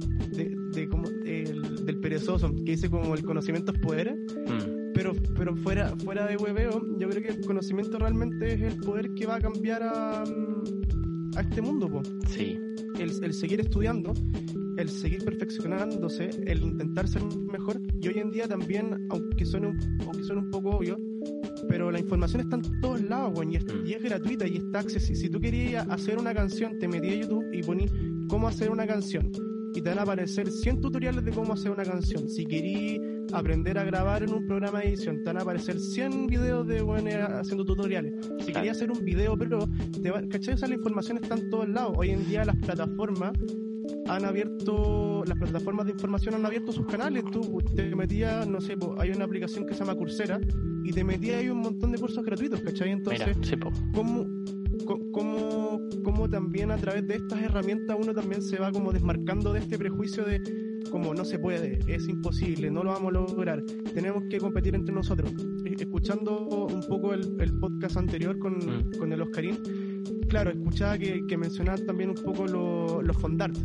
de, 0.74 0.90
como, 0.90 1.08
el, 1.26 1.86
del 1.86 2.00
perezoso, 2.00 2.54
que 2.54 2.72
dice 2.72 2.90
como 2.90 3.14
el 3.16 3.24
conocimiento 3.24 3.72
es 3.72 3.80
poder, 3.80 4.14
mm. 4.14 4.94
pero, 4.94 5.14
pero 5.38 5.56
fuera, 5.56 5.96
fuera 5.98 6.28
de 6.28 6.38
hueveo, 6.38 6.98
yo 6.98 7.10
creo 7.10 7.22
que 7.24 7.30
el 7.30 7.46
conocimiento 7.46 7.98
realmente 7.98 8.54
es 8.54 8.62
el 8.62 8.80
poder 8.80 9.14
que 9.14 9.26
va 9.26 9.36
a 9.36 9.40
cambiar 9.40 9.84
a, 9.84 10.24
a 10.24 11.42
este 11.42 11.62
mundo, 11.62 11.90
po. 11.90 12.02
Sí. 12.28 12.58
El, 13.00 13.24
el 13.24 13.34
seguir 13.34 13.62
estudiando, 13.62 14.14
el 14.78 14.90
seguir 14.90 15.24
perfeccionándose, 15.24 16.30
el 16.46 16.62
intentar 16.64 17.08
ser 17.08 17.24
mejor, 17.24 17.82
y 18.02 18.08
hoy 18.08 18.20
en 18.20 18.32
día 18.32 18.48
también, 18.48 19.08
aunque 19.10 19.46
suene 19.46 19.68
un, 19.68 19.80
aunque 20.02 20.24
suene 20.24 20.42
un 20.42 20.52
poco 20.52 20.72
obvio, 20.72 20.98
pero 21.68 21.92
la 21.92 22.00
información 22.00 22.42
está 22.42 22.56
en 22.56 22.82
todos 22.82 23.02
lados, 23.02 23.34
güey, 23.34 23.56
y, 23.56 23.90
y, 23.90 23.94
es 23.94 24.04
gratuita 24.04 24.48
y 24.48 24.58
está 24.58 24.80
accesible. 24.80 25.16
Si 25.22 25.30
tú 25.30 25.40
querías 25.40 25.88
hacer 25.90 26.18
una 26.18 26.34
canción, 26.34 26.78
te 26.80 26.88
metías 26.88 27.16
a 27.16 27.22
YouTube 27.22 27.46
y 27.54 27.64
ponías 27.64 27.92
cómo 28.30 28.48
hacer 28.48 28.72
una 28.72 28.86
canción. 28.86 29.32
Y 29.74 29.82
te 29.82 29.90
van 29.90 30.00
a 30.00 30.04
aparecer 30.04 30.50
100 30.50 30.80
tutoriales 30.80 31.26
de 31.26 31.32
cómo 31.32 31.54
hacer 31.54 31.72
una 31.72 31.84
canción. 31.84 32.30
Si 32.30 32.46
querías 32.46 33.02
aprender 33.34 33.78
a 33.78 33.84
grabar 33.84 34.24
en 34.24 34.34
un 34.34 34.48
programa 34.48 34.80
de 34.80 34.90
edición, 34.90 35.18
te 35.18 35.26
van 35.26 35.38
a 35.38 35.42
aparecer 35.42 35.80
100 35.80 36.28
videos 36.28 36.66
de 36.66 36.82
bueno, 36.82 37.10
haciendo 37.40 37.66
tutoriales. 37.66 38.14
Si 38.40 38.54
querías 38.54 38.78
hacer 38.78 38.92
un 38.92 39.04
video, 39.04 39.38
pero, 39.38 39.68
te 40.02 40.12
va, 40.12 40.22
¿cachai? 40.30 40.54
O 40.54 40.58
sea, 40.58 40.70
la 40.70 40.76
información 40.76 41.18
está 41.18 41.36
en 41.36 41.50
todos 41.50 41.68
lados. 41.68 41.94
Hoy 41.98 42.12
en 42.12 42.26
día 42.26 42.46
las 42.46 42.56
plataformas 42.56 43.34
han 44.08 44.26
abierto, 44.26 45.24
las 45.26 45.38
plataformas 45.38 45.86
de 45.86 45.94
información 45.94 46.36
han 46.36 46.46
abierto 46.46 46.72
sus 46.72 46.86
canales. 46.86 47.24
Tú 47.32 47.60
te 47.76 47.96
metías, 47.96 48.48
no 48.48 48.62
sé, 48.62 48.76
hay 48.98 49.12
una 49.12 49.26
aplicación 49.26 49.66
que 49.66 49.74
se 49.74 49.80
llama 49.80 49.96
Coursera 49.96 50.40
y 50.84 50.92
te 50.92 51.04
metías 51.04 51.40
ahí 51.40 51.50
un 51.50 51.60
montón 51.60 51.92
de 51.92 51.98
cursos 51.98 52.24
gratuitos, 52.24 52.62
¿cachai? 52.62 52.92
Entonces, 52.92 53.28
¿cómo, 53.94 54.26
cómo, 55.12 55.80
cómo 56.04 56.30
también 56.30 56.72
a 56.72 56.78
través 56.78 57.08
de 57.08 57.16
estas 57.16 57.42
herramientas 57.42 57.98
uno 58.00 58.14
también 58.14 58.42
se 58.42 58.58
va 58.58 58.72
como 58.72 58.92
desmarcando 58.92 59.54
de 59.54 59.60
este 59.60 59.78
prejuicio 59.78 60.24
de 60.24 60.42
como 60.92 61.14
no 61.14 61.26
se 61.26 61.40
puede, 61.40 61.80
es 61.88 62.08
imposible, 62.08 62.70
no 62.70 62.84
lo 62.84 62.92
vamos 62.92 63.10
a 63.10 63.14
lograr, 63.14 63.64
tenemos 63.94 64.24
que 64.30 64.38
competir 64.38 64.76
entre 64.76 64.94
nosotros. 64.94 65.34
Escuchando 65.66 66.68
un 66.68 66.82
poco 66.88 67.14
el, 67.14 67.36
podcast 67.60 67.98
anterior 67.98 68.38
con, 68.40 68.58
mm. 68.58 68.98
con 68.98 69.12
el 69.12 69.22
Oscarín, 69.22 69.58
claro, 70.28 70.52
escuchaba 70.52 70.98
que, 70.98 71.26
que 71.28 71.38
mencionaban 71.38 71.86
también 71.86 72.10
un 72.10 72.16
poco 72.16 72.46
los 72.48 73.18
fondart. 73.18 73.56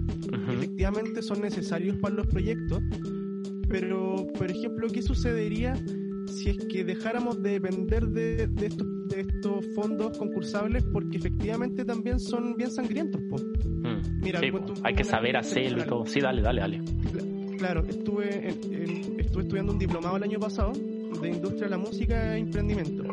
Efectivamente 0.49 1.23
son 1.23 1.41
necesarios 1.41 1.97
para 1.97 2.15
los 2.17 2.27
proyectos, 2.27 2.83
pero, 3.69 4.27
por 4.37 4.51
ejemplo, 4.51 4.89
¿qué 4.93 5.01
sucedería 5.01 5.77
si 6.27 6.51
es 6.51 6.59
que 6.67 6.85
dejáramos 6.85 7.41
de 7.43 7.61
depender 7.61 8.09
de, 8.09 8.49
de, 8.49 8.67
estos, 8.67 8.87
de 9.09 9.21
estos 9.21 9.65
fondos 9.75 10.19
concursables? 10.19 10.85
Porque 10.93 11.19
efectivamente 11.19 11.85
también 11.85 12.19
son 12.19 12.57
bien 12.57 12.71
sangrientos. 12.71 13.21
Mm. 13.23 14.21
Mira, 14.23 14.41
hay 14.83 14.95
que 14.95 15.05
saber 15.05 15.37
hacerlo 15.37 15.83
y 15.83 15.87
todo. 15.87 16.05
Sí, 16.05 16.21
dale, 16.21 16.43
dale, 16.43 16.61
dale. 16.61 16.81
Claro, 17.59 17.85
estuve, 17.87 18.49
estuve 18.49 19.43
estudiando 19.43 19.73
un 19.73 19.79
diplomado 19.79 20.17
el 20.17 20.23
año 20.25 20.41
pasado 20.41 20.73
de 20.73 21.29
Industria 21.29 21.65
de 21.65 21.71
la 21.71 21.79
Música 21.79 22.37
e 22.37 22.41
Emprendimiento. 22.41 23.05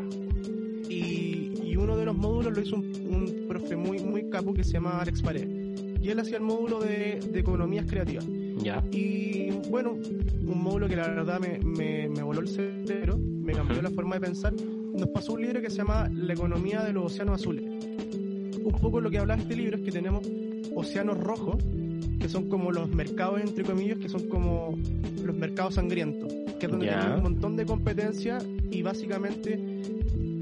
Uno 1.88 1.96
de 1.96 2.04
los 2.04 2.18
módulos 2.18 2.54
lo 2.54 2.62
hizo 2.62 2.76
un, 2.76 2.92
un 3.10 3.48
profe 3.48 3.78
muy, 3.78 4.00
muy 4.00 4.30
capo 4.30 4.54
que 4.54 4.62
se 4.62 4.74
llama 4.74 5.00
Alex 5.00 5.22
Pared. 5.22 5.48
Y 6.02 6.10
él 6.10 6.20
hacía 6.20 6.36
el 6.36 6.44
módulo 6.44 6.82
de, 6.82 7.22
de 7.32 7.40
economías 7.40 7.86
creativas. 7.90 8.28
Ya. 8.62 8.84
Y 8.92 9.52
bueno, 9.70 9.92
un 9.94 10.62
módulo 10.62 10.90
que 10.90 10.98
la 10.98 11.08
verdad 11.08 11.40
me, 11.40 11.60
me, 11.60 12.10
me 12.10 12.24
voló 12.24 12.42
el 12.42 12.50
cerebro, 12.50 13.18
me 13.18 13.54
cambió 13.54 13.82
la 13.82 13.90
forma 13.90 14.16
de 14.16 14.20
pensar. 14.20 14.54
Nos 14.54 15.08
pasó 15.12 15.32
un 15.32 15.44
libro 15.44 15.62
que 15.62 15.70
se 15.70 15.78
llama 15.78 16.10
La 16.14 16.34
economía 16.34 16.84
de 16.84 16.92
los 16.92 17.06
océanos 17.06 17.40
azules. 17.40 17.64
Un 17.64 18.78
poco 18.82 19.00
lo 19.00 19.10
que 19.10 19.20
habla 19.20 19.36
este 19.36 19.56
libro 19.56 19.78
es 19.78 19.84
que 19.84 19.92
tenemos 19.92 20.30
océanos 20.76 21.18
rojos, 21.18 21.64
que 22.20 22.28
son 22.28 22.50
como 22.50 22.74
los 22.74 22.90
mercados, 22.90 23.40
entre 23.40 23.64
comillas, 23.64 23.98
que 23.98 24.10
son 24.10 24.28
como 24.28 24.78
los 25.24 25.38
mercados 25.38 25.76
sangrientos, 25.76 26.34
que 26.60 26.66
es 26.66 26.70
donde 26.70 26.88
tenemos 26.88 27.16
un 27.16 27.24
montón 27.24 27.56
de 27.56 27.66
competencia 27.66 28.40
y 28.70 28.82
básicamente 28.82 29.58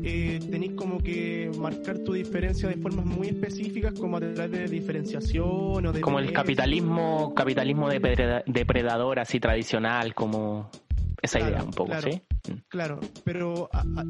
eh, 0.08 0.40
tenéis 0.52 0.74
como 0.74 1.00
que 1.00 1.50
marcar 1.58 1.98
tu 1.98 2.14
diferencia 2.14 2.70
de 2.70 2.76
formas 2.76 3.08
muy 3.08 3.30
específicas, 3.30 3.96
como 4.00 4.18
a 4.18 4.20
través 4.20 4.52
de 4.52 4.68
diferenciación 4.68 5.84
o 5.84 5.92
de. 5.92 6.00
Como 6.00 6.20
el 6.20 6.32
capitalismo, 6.32 7.34
capitalismo 7.34 7.90
depredador 7.90 9.18
así 9.18 9.40
tradicional, 9.40 10.14
como 10.14 10.70
esa 11.24 11.40
idea 11.40 11.64
un 11.64 11.72
poco, 11.72 11.92
¿sí? 12.02 12.22
Mm. 12.48 12.54
Claro, 12.68 13.00
pero 13.24 13.68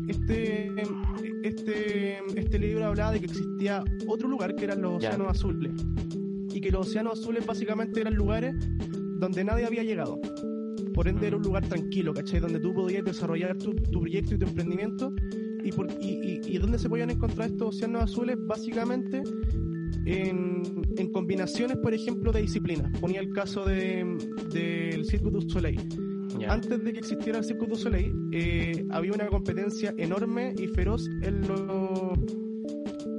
este, 0.09 0.69
este, 1.43 2.19
este 2.35 2.59
libro 2.59 2.87
hablaba 2.87 3.13
de 3.13 3.21
que 3.21 3.27
existía 3.27 3.81
otro 4.09 4.27
lugar 4.27 4.53
que 4.53 4.65
eran 4.65 4.81
los 4.81 4.97
océanos 4.97 5.29
azules. 5.29 5.71
Y 6.53 6.59
que 6.59 6.71
los 6.71 6.87
océanos 6.87 7.21
azules 7.21 7.45
básicamente 7.45 8.01
eran 8.01 8.15
lugares 8.15 8.53
donde 9.17 9.45
nadie 9.45 9.65
había 9.65 9.83
llegado. 9.83 10.19
Por 10.93 11.07
ende 11.07 11.27
era 11.27 11.37
un 11.37 11.43
lugar 11.43 11.65
tranquilo, 11.65 12.13
¿cachai? 12.13 12.41
Donde 12.41 12.59
tú 12.59 12.73
podías 12.73 13.05
desarrollar 13.05 13.57
tu, 13.57 13.73
tu 13.73 14.01
proyecto 14.01 14.35
y 14.35 14.39
tu 14.39 14.45
emprendimiento 14.45 15.13
¿Y, 15.65 15.71
por, 15.71 15.87
y, 15.99 16.41
y, 16.45 16.57
dónde 16.59 16.77
se 16.77 16.87
podían 16.87 17.09
encontrar 17.09 17.49
estos 17.49 17.75
océanos 17.75 18.03
azules? 18.03 18.37
Básicamente 18.39 19.23
en, 20.05 20.61
en 20.97 21.11
combinaciones, 21.11 21.77
por 21.77 21.93
ejemplo, 21.93 22.31
de 22.31 22.41
disciplinas. 22.41 22.97
Ponía 22.99 23.19
el 23.19 23.33
caso 23.33 23.65
del 23.65 24.17
de, 24.51 25.03
Cirque 25.09 25.29
du 25.31 25.41
Soleil. 25.41 25.81
Antes 26.47 26.83
de 26.83 26.93
que 26.93 26.99
existiera 26.99 27.39
el 27.39 27.43
Cirque 27.43 27.65
du 27.65 27.75
Soleil, 27.75 28.13
eh, 28.31 28.85
había 28.91 29.13
una 29.13 29.27
competencia 29.27 29.93
enorme 29.97 30.53
y 30.57 30.67
feroz 30.67 31.07
en 31.23 31.47
los 31.47 32.19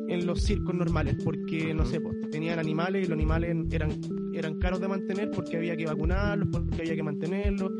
en 0.08 0.24
los 0.24 0.40
circos 0.40 0.72
normales, 0.72 1.16
porque, 1.24 1.74
no 1.74 1.84
sé, 1.84 2.00
pues, 2.00 2.16
tenían 2.30 2.60
animales 2.60 3.04
y 3.04 3.08
los 3.08 3.16
animales 3.16 3.56
eran, 3.72 3.90
eran 4.32 4.54
caros 4.60 4.80
de 4.80 4.86
mantener 4.86 5.30
porque 5.32 5.56
había 5.56 5.76
que 5.76 5.84
vacunarlos, 5.84 6.48
porque 6.52 6.82
había 6.82 6.94
que 6.94 7.02
mantenerlos, 7.02 7.72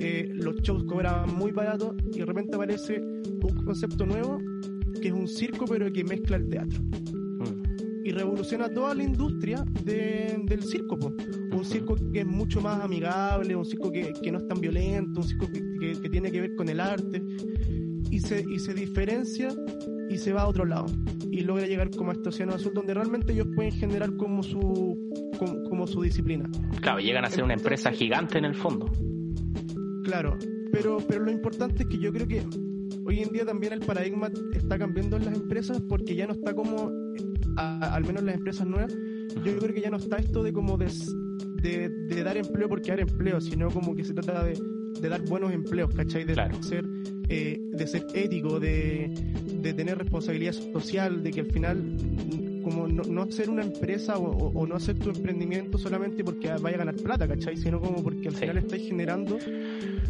eh, 0.00 0.28
los 0.34 0.56
shows 0.56 0.84
cobraban 0.84 1.32
muy 1.34 1.52
barato 1.52 1.94
y 2.12 2.18
de 2.18 2.26
repente 2.26 2.56
aparece 2.56 3.00
un 3.46 3.64
concepto 3.64 4.04
nuevo 4.04 4.38
que 5.00 5.08
es 5.08 5.14
un 5.14 5.28
circo 5.28 5.64
pero 5.66 5.92
que 5.92 6.04
mezcla 6.04 6.36
el 6.36 6.48
teatro. 6.48 6.80
Mm. 6.82 8.04
y 8.04 8.10
revoluciona 8.10 8.68
toda 8.68 8.94
la 8.94 9.02
industria 9.04 9.64
del 9.84 10.62
circo. 10.62 10.98
Un 11.52 11.64
circo 11.64 11.94
que 12.12 12.20
es 12.20 12.26
mucho 12.26 12.60
más 12.60 12.82
amigable, 12.82 13.54
un 13.54 13.64
circo 13.64 13.92
que, 13.92 14.12
no 14.32 14.38
es 14.38 14.48
tan 14.48 14.60
violento, 14.60 15.20
un 15.20 15.26
circo 15.26 15.46
que, 15.50 16.08
tiene 16.08 16.30
que 16.32 16.40
ver 16.40 16.54
con 16.56 16.68
el 16.68 16.80
arte 16.80 17.22
y 18.10 18.20
se, 18.20 18.44
y 18.48 18.58
se 18.58 18.74
diferencia 18.74 19.54
y 20.08 20.16
se 20.16 20.32
va 20.32 20.42
a 20.42 20.48
otro 20.48 20.64
lado 20.64 20.86
y 21.30 21.42
logra 21.42 21.66
llegar 21.66 21.90
como 21.90 22.10
a 22.10 22.14
este 22.14 22.30
océano 22.30 22.54
azul 22.54 22.72
donde 22.74 22.94
realmente 22.94 23.32
ellos 23.32 23.46
pueden 23.54 23.72
generar 23.72 24.16
como 24.16 24.42
su 24.42 24.98
como, 25.38 25.86
su 25.86 26.02
disciplina. 26.02 26.50
Claro, 26.80 26.98
llegan 26.98 27.24
a 27.24 27.30
ser 27.30 27.44
una 27.44 27.54
empresa 27.54 27.92
gigante 27.92 28.38
en 28.38 28.44
el 28.44 28.54
fondo. 28.54 28.90
Claro, 30.02 30.36
pero, 30.72 30.98
pero 31.06 31.24
lo 31.24 31.30
importante 31.30 31.84
es 31.84 31.88
que 31.88 31.98
yo 31.98 32.12
creo 32.12 32.26
que 32.26 32.42
hoy 33.04 33.20
en 33.20 33.30
día 33.30 33.44
también 33.44 33.72
el 33.72 33.80
paradigma 33.80 34.30
está 34.52 34.78
cambiando 34.78 35.16
en 35.16 35.24
las 35.26 35.34
empresas 35.34 35.80
porque 35.88 36.14
ya 36.14 36.26
no 36.26 36.32
está 36.32 36.54
como, 36.54 36.92
al 37.56 38.02
menos 38.04 38.20
en 38.20 38.26
las 38.26 38.34
empresas 38.36 38.66
nuevas, 38.66 38.94
yo 39.44 39.58
creo 39.58 39.74
que 39.74 39.80
ya 39.80 39.90
no 39.90 39.96
está 39.96 40.16
esto 40.16 40.42
de 40.42 40.52
como 40.52 40.76
de, 40.76 40.88
de, 41.62 42.22
dar 42.22 42.36
empleo 42.36 42.68
porque 42.68 42.90
dar 42.90 43.00
empleo, 43.00 43.40
sino 43.40 43.70
como 43.70 43.94
que 43.94 44.04
se 44.04 44.14
trata 44.14 44.44
de, 44.44 44.58
dar 45.08 45.22
buenos 45.22 45.52
empleos, 45.52 45.94
¿cachai? 45.94 46.24
De 46.24 46.34
ser, 46.60 46.84
eh, 47.28 47.60
de 47.60 47.86
ser 47.86 48.06
ético, 48.14 48.58
de, 48.58 49.10
de 49.60 49.74
tener 49.74 49.98
responsabilidad 49.98 50.52
social, 50.52 51.22
de 51.22 51.30
que 51.30 51.40
al 51.40 51.52
final 51.52 51.96
como 52.68 52.88
no, 52.88 53.22
hacer 53.22 53.50
una 53.50 53.62
empresa 53.62 54.18
o, 54.18 54.66
no 54.66 54.74
hacer 54.74 54.98
tu 54.98 55.10
emprendimiento 55.10 55.78
solamente 55.78 56.22
porque 56.22 56.48
vaya 56.60 56.76
a 56.76 56.78
ganar 56.78 56.96
plata, 56.96 57.26
¿cachai? 57.26 57.56
Sino 57.56 57.80
como 57.80 58.02
porque 58.02 58.28
al 58.28 58.34
final 58.34 58.58
estás 58.58 58.80
generando 58.80 59.38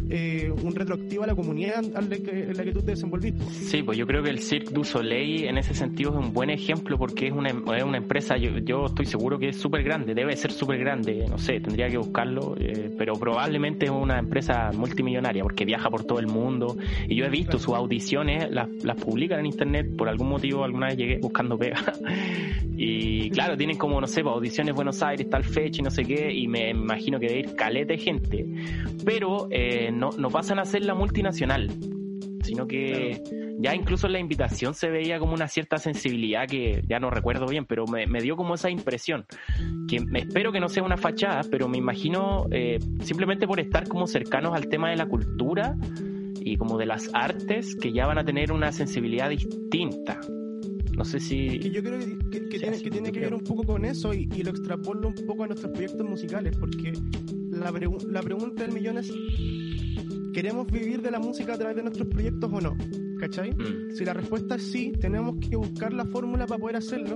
eh, 0.09 0.51
un 0.63 0.75
retroactivo 0.75 1.23
a 1.23 1.27
la 1.27 1.35
comunidad 1.35 1.83
en 1.83 1.93
la, 1.93 2.63
que, 2.63 2.71
tú 2.71 2.81
te 2.81 2.91
desenvolviste. 2.91 3.43
Sí, 3.51 3.83
pues 3.83 3.97
yo 3.97 4.05
creo 4.05 4.23
que 4.23 4.29
el 4.29 4.39
Cirque 4.39 4.73
du 4.73 4.83
Soleil 4.83 5.45
en 5.45 5.57
ese 5.57 5.73
sentido 5.73 6.11
es 6.11 6.17
un 6.17 6.33
buen 6.33 6.49
ejemplo 6.49 6.97
porque 6.97 7.27
es 7.27 7.33
una, 7.33 7.49
es 7.49 7.83
una 7.83 7.97
empresa, 7.97 8.37
yo, 8.37 8.57
yo 8.59 8.85
estoy 8.87 9.05
seguro 9.05 9.39
que 9.39 9.49
es 9.49 9.57
súper 9.57 9.83
grande, 9.83 10.13
debe 10.13 10.35
ser 10.35 10.51
súper 10.51 10.79
grande, 10.79 11.25
no 11.29 11.37
sé, 11.37 11.59
tendría 11.59 11.87
que 11.87 11.97
buscarlo, 11.97 12.55
eh, 12.59 12.91
pero 12.97 13.13
probablemente 13.13 13.85
es 13.85 13.91
una 13.91 14.19
empresa 14.19 14.71
multimillonaria 14.73 15.43
porque 15.43 15.65
viaja 15.65 15.89
por 15.89 16.03
todo 16.03 16.19
el 16.19 16.27
mundo 16.27 16.77
y 17.07 17.15
yo 17.15 17.25
he 17.25 17.29
visto 17.29 17.59
sus 17.59 17.75
audiciones, 17.75 18.49
las, 18.51 18.69
las 18.83 18.97
publican 18.97 19.39
en 19.39 19.45
internet, 19.45 19.95
por 19.95 20.09
algún 20.09 20.29
motivo 20.29 20.63
alguna 20.63 20.87
vez 20.87 20.97
llegué 20.97 21.19
buscando 21.19 21.57
pega 21.57 21.77
y 22.77 23.29
claro, 23.31 23.57
tienen 23.57 23.77
como, 23.77 23.99
no 23.99 24.07
sé, 24.07 24.23
pues, 24.23 24.33
audiciones 24.33 24.73
Buenos 24.73 25.01
Aires, 25.03 25.29
tal 25.29 25.43
fecha 25.43 25.81
y 25.81 25.83
no 25.83 25.91
sé 25.91 26.03
qué, 26.03 26.31
y 26.33 26.47
me 26.47 26.69
imagino 26.69 27.19
que 27.19 27.27
debe 27.27 27.39
ir 27.39 27.55
caleta 27.55 27.93
de 27.93 27.99
gente, 27.99 28.45
pero... 29.05 29.47
Eh, 29.51 29.89
no, 29.91 30.09
no 30.17 30.29
pasan 30.29 30.59
a 30.59 30.65
ser 30.65 30.83
la 30.85 30.93
multinacional, 30.93 31.69
sino 32.43 32.67
que 32.67 33.21
ya 33.59 33.75
incluso 33.75 34.07
en 34.07 34.13
la 34.13 34.19
invitación 34.19 34.73
se 34.73 34.89
veía 34.89 35.19
como 35.19 35.33
una 35.33 35.47
cierta 35.47 35.77
sensibilidad 35.77 36.47
que 36.47 36.81
ya 36.87 36.99
no 36.99 37.09
recuerdo 37.09 37.45
bien, 37.45 37.65
pero 37.65 37.85
me, 37.85 38.21
dio 38.21 38.35
como 38.35 38.55
esa 38.55 38.69
impresión, 38.69 39.25
que 39.87 39.99
me 39.99 40.19
espero 40.19 40.51
que 40.51 40.59
no 40.59 40.69
sea 40.69 40.83
una 40.83 40.97
fachada, 40.97 41.41
pero 41.51 41.67
me 41.67 41.77
imagino 41.77 42.47
eh, 42.51 42.79
simplemente 43.01 43.47
por 43.47 43.59
estar 43.59 43.87
como 43.87 44.07
cercanos 44.07 44.55
al 44.55 44.69
tema 44.69 44.89
de 44.89 44.95
la 44.95 45.07
cultura 45.07 45.75
y 46.39 46.55
como 46.55 46.77
de 46.77 46.85
las 46.85 47.09
artes, 47.13 47.75
que 47.75 47.91
ya 47.91 48.07
van 48.07 48.17
a 48.17 48.23
tener 48.23 48.51
una 48.51 48.71
sensibilidad 48.71 49.29
distinta. 49.29 50.19
No 50.99 51.05
sé 51.05 51.21
si... 51.21 51.57
yo 51.71 51.81
creo 51.81 51.97
que, 51.97 52.41
tiene, 52.41 52.77
que, 52.77 52.91
tiene 52.91 53.11
que 53.13 53.21
ver 53.21 53.33
un 53.33 53.39
poco 53.39 53.63
con 53.63 53.85
eso 53.85 54.13
y, 54.13 54.25
lo 54.25 54.49
extrapolo 54.49 55.07
un 55.07 55.15
poco 55.25 55.45
a 55.45 55.47
nuestros 55.47 55.71
proyectos 55.71 56.05
musicales, 56.05 56.57
porque 56.57 56.91
la, 57.51 57.71
la 57.71 58.21
pregunta 58.21 58.63
del 58.63 58.73
millón 58.73 58.97
es 58.97 59.09
¿queremos 60.33 60.67
vivir 60.67 61.01
de 61.01 61.09
la 61.09 61.19
música 61.19 61.53
a 61.53 61.57
través 61.57 61.77
de 61.77 61.83
nuestros 61.83 62.05
proyectos 62.09 62.51
o 62.51 62.59
no? 62.59 62.77
¿Cachai? 63.17 63.51
Mm. 63.51 63.95
Si 63.95 64.03
la 64.03 64.11
respuesta 64.13 64.55
es 64.55 64.63
sí, 64.63 64.91
tenemos 64.99 65.35
que 65.39 65.55
buscar 65.55 65.93
la 65.93 66.03
fórmula 66.03 66.45
para 66.45 66.59
poder 66.59 66.75
hacerlo 66.75 67.15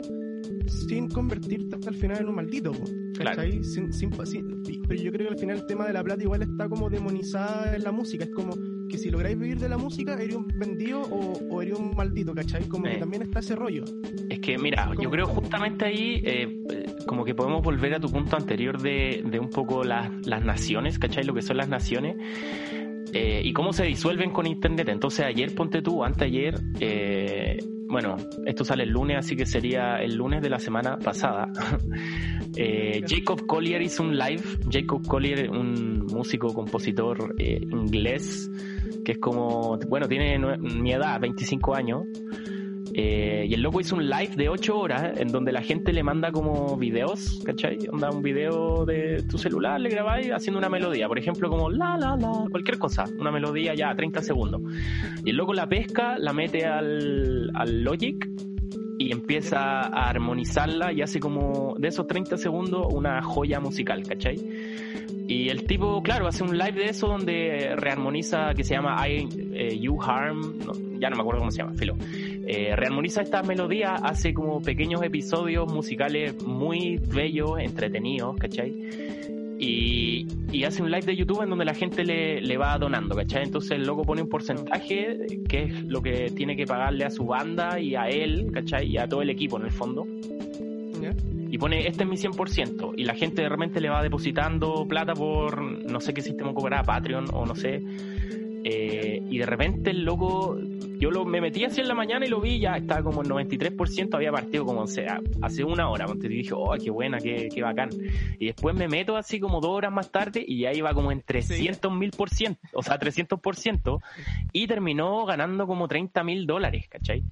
sin 0.66 1.10
convertirte 1.10 1.76
al 1.86 1.96
final 1.96 2.22
en 2.22 2.30
un 2.30 2.36
maldito. 2.36 2.72
¿cachai? 3.18 3.62
pero 4.88 5.02
yo 5.02 5.12
creo 5.12 5.28
que 5.28 5.34
al 5.34 5.40
final 5.40 5.58
el 5.58 5.66
tema 5.66 5.88
de 5.88 5.94
la 5.94 6.04
plata 6.04 6.24
igual 6.24 6.42
está 6.42 6.70
como 6.70 6.90
demonizada 6.90 7.76
en 7.76 7.84
la 7.84 7.92
música. 7.92 8.24
Es 8.24 8.32
como 8.32 8.56
que 8.90 8.98
si 8.98 9.10
lográis 9.10 9.38
vivir 9.38 9.60
de 9.60 9.70
la 9.70 9.78
música, 9.78 10.14
eres 10.14 10.36
un 10.36 10.48
vendido 10.48 11.02
o, 11.02 11.62
eres 11.62 11.78
un 11.78 11.96
maldito, 11.96 12.34
¿cachai? 12.34 12.68
Como 12.68 12.84
que 12.84 12.98
también 12.98 13.24
está 13.24 13.40
ese 13.40 13.56
rollo. 13.56 13.84
Es 14.30 14.40
que, 14.40 14.58
mira, 14.58 14.92
yo 15.02 15.10
creo 15.10 15.28
justamente 15.28 15.86
ahí, 15.86 16.22
eh, 16.26 16.64
como 17.06 17.24
que 17.26 17.36
podemos 17.36 17.62
volver 17.62 17.94
a 17.94 18.00
tu 18.00 18.10
punto 18.10 18.36
anterior 18.36 18.82
de, 18.82 19.24
de 19.26 19.40
un 19.40 19.50
poco 19.50 19.84
las, 19.84 20.12
las 20.26 20.44
naciones, 20.44 21.00
¿cachai? 21.00 21.24
Lo 21.24 21.34
que 21.34 21.42
son 21.42 21.58
las 21.58 21.70
naciones. 21.70 22.16
Eh, 23.14 23.42
y 23.44 23.54
cómo 23.54 23.74
se 23.74 23.84
disuelven 23.84 24.32
con 24.32 24.48
Internet. 24.48 24.90
Entonces 24.90 25.26
ayer, 25.26 25.54
ponte 25.54 25.82
tú, 25.84 26.04
antes 26.04 26.24
ayer, 26.24 26.60
eh, 26.80 27.60
bueno, 27.94 28.18
esto 28.46 28.66
sale 28.66 28.84
el 28.84 28.90
lunes, 28.90 29.18
así 29.20 29.36
que 29.36 29.46
sería 29.46 29.98
el 29.98 30.16
lunes 30.16 30.42
de 30.42 30.50
la 30.50 30.60
semana 30.60 30.98
pasada. 30.98 31.50
Eh, 32.56 33.02
Jacob 33.08 33.48
Collier 33.48 33.82
hizo 33.82 34.04
un 34.04 34.16
live. 34.16 34.44
Jacob 34.70 35.08
Collier, 35.08 35.50
un 35.50 36.06
músico, 36.06 36.54
compositor 36.54 37.34
inglés, 37.40 38.48
que 39.04 39.14
es 39.14 39.18
como, 39.18 39.80
bueno, 39.88 40.08
tiene 40.08 40.38
mi 40.60 40.92
edad, 40.92 41.20
25 41.20 41.74
años. 41.74 42.04
Eh, 42.96 43.48
y 43.50 43.54
el 43.56 43.62
loco 43.62 43.82
hizo 43.82 43.96
un 43.96 44.08
live 44.08 44.36
de 44.36 44.50
8 44.50 44.78
horas 44.78 45.20
en 45.20 45.30
donde 45.30 45.52
la 45.52 45.62
gente 45.62 45.92
le 45.94 46.04
manda 46.04 46.32
como 46.32 46.78
videos, 46.78 47.42
¿cachai? 47.44 47.80
Onda 47.92 48.12
un 48.12 48.22
video 48.22 48.86
de 48.86 49.24
tu 49.24 49.38
celular, 49.38 49.82
le 49.82 49.90
grabáis 49.90 50.32
haciendo 50.32 50.60
una 50.60 50.70
melodía, 50.70 51.08
por 51.08 51.18
ejemplo, 51.18 51.50
como 51.50 51.70
la 51.72 51.98
la 51.98 52.16
la, 52.16 52.46
cualquier 52.52 52.78
cosa, 52.78 53.06
una 53.18 53.32
melodía 53.32 53.74
ya, 53.74 53.96
30 53.96 54.22
segundos. 54.22 54.62
Y 55.26 55.32
el 55.32 55.38
loco 55.38 55.54
la 55.54 55.68
pesca, 55.68 56.18
la 56.20 56.34
mete 56.34 56.66
al, 56.66 57.52
al 57.56 57.84
Logic 57.84 58.30
y 59.00 59.12
empieza 59.12 59.60
a 59.60 60.10
armonizarla 60.10 60.94
y 60.94 61.02
hace 61.02 61.20
como 61.20 61.76
de 61.78 61.88
esos 61.88 62.08
30 62.08 62.38
segundos 62.38 62.88
una 62.92 63.22
joya 63.22 63.60
musical, 63.60 64.04
¿cachai? 64.04 64.38
Y 65.28 65.50
el 65.50 65.66
tipo, 65.66 66.02
claro, 66.04 66.28
hace 66.28 66.44
un 66.44 66.58
live 66.58 66.74
de 66.74 66.86
eso 66.86 67.08
donde 67.08 67.76
rearmoniza, 67.78 68.54
que 68.54 68.64
se 68.64 68.76
llama 68.76 69.08
I, 69.08 69.28
eh, 69.54 69.80
You 69.80 69.98
Harm, 70.02 70.60
ya 71.00 71.10
no 71.10 71.16
me 71.16 71.22
acuerdo 71.22 71.40
cómo 71.40 71.52
se 71.52 71.60
llama, 71.60 71.74
filo. 71.74 71.96
Eh, 72.46 72.76
rearmoniza 72.76 73.22
estas 73.22 73.48
melodías, 73.48 74.02
hace 74.04 74.34
como 74.34 74.62
pequeños 74.62 75.02
episodios 75.02 75.72
musicales 75.72 76.44
muy 76.44 76.98
bellos, 76.98 77.60
entretenidos, 77.60 78.36
¿cachai? 78.38 78.74
Y, 79.60 80.28
y, 80.52 80.64
hace 80.66 80.82
un 80.82 80.92
live 80.92 81.06
de 81.06 81.16
YouTube 81.16 81.44
en 81.44 81.50
donde 81.50 81.64
la 81.64 81.74
gente 81.74 82.04
le, 82.04 82.42
le, 82.42 82.58
va 82.58 82.78
donando, 82.78 83.16
¿cachai? 83.16 83.44
Entonces 83.44 83.72
el 83.72 83.86
loco 83.86 84.04
pone 84.04 84.22
un 84.22 84.28
porcentaje 84.28 85.18
que 85.48 85.64
es 85.64 85.84
lo 85.86 86.02
que 86.02 86.32
tiene 86.36 86.58
que 86.58 86.66
pagarle 86.66 87.06
a 87.06 87.10
su 87.10 87.26
banda 87.26 87.80
y 87.80 87.96
a 87.96 88.10
él, 88.10 88.52
¿cachai? 88.54 88.88
Y 88.88 88.98
a 88.98 89.08
todo 89.08 89.22
el 89.22 89.30
equipo 89.30 89.58
en 89.58 89.66
el 89.66 89.72
fondo 89.72 90.06
y 91.54 91.58
pone 91.60 91.86
este 91.86 92.04
es 92.04 92.10
mi 92.10 92.18
100% 92.18 92.94
y 92.98 93.04
la 93.04 93.14
gente 93.14 93.44
de 93.44 93.50
repente 93.50 93.80
le 93.80 93.88
va 93.88 94.02
depositando 94.02 94.88
plata 94.88 95.14
por 95.14 95.62
no 95.62 96.00
sé 96.00 96.12
qué 96.12 96.24
sistema 96.24 96.52
cobrará, 96.52 96.82
Patreon 96.82 97.26
o 97.32 97.46
no 97.46 97.54
sé. 97.54 97.84
Eh, 98.64 99.22
y 99.30 99.38
de 99.38 99.46
repente 99.46 99.90
el 99.90 100.04
loco, 100.04 100.58
yo 101.00 101.12
lo, 101.12 101.26
me 101.26 101.42
metí 101.42 101.66
así 101.66 101.82
en 101.82 101.88
la 101.88 101.96
mañana 101.96 102.26
y 102.26 102.30
lo 102.30 102.40
vi, 102.40 102.60
ya 102.60 102.78
estaba 102.78 103.04
como 103.04 103.22
el 103.22 103.30
93%, 103.30 104.16
había 104.16 104.32
partido 104.32 104.66
como, 104.66 104.82
o 104.82 104.88
sea, 104.88 105.20
hace 105.42 105.64
una 105.64 105.90
hora, 105.90 106.06
y 106.14 106.28
dije, 106.28 106.54
oh, 106.54 106.74
qué 106.82 106.90
buena, 106.90 107.20
qué, 107.20 107.50
qué 107.54 107.62
bacán. 107.62 107.90
Y 108.40 108.48
después 108.48 108.76
me 108.76 108.88
meto 108.88 109.18
así 109.18 109.40
como 109.40 109.60
dos 109.60 109.72
horas 109.72 109.92
más 109.92 110.12
tarde 110.12 110.44
y 110.46 110.62
ya 110.62 110.74
iba 110.74 110.94
como 110.94 111.12
en 111.12 111.22
300 111.22 111.92
mil 111.92 112.12
por 112.12 112.30
ciento, 112.30 112.62
o 112.74 112.84
sea, 112.84 113.00
300%, 113.00 114.02
y 114.54 114.68
terminó 114.68 115.26
ganando 115.26 115.68
como 115.68 115.88
30 115.88 116.24
mil 116.24 116.46
dólares, 116.46 116.88
¿cachai? 116.90 117.24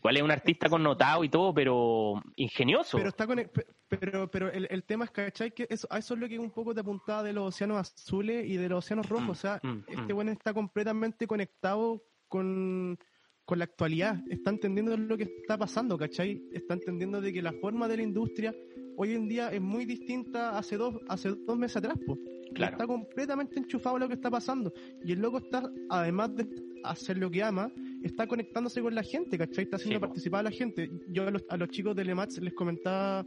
Cuál 0.00 0.16
es 0.16 0.22
un 0.22 0.30
artista 0.30 0.68
connotado 0.68 1.24
y 1.24 1.28
todo, 1.28 1.52
pero 1.54 2.22
ingenioso. 2.36 2.96
Pero 2.96 3.10
está 3.10 3.26
con 3.26 3.50
pero, 3.88 4.30
pero 4.30 4.52
el, 4.52 4.68
el, 4.70 4.84
tema 4.84 5.04
es, 5.04 5.10
¿cachai? 5.10 5.52
Que 5.52 5.66
eso, 5.68 5.88
eso 5.90 6.14
es 6.14 6.20
lo 6.20 6.28
que 6.28 6.38
un 6.38 6.50
poco 6.50 6.72
te 6.74 6.80
apuntaba 6.80 7.22
de 7.22 7.32
los 7.32 7.48
océanos 7.48 7.78
azules 7.78 8.46
y 8.46 8.56
de 8.56 8.68
los 8.68 8.84
océanos 8.84 9.08
rojos. 9.08 9.26
Mm, 9.26 9.30
o 9.30 9.34
sea, 9.34 9.60
mm, 9.62 9.84
este 9.88 10.12
bueno 10.12 10.30
mm. 10.30 10.34
está 10.34 10.54
completamente 10.54 11.26
conectado 11.26 12.02
con, 12.28 12.98
con 13.44 13.58
la 13.58 13.64
actualidad. 13.64 14.22
Está 14.30 14.50
entendiendo 14.50 14.96
lo 14.96 15.16
que 15.16 15.24
está 15.24 15.58
pasando, 15.58 15.98
¿cachai? 15.98 16.40
Está 16.52 16.74
entendiendo 16.74 17.20
de 17.20 17.32
que 17.32 17.42
la 17.42 17.52
forma 17.52 17.88
de 17.88 17.96
la 17.96 18.02
industria 18.02 18.54
hoy 18.96 19.14
en 19.14 19.28
día 19.28 19.50
es 19.50 19.60
muy 19.60 19.86
distinta 19.86 20.56
hace 20.56 20.76
dos, 20.76 20.94
hace 21.08 21.30
dos 21.30 21.58
meses 21.58 21.78
atrás, 21.78 21.98
pues. 22.06 22.18
Claro. 22.54 22.72
Está 22.72 22.86
completamente 22.86 23.58
enchufado 23.58 23.96
a 23.96 23.98
lo 24.00 24.08
que 24.08 24.14
está 24.14 24.30
pasando. 24.30 24.72
Y 25.04 25.12
el 25.12 25.20
loco 25.20 25.38
está, 25.38 25.70
además 25.88 26.34
de 26.34 26.48
hacer 26.84 27.18
lo 27.18 27.30
que 27.30 27.42
ama, 27.42 27.72
está 28.02 28.26
conectándose 28.26 28.80
con 28.80 28.94
la 28.94 29.02
gente, 29.02 29.36
¿cachai? 29.38 29.64
Está 29.64 29.76
haciendo 29.76 30.00
participar 30.00 30.40
a 30.40 30.42
la 30.44 30.50
gente. 30.50 30.90
Yo 31.08 31.26
a 31.26 31.30
los, 31.30 31.44
a 31.48 31.56
los 31.56 31.68
chicos 31.68 31.94
de 31.96 32.04
Lemats 32.04 32.40
les 32.40 32.54
comentaba 32.54 33.24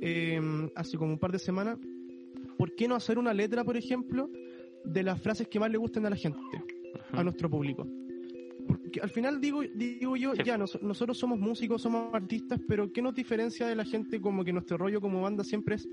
eh, 0.00 0.40
hace 0.74 0.96
como 0.96 1.12
un 1.12 1.18
par 1.18 1.32
de 1.32 1.38
semanas, 1.38 1.78
¿por 2.56 2.74
qué 2.74 2.88
no 2.88 2.94
hacer 2.94 3.18
una 3.18 3.34
letra, 3.34 3.64
por 3.64 3.76
ejemplo, 3.76 4.30
de 4.84 5.02
las 5.02 5.20
frases 5.20 5.48
que 5.48 5.60
más 5.60 5.70
le 5.70 5.78
gusten 5.78 6.06
a 6.06 6.10
la 6.10 6.16
gente, 6.16 6.40
a 7.12 7.22
nuestro 7.22 7.50
público? 7.50 7.86
Porque 8.66 9.00
al 9.00 9.10
final 9.10 9.40
digo, 9.40 9.62
digo 9.62 10.16
yo, 10.16 10.34
ya, 10.34 10.58
nosotros 10.58 11.16
somos 11.16 11.38
músicos, 11.38 11.82
somos 11.82 12.12
artistas, 12.14 12.60
pero 12.68 12.92
¿qué 12.92 13.00
nos 13.00 13.14
diferencia 13.14 13.66
de 13.66 13.74
la 13.74 13.84
gente 13.84 14.20
como 14.20 14.44
que 14.44 14.52
nuestro 14.52 14.76
rollo 14.76 15.00
como 15.00 15.22
banda 15.22 15.42
siempre 15.42 15.76
es 15.76 15.88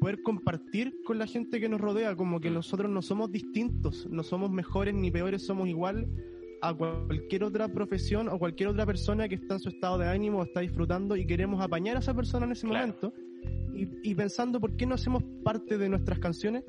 poder 0.00 0.22
compartir 0.22 1.02
con 1.04 1.18
la 1.18 1.26
gente 1.26 1.60
que 1.60 1.68
nos 1.68 1.80
rodea, 1.80 2.14
como 2.16 2.40
que 2.40 2.50
mm. 2.50 2.54
nosotros 2.54 2.90
no 2.90 3.00
somos 3.00 3.30
distintos, 3.30 4.06
no 4.10 4.22
somos 4.22 4.50
mejores 4.50 4.94
ni 4.94 5.10
peores, 5.10 5.46
somos 5.46 5.68
igual 5.68 6.06
a 6.60 6.74
cualquier 6.74 7.44
otra 7.44 7.68
profesión 7.68 8.28
o 8.28 8.38
cualquier 8.38 8.70
otra 8.70 8.86
persona 8.86 9.28
que 9.28 9.36
está 9.36 9.54
en 9.54 9.60
su 9.60 9.68
estado 9.68 9.98
de 9.98 10.08
ánimo 10.08 10.38
o 10.38 10.44
está 10.44 10.60
disfrutando 10.60 11.16
y 11.16 11.26
queremos 11.26 11.62
apañar 11.62 11.96
a 11.96 12.00
esa 12.00 12.14
persona 12.14 12.46
en 12.46 12.52
ese 12.52 12.66
momento 12.66 13.12
y, 13.74 14.14
pensando 14.14 14.58
por 14.58 14.74
qué 14.76 14.86
no 14.86 14.94
hacemos 14.94 15.22
parte 15.44 15.76
de 15.76 15.88
nuestras 15.88 16.18
canciones 16.18 16.64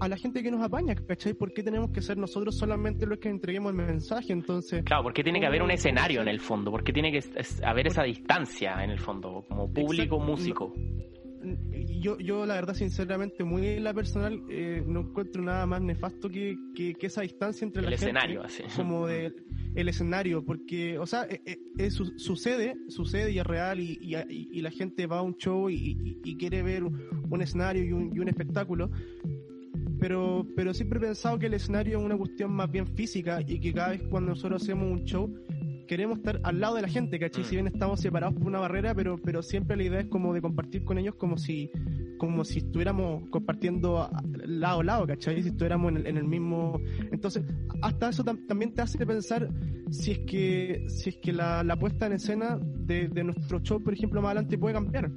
a 0.00 0.08
la 0.08 0.16
gente 0.16 0.42
que 0.42 0.50
nos 0.50 0.60
apaña, 0.62 0.94
¿cachai? 0.94 1.34
¿Por 1.34 1.52
qué 1.52 1.62
tenemos 1.62 1.90
que 1.90 2.00
ser 2.02 2.16
nosotros 2.16 2.56
solamente 2.56 3.06
los 3.06 3.18
que 3.18 3.28
entreguemos 3.28 3.70
el 3.70 3.76
mensaje? 3.76 4.32
Entonces... 4.32 4.84
Claro, 4.84 5.04
porque 5.04 5.22
tiene 5.22 5.40
que 5.40 5.46
haber 5.46 5.62
un 5.62 5.70
escenario 5.70 6.20
en 6.20 6.28
el 6.28 6.40
fondo, 6.40 6.70
porque 6.70 6.92
tiene 6.92 7.12
que 7.12 7.22
haber 7.64 7.86
esa 7.86 8.02
distancia 8.02 8.82
en 8.82 8.90
el 8.90 8.98
fondo, 8.98 9.44
como 9.48 9.72
público 9.72 10.18
músico 10.18 10.74
yo, 12.00 12.18
yo 12.18 12.46
la 12.46 12.54
verdad, 12.54 12.74
sinceramente, 12.74 13.44
muy 13.44 13.66
en 13.66 13.84
la 13.84 13.94
personal, 13.94 14.42
eh, 14.48 14.82
no 14.86 15.00
encuentro 15.00 15.42
nada 15.42 15.66
más 15.66 15.80
nefasto 15.80 16.28
que, 16.28 16.56
que, 16.74 16.96
esa 17.00 17.22
distancia 17.22 17.64
entre 17.64 17.82
el 17.82 17.90
la 17.90 17.96
escenario, 17.96 18.42
así. 18.42 18.62
como 18.76 19.06
de 19.06 19.32
el 19.74 19.88
escenario, 19.88 20.44
porque, 20.44 20.98
o 20.98 21.06
sea, 21.06 21.26
eh, 21.30 21.58
eh, 21.78 21.90
sucede, 21.90 22.76
sucede 22.88 23.30
y 23.32 23.38
es 23.38 23.46
real 23.46 23.80
y, 23.80 23.98
y, 24.00 24.60
la 24.60 24.70
gente 24.70 25.06
va 25.06 25.18
a 25.18 25.22
un 25.22 25.36
show 25.36 25.70
y, 25.70 26.36
quiere 26.38 26.62
ver 26.62 26.84
un, 26.84 27.42
escenario 27.42 27.84
y 27.84 27.92
un, 27.92 28.14
y 28.14 28.18
un 28.18 28.28
espectáculo, 28.28 28.90
pero, 30.00 30.46
pero 30.56 30.74
siempre 30.74 30.98
he 30.98 31.02
pensado 31.02 31.38
que 31.38 31.46
el 31.46 31.54
escenario 31.54 31.98
es 31.98 32.04
una 32.04 32.16
cuestión 32.16 32.52
más 32.52 32.70
bien 32.70 32.86
física 32.86 33.40
y 33.46 33.60
que 33.60 33.72
cada 33.72 33.90
vez 33.90 34.02
cuando 34.10 34.30
nosotros 34.30 34.62
hacemos 34.62 34.90
un 34.90 35.04
show 35.04 35.32
queremos 35.88 36.18
estar 36.18 36.38
al 36.44 36.60
lado 36.60 36.76
de 36.76 36.82
la 36.82 36.88
gente, 36.88 37.18
¿cachai? 37.18 37.42
Si 37.42 37.56
bien 37.56 37.66
estamos 37.66 38.00
separados 38.00 38.36
por 38.36 38.46
una 38.46 38.60
barrera, 38.60 38.94
pero, 38.94 39.18
pero 39.18 39.42
siempre 39.42 39.76
la 39.76 39.82
idea 39.82 40.00
es 40.00 40.06
como 40.06 40.32
de 40.32 40.40
compartir 40.40 40.84
con 40.84 40.98
ellos 40.98 41.16
como 41.16 41.36
si, 41.36 41.72
como 42.18 42.44
si 42.44 42.58
estuviéramos 42.58 43.28
compartiendo 43.30 44.08
lado 44.46 44.80
a 44.80 44.84
lado, 44.84 45.06
¿cachai? 45.06 45.42
Si 45.42 45.48
estuviéramos 45.48 45.92
en 45.96 46.16
el, 46.16 46.24
mismo... 46.24 46.80
Entonces, 47.10 47.44
hasta 47.82 48.10
eso 48.10 48.22
también 48.22 48.72
te 48.74 48.82
hace 48.82 49.04
pensar 49.04 49.48
si 49.90 50.12
es 50.12 50.18
que, 50.20 50.84
si 50.88 51.08
es 51.10 51.16
que 51.16 51.32
la, 51.32 51.76
puesta 51.80 52.06
en 52.06 52.12
escena 52.12 52.58
de, 52.60 53.08
nuestro 53.24 53.60
show, 53.60 53.82
por 53.82 53.94
ejemplo, 53.94 54.20
más 54.20 54.32
adelante 54.32 54.58
puede 54.58 54.74
cambiar. 54.74 55.10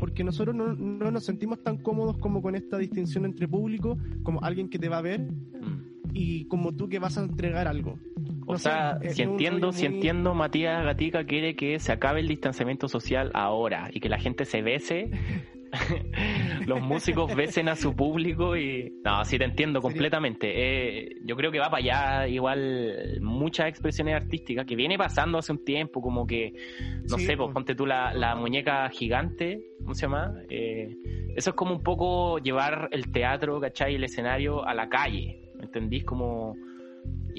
Porque 0.00 0.24
nosotros 0.24 0.54
no, 0.54 0.74
no, 0.74 1.10
nos 1.10 1.24
sentimos 1.24 1.62
tan 1.62 1.78
cómodos 1.78 2.18
como 2.18 2.42
con 2.42 2.56
esta 2.56 2.76
distinción 2.76 3.24
entre 3.24 3.46
público, 3.46 3.96
como 4.24 4.42
alguien 4.42 4.68
que 4.68 4.78
te 4.78 4.88
va 4.88 4.98
a 4.98 5.02
ver 5.02 5.20
mm. 5.20 6.10
y 6.12 6.46
como 6.46 6.74
tú 6.74 6.88
que 6.88 6.98
vas 6.98 7.16
a 7.16 7.22
entregar 7.22 7.68
algo. 7.68 7.96
O 8.48 8.56
sea, 8.56 8.98
si 9.10 9.22
entiendo, 9.22 9.72
si 9.72 9.84
entiendo, 9.84 10.34
Matías 10.34 10.82
Gatica 10.82 11.24
quiere 11.24 11.54
que 11.54 11.78
se 11.78 11.92
acabe 11.92 12.20
el 12.20 12.28
distanciamiento 12.28 12.88
social 12.88 13.30
ahora 13.34 13.90
y 13.92 14.00
que 14.00 14.08
la 14.08 14.18
gente 14.18 14.46
se 14.46 14.62
bese, 14.62 15.10
los 16.66 16.80
músicos 16.80 17.36
besen 17.36 17.68
a 17.68 17.76
su 17.76 17.94
público 17.94 18.56
y... 18.56 19.00
No, 19.04 19.22
sí 19.26 19.36
te 19.36 19.44
entiendo 19.44 19.82
completamente. 19.82 20.48
Eh, 20.48 21.16
yo 21.26 21.36
creo 21.36 21.52
que 21.52 21.58
va 21.58 21.68
para 21.68 21.82
allá 21.82 22.28
igual 22.28 23.18
muchas 23.20 23.68
expresiones 23.68 24.14
artísticas 24.14 24.64
que 24.64 24.76
viene 24.76 24.96
pasando 24.96 25.36
hace 25.36 25.52
un 25.52 25.62
tiempo, 25.62 26.00
como 26.00 26.26
que, 26.26 26.54
no 27.10 27.18
sé, 27.18 27.36
pues 27.36 27.52
ponte 27.52 27.74
tú 27.74 27.84
la, 27.84 28.14
la, 28.14 28.34
muñeca 28.34 28.88
gigante, 28.88 29.60
¿cómo 29.80 29.94
se 29.94 30.06
llama? 30.06 30.32
Eh, 30.48 30.96
eso 31.36 31.50
es 31.50 31.56
como 31.56 31.74
un 31.74 31.82
poco 31.82 32.38
llevar 32.38 32.88
el 32.92 33.12
teatro, 33.12 33.60
¿cachai? 33.60 33.96
El 33.96 34.04
escenario 34.04 34.66
a 34.66 34.72
la 34.72 34.88
calle, 34.88 35.42
¿me 35.56 35.64
entendís? 35.64 36.04
Como 36.04 36.56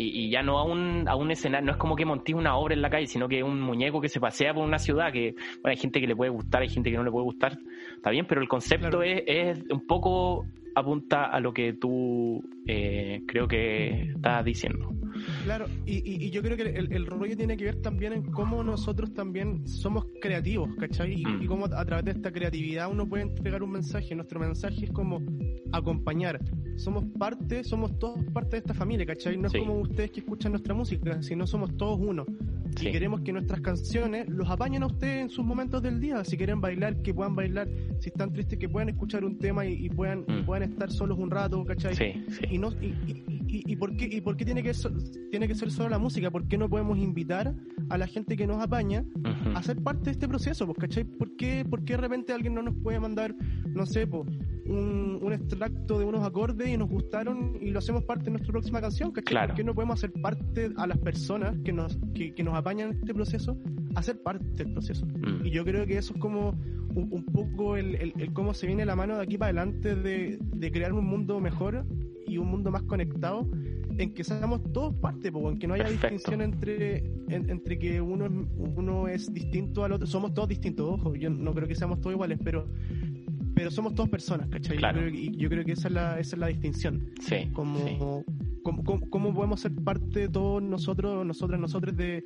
y, 0.01 0.29
ya 0.29 0.41
no 0.41 0.57
a 0.59 0.63
un, 0.63 1.07
a 1.07 1.15
un 1.15 1.31
escenario, 1.31 1.65
no 1.65 1.71
es 1.73 1.77
como 1.77 1.95
que 1.95 2.05
montes 2.05 2.33
una 2.33 2.55
obra 2.55 2.73
en 2.73 2.81
la 2.81 2.89
calle, 2.89 3.07
sino 3.07 3.27
que 3.27 3.39
es 3.39 3.43
un 3.43 3.59
muñeco 3.59 3.99
que 3.99 4.07
se 4.07 4.19
pasea 4.19 4.53
por 4.53 4.63
una 4.63 4.79
ciudad, 4.79 5.11
que 5.11 5.33
bueno, 5.61 5.71
hay 5.71 5.77
gente 5.77 5.99
que 5.99 6.07
le 6.07 6.15
puede 6.15 6.31
gustar, 6.31 6.61
hay 6.61 6.69
gente 6.69 6.89
que 6.89 6.97
no 6.97 7.03
le 7.03 7.11
puede 7.11 7.25
gustar, 7.25 7.57
está 7.95 8.09
bien, 8.09 8.25
pero 8.25 8.41
el 8.41 8.47
concepto 8.47 9.03
es, 9.03 9.23
es 9.27 9.59
un 9.69 9.85
poco 9.85 10.45
apunta 10.75 11.25
a 11.25 11.39
lo 11.39 11.53
que 11.53 11.73
tú 11.73 12.41
eh, 12.67 13.21
creo 13.27 13.47
que 13.47 14.11
estás 14.15 14.45
diciendo. 14.45 14.89
Claro, 15.43 15.65
y, 15.85 16.29
yo 16.29 16.41
creo 16.41 16.57
que 16.57 16.63
el, 16.63 17.05
rollo 17.05 17.35
tiene 17.35 17.57
que 17.57 17.65
ver 17.65 17.81
también 17.81 18.13
en 18.13 18.23
cómo 18.23 18.63
nosotros 18.63 19.13
también 19.13 19.67
somos 19.67 20.05
creativos, 20.21 20.69
¿cachai? 20.75 21.21
Y, 21.21 21.25
mm. 21.25 21.45
cómo 21.47 21.65
a 21.65 21.85
través 21.85 22.05
de 22.05 22.11
esta 22.11 22.31
creatividad 22.31 22.89
uno 22.91 23.07
puede 23.07 23.23
entregar 23.23 23.63
un 23.63 23.71
mensaje. 23.71 24.15
Nuestro 24.15 24.39
mensaje 24.39 24.85
es 24.85 24.91
como 24.91 25.21
acompañar. 25.71 26.39
Somos 26.77 27.05
parte, 27.17 27.63
somos 27.63 27.97
todos 27.99 28.23
parte 28.33 28.51
de 28.51 28.57
esta 28.59 28.73
familia, 28.73 29.05
¿cachai? 29.05 29.37
No 29.37 29.47
es 29.47 29.53
como 29.53 29.79
ustedes 29.79 30.11
que 30.11 30.19
escuchan 30.21 30.51
nuestra 30.51 30.73
música, 30.73 31.21
sino 31.21 31.45
somos 31.47 31.75
todos 31.77 31.99
uno. 31.99 32.25
Y 32.81 32.91
queremos 32.91 33.21
que 33.21 33.31
nuestras 33.31 33.61
canciones 33.61 34.27
los 34.29 34.49
apañen 34.49 34.83
a 34.83 34.87
ustedes 34.87 35.23
en 35.23 35.29
sus 35.29 35.45
momentos 35.45 35.81
del 35.81 35.99
día. 35.99 36.23
Si 36.23 36.37
quieren 36.37 36.61
bailar, 36.61 37.01
que 37.01 37.13
puedan 37.13 37.35
bailar. 37.35 37.67
Si 37.99 38.09
están 38.09 38.31
tristes, 38.31 38.57
que 38.57 38.69
puedan 38.69 38.89
escuchar 38.89 39.23
un 39.25 39.37
tema 39.37 39.65
y, 39.65 39.89
puedan, 39.89 40.21
mm. 40.27 40.45
puedan 40.45 40.71
estar 40.71 40.91
solos 40.91 41.17
un 41.19 41.29
rato, 41.29 41.63
¿cachai? 41.65 41.95
Sí, 41.95 42.23
sí. 42.29 42.45
Y, 42.49 42.57
no, 42.57 42.71
y, 42.81 43.75
por 43.75 43.95
qué, 43.95 44.09
y 44.11 44.21
por 44.21 44.37
qué 44.37 44.45
tiene, 44.45 44.63
que 44.63 44.73
ser, 44.73 44.91
tiene 45.31 45.47
que 45.47 45.55
ser 45.55 45.71
solo 45.71 45.89
la 45.89 45.99
música? 45.99 46.31
¿Por 46.31 46.47
qué 46.47 46.57
no 46.57 46.69
podemos 46.69 46.97
invitar 46.97 47.53
a 47.89 47.97
la 47.97 48.07
gente 48.07 48.37
que 48.37 48.47
nos 48.47 48.61
apaña 48.61 49.03
a 49.55 49.63
ser 49.63 49.81
parte 49.81 50.05
de 50.05 50.11
este 50.11 50.27
proceso? 50.27 50.65
Pues, 50.65 50.77
¿cachai? 50.77 51.03
¿Por 51.03 51.35
qué, 51.35 51.65
¿Por 51.69 51.83
qué 51.83 51.93
de 51.93 51.97
repente 51.97 52.33
alguien 52.33 52.53
no 52.53 52.61
nos 52.61 52.75
puede 52.75 52.99
mandar, 52.99 53.35
no 53.67 53.85
sé, 53.85 54.07
pues, 54.07 54.27
un, 54.69 55.19
un, 55.21 55.33
extracto 55.33 55.99
de 55.99 56.05
unos 56.05 56.25
acordes 56.25 56.69
y 56.69 56.77
nos 56.77 56.89
gustaron 56.89 57.57
y 57.61 57.71
lo 57.71 57.79
hacemos 57.79 58.03
parte 58.03 58.25
de 58.25 58.31
nuestra 58.31 58.51
próxima 58.51 58.81
canción? 58.81 59.11
¿cachai? 59.11 59.31
Claro. 59.31 59.47
¿Por 59.49 59.55
qué 59.57 59.63
no 59.63 59.73
podemos 59.73 59.99
hacer 59.99 60.11
parte 60.21 60.71
a 60.77 60.87
las 60.87 60.97
personas 60.99 61.57
que 61.63 61.73
nos, 61.73 61.97
que, 62.13 62.33
que 62.33 62.43
nos 62.43 62.55
apañan 62.55 62.91
en 62.91 62.99
este 62.99 63.13
proceso 63.13 63.57
a 63.95 64.03
ser 64.03 64.21
parte 64.21 64.63
del 64.63 64.73
proceso? 64.73 65.05
Mm. 65.05 65.45
Y 65.45 65.51
yo 65.51 65.65
creo 65.65 65.85
que 65.85 65.97
eso 65.97 66.13
es 66.13 66.19
como 66.19 66.51
un, 66.95 67.25
poco 67.25 67.77
el, 67.77 67.95
el, 67.95 68.33
cómo 68.33 68.53
se 68.53 68.67
viene 68.67 68.85
la 68.85 68.95
mano 68.95 69.17
de 69.17 69.23
aquí 69.23 69.37
para 69.37 69.49
adelante 69.49 69.95
de, 69.95 70.37
de 70.39 70.71
crear 70.71 70.93
un 70.93 71.05
mundo 71.05 71.39
mejor 71.39 71.85
y 72.27 72.37
un 72.37 72.47
mundo 72.47 72.71
más 72.71 72.83
conectado 72.83 73.47
en 73.99 74.13
que 74.13 74.23
seamos 74.23 74.61
todos 74.71 74.95
parte, 74.95 75.27
en 75.27 75.59
que 75.59 75.67
no 75.67 75.73
haya 75.73 75.89
distinción 75.89 76.41
entre, 76.41 77.03
entre 77.27 77.77
que 77.77 77.99
uno, 77.99 78.47
uno 78.55 79.09
es 79.09 79.31
distinto 79.33 79.83
al 79.83 79.91
otro. 79.91 80.07
Somos 80.07 80.33
todos 80.33 80.47
distintos, 80.47 80.87
ojo, 80.89 81.15
yo 81.15 81.29
no 81.29 81.53
creo 81.53 81.67
que 81.67 81.75
seamos 81.75 81.99
todos 81.99 82.13
iguales, 82.13 82.39
pero 82.41 82.65
pero 83.59 83.71
somos 83.71 83.93
todas 83.93 84.09
personas, 84.09 84.47
¿cachai? 84.47 84.77
y 85.13 85.35
Yo, 85.35 85.49
creo, 85.49 85.65
que 85.65 85.73
esa 85.73 85.89
es 85.89 85.93
la, 85.93 86.17
esa 86.17 86.37
es 86.37 86.39
la 86.39 86.47
distinción. 86.47 87.11
Sí. 87.19 87.49
Como, 87.51 88.23
Cómo, 88.63 89.33
podemos 89.33 89.59
ser 89.59 89.75
parte 89.75 90.21
de 90.21 90.29
todos 90.29 90.63
nosotros, 90.63 91.25
nosotras, 91.25 91.59
nosotros 91.59 91.93
de, 91.97 92.23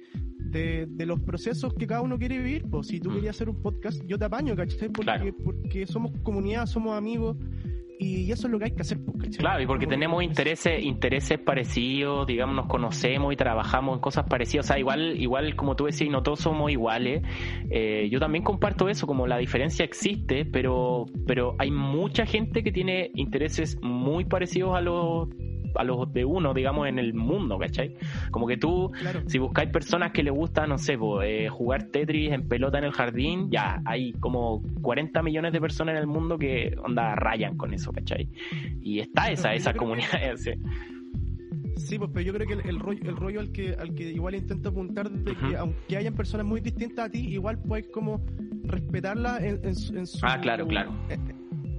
de, 0.52 1.06
los 1.08 1.20
procesos 1.22 1.74
que 1.74 1.88
cada 1.88 2.02
uno 2.02 2.20
quiere 2.20 2.38
vivir. 2.38 2.70
Pues 2.70 2.86
si 2.86 3.00
tú 3.00 3.10
mm. 3.10 3.14
querías 3.16 3.36
hacer 3.36 3.50
un 3.50 3.60
podcast, 3.64 4.00
yo 4.06 4.20
te 4.20 4.26
apaño, 4.26 4.56
¿cachai? 4.56 4.90
Porque, 4.90 5.34
porque 5.44 5.88
somos 5.88 6.12
comunidad, 6.22 6.68
somos 6.68 6.96
amigos 6.96 7.36
y 8.00 8.32
eso 8.32 8.48
es 8.48 8.52
lo 8.52 8.60
que 8.60 8.66
hay 8.66 8.72
que 8.72 8.82
hacer. 8.82 8.98
Pues, 9.00 9.38
claro, 9.38 9.62
y 9.62 9.68
porque 9.68 9.88
tenemos 9.88 10.24
intereses 10.24 10.84
intereses 10.84 11.40
parecidos, 11.40 12.28
digamos, 12.28 12.56
nos 12.56 12.68
conocemos 12.68 13.34
y 13.34 13.36
trabajamos 13.36 13.96
en 13.96 14.02
cosas 14.02 14.26
parecidas. 14.28 14.66
O 14.66 14.68
sea, 14.68 14.80
igual, 14.80 15.20
igual 15.20 15.56
como 15.56 15.76
tú 15.76 15.86
decías, 15.86 16.10
no 16.10 16.24
todos 16.24 16.40
somos 16.40 16.72
iguales. 16.72 17.24
Eh, 17.70 18.08
yo 18.12 18.20
también 18.20 18.44
comparto 18.44 18.90
eso, 18.90 19.08
como 19.08 19.28
la 19.28 19.38
diferencia 19.38 19.86
existe, 19.86 20.46
pero, 20.46 21.06
pero 21.28 21.56
hay 21.60 21.72
mucha 21.72 22.26
gente 22.26 22.64
que 22.64 22.72
tiene 22.72 23.12
intereses 23.16 23.78
muy 23.82 24.26
parecidos 24.26 24.76
a 24.76 24.82
los 24.82 25.30
a 25.76 25.84
los 25.84 26.12
de 26.14 26.26
uno, 26.26 26.54
digamos, 26.54 26.88
en 26.88 27.00
el 27.00 27.14
mundo, 27.14 27.58
¿cachai? 27.58 27.96
Como 28.32 28.48
que 28.48 28.58
tú, 28.58 28.92
si 29.28 29.40
buscáis 29.40 29.70
personas 29.70 30.12
que 30.12 30.24
les 30.24 30.34
gusta, 30.34 30.68
no 30.68 30.78
sé, 30.78 30.98
eh, 31.24 31.50
jugar 31.50 31.84
Tetris 31.86 32.32
en 32.32 32.48
pelota 32.48 32.78
en 32.78 32.86
el 32.86 32.92
jardín, 32.92 33.50
ya 33.50 33.82
hay 33.86 34.14
como 34.14 34.62
40 34.82 35.22
millones 35.24 35.54
de 35.54 35.62
personas 35.62 35.96
en 35.96 36.02
el 36.02 36.08
mundo 36.08 36.38
que 36.38 36.76
onda 36.84 37.16
rayan 37.16 37.58
con 37.58 37.74
eso, 37.74 37.92
¿cachai? 37.92 38.30
Y 38.82 39.00
está 39.00 39.32
esa, 39.32 39.54
esa 39.54 39.74
comunidad. 39.74 40.10
Sí, 41.76 41.98
pues, 41.98 42.12
pero 42.14 42.26
yo 42.26 42.34
creo 42.34 42.48
que 42.48 42.70
el, 42.70 42.80
rollo, 42.80 43.02
el 43.04 43.16
rollo 43.16 43.40
al 43.40 43.52
que 43.52 43.74
al 43.74 43.96
que 43.96 44.12
igual 44.12 44.36
intento 44.36 44.70
apuntar 44.70 45.10
de 45.10 45.36
que 45.36 45.58
aunque 45.58 45.98
hayan 45.98 46.14
personas 46.14 46.46
muy 46.46 46.62
distintas 46.62 47.08
a 47.08 47.10
ti, 47.10 47.20
igual 47.20 47.60
puedes 47.60 47.88
como 47.88 48.22
respetarla 48.64 49.40
en, 49.40 49.76
su... 49.76 50.20
Ah, 50.22 50.40
claro, 50.40 50.68
claro. 50.68 50.94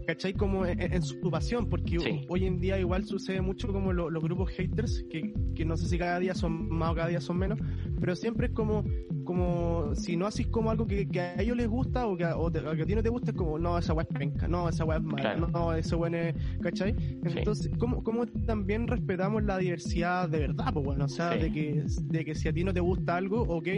¿Cachai? 0.06 0.34
Como 0.34 0.66
en, 0.66 1.02
su 1.02 1.30
pasión, 1.30 1.68
porque 1.68 2.24
hoy 2.28 2.46
en 2.46 2.58
día 2.60 2.78
igual 2.78 3.04
sucede 3.04 3.40
mucho 3.40 3.68
como 3.68 3.92
los 3.92 4.22
grupos 4.22 4.50
haters, 4.50 5.04
que, 5.10 5.32
que, 5.54 5.64
no 5.64 5.76
sé 5.76 5.88
si 5.88 5.98
cada 5.98 6.18
día 6.18 6.34
son 6.34 6.68
más 6.68 6.92
o 6.92 6.94
cada 6.94 7.08
día 7.08 7.20
son 7.20 7.38
menos, 7.38 7.58
pero 8.00 8.14
siempre 8.14 8.46
es 8.48 8.52
como, 8.52 8.84
como 9.24 9.94
si 9.94 10.16
no 10.16 10.26
haces 10.26 10.46
como 10.46 10.70
algo 10.70 10.86
que, 10.86 11.08
que 11.08 11.20
a 11.20 11.40
ellos 11.40 11.56
les 11.56 11.68
gusta 11.68 12.06
o 12.06 12.16
que, 12.16 12.24
a, 12.24 12.36
o 12.36 12.50
que 12.50 12.82
a 12.82 12.86
ti 12.86 12.94
no 12.94 13.02
te 13.02 13.08
gusta, 13.08 13.30
es 13.30 13.36
como, 13.36 13.58
no, 13.58 13.78
esa 13.78 13.92
weá 13.92 14.06
es 14.08 14.18
penca, 14.18 14.48
no, 14.48 14.68
esa 14.68 14.84
weá 14.84 14.98
es 14.98 15.04
mala, 15.04 15.36
no, 15.36 15.72
ese 15.72 15.96
weá 15.96 16.28
es, 16.28 16.34
¿cachai? 16.62 16.94
Entonces, 17.24 17.70
¿cómo, 17.78 18.02
¿cómo, 18.02 18.26
también 18.26 18.86
respetamos 18.86 19.42
la 19.42 19.58
diversidad 19.58 20.28
de 20.28 20.40
verdad? 20.40 20.72
Pues 20.72 20.84
bueno, 20.84 21.04
o 21.06 21.08
sea, 21.08 21.30
de, 21.30 21.52
que, 21.52 21.84
de 22.02 22.24
que 22.24 22.34
si 22.34 22.48
a 22.48 22.52
ti 22.52 22.64
no 22.64 22.72
te 22.72 22.80
gusta 22.80 23.16
algo, 23.16 23.42
ok, 23.42 23.68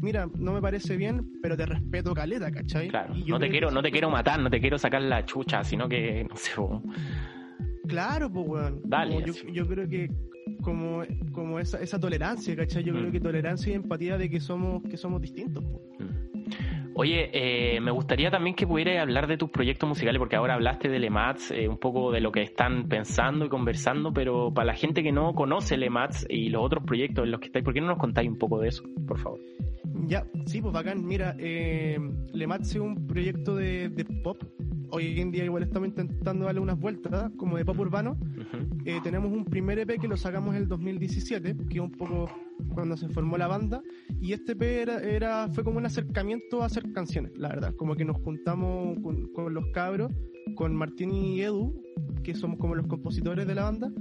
mira, 0.00 0.28
no 0.38 0.52
me 0.52 0.60
parece 0.60 0.96
bien, 0.96 1.30
pero 1.42 1.56
te 1.56 1.66
respeto 1.66 2.14
caleta, 2.14 2.50
¿cachai? 2.50 2.88
Claro, 2.88 3.14
no 3.14 3.38
te 3.38 3.48
quiero, 3.48 3.70
no 3.70 3.82
te 3.82 3.90
quiero 3.90 4.10
matar, 4.10 4.40
no 4.40 4.50
te 4.50 4.60
quiero 4.60 4.78
sacar 4.78 5.02
la 5.02 5.24
chucha, 5.24 5.64
sino 5.64 5.88
que, 5.88 6.26
no 6.28 6.36
sé, 6.36 6.52
Claro, 7.88 8.30
pues, 8.30 8.46
weón. 8.46 8.80
Dale. 8.84 9.24
Yo, 9.24 9.32
yo, 9.50 9.66
creo 9.66 9.88
que 9.88 10.10
como, 10.56 11.02
como 11.32 11.58
esa, 11.58 11.80
esa 11.80 11.98
tolerancia, 11.98 12.56
¿cachai? 12.56 12.84
Yo 12.84 12.92
creo 12.92 13.08
mm. 13.08 13.12
que 13.12 13.20
tolerancia 13.20 13.72
y 13.72 13.76
empatía 13.76 14.18
de 14.18 14.28
que 14.30 14.40
somos, 14.40 14.82
que 14.82 14.96
somos 14.96 15.20
distintos. 15.20 15.64
Oye, 17.00 17.30
eh, 17.32 17.80
me 17.80 17.92
gustaría 17.92 18.28
también 18.28 18.56
que 18.56 18.66
pudieras 18.66 19.00
hablar 19.00 19.28
de 19.28 19.36
tus 19.36 19.50
proyectos 19.50 19.88
musicales, 19.88 20.18
porque 20.18 20.34
ahora 20.34 20.54
hablaste 20.54 20.88
de 20.88 20.98
Lemats, 20.98 21.52
eh, 21.52 21.68
un 21.68 21.78
poco 21.78 22.10
de 22.10 22.20
lo 22.20 22.32
que 22.32 22.42
están 22.42 22.88
pensando 22.88 23.44
y 23.44 23.48
conversando, 23.48 24.12
pero 24.12 24.52
para 24.52 24.66
la 24.66 24.74
gente 24.74 25.04
que 25.04 25.12
no 25.12 25.32
conoce 25.32 25.76
Lemats 25.76 26.26
y 26.28 26.48
los 26.48 26.64
otros 26.64 26.82
proyectos 26.82 27.24
en 27.24 27.30
los 27.30 27.40
que 27.40 27.46
estáis, 27.46 27.64
¿por 27.64 27.72
qué 27.72 27.80
no 27.80 27.86
nos 27.86 27.98
contáis 27.98 28.28
un 28.28 28.36
poco 28.36 28.58
de 28.58 28.70
eso, 28.70 28.82
por 29.06 29.16
favor? 29.18 29.38
Ya, 30.08 30.26
sí, 30.46 30.60
pues 30.60 30.72
bacán. 30.74 31.06
Mira, 31.06 31.36
eh, 31.38 31.98
Lemats 32.32 32.70
es 32.70 32.80
un 32.80 33.06
proyecto 33.06 33.54
de, 33.54 34.04
pop. 34.24 34.42
Hoy 34.90 35.20
en 35.20 35.30
día 35.30 35.44
igual 35.44 35.64
estamos 35.64 35.88
intentando 35.88 36.46
darle 36.46 36.60
unas 36.60 36.78
vueltas, 36.78 37.30
como 37.36 37.56
de 37.56 37.64
pop 37.64 37.78
urbano. 37.78 38.16
Eh, 38.84 39.00
tenemos 39.02 39.30
un 39.30 39.44
primer 39.44 39.78
EP 39.78 40.00
que 40.00 40.08
lo 40.08 40.16
sacamos 40.16 40.54
en 40.54 40.62
el 40.62 40.68
2017, 40.68 41.56
que 41.68 41.74
es 41.74 41.80
un 41.80 41.90
poco 41.90 42.30
cuando 42.72 42.96
se 42.96 43.08
formó 43.08 43.36
la 43.36 43.46
banda. 43.46 43.82
Y 44.20 44.32
este 44.32 44.52
EP 44.52 44.62
era, 44.62 45.48
fue 45.48 45.62
como 45.62 45.78
un 45.78 45.86
acercamiento 45.86 46.62
a 46.62 46.66
hacer 46.66 46.90
canciones, 46.92 47.32
la 47.36 47.48
verdad. 47.48 47.74
Como 47.76 47.96
que 47.96 48.04
nos 48.04 48.16
juntamos 48.22 48.98
con, 49.34 49.54
los 49.54 49.66
cabros, 49.72 50.10
con 50.54 50.74
Martín 50.74 51.12
y 51.12 51.42
Edu, 51.42 51.82
que 52.22 52.34
somos 52.34 52.58
como 52.58 52.74
los 52.74 52.86
compositores 52.86 53.46
de 53.46 53.54
la 53.54 53.64
banda. 53.64 53.92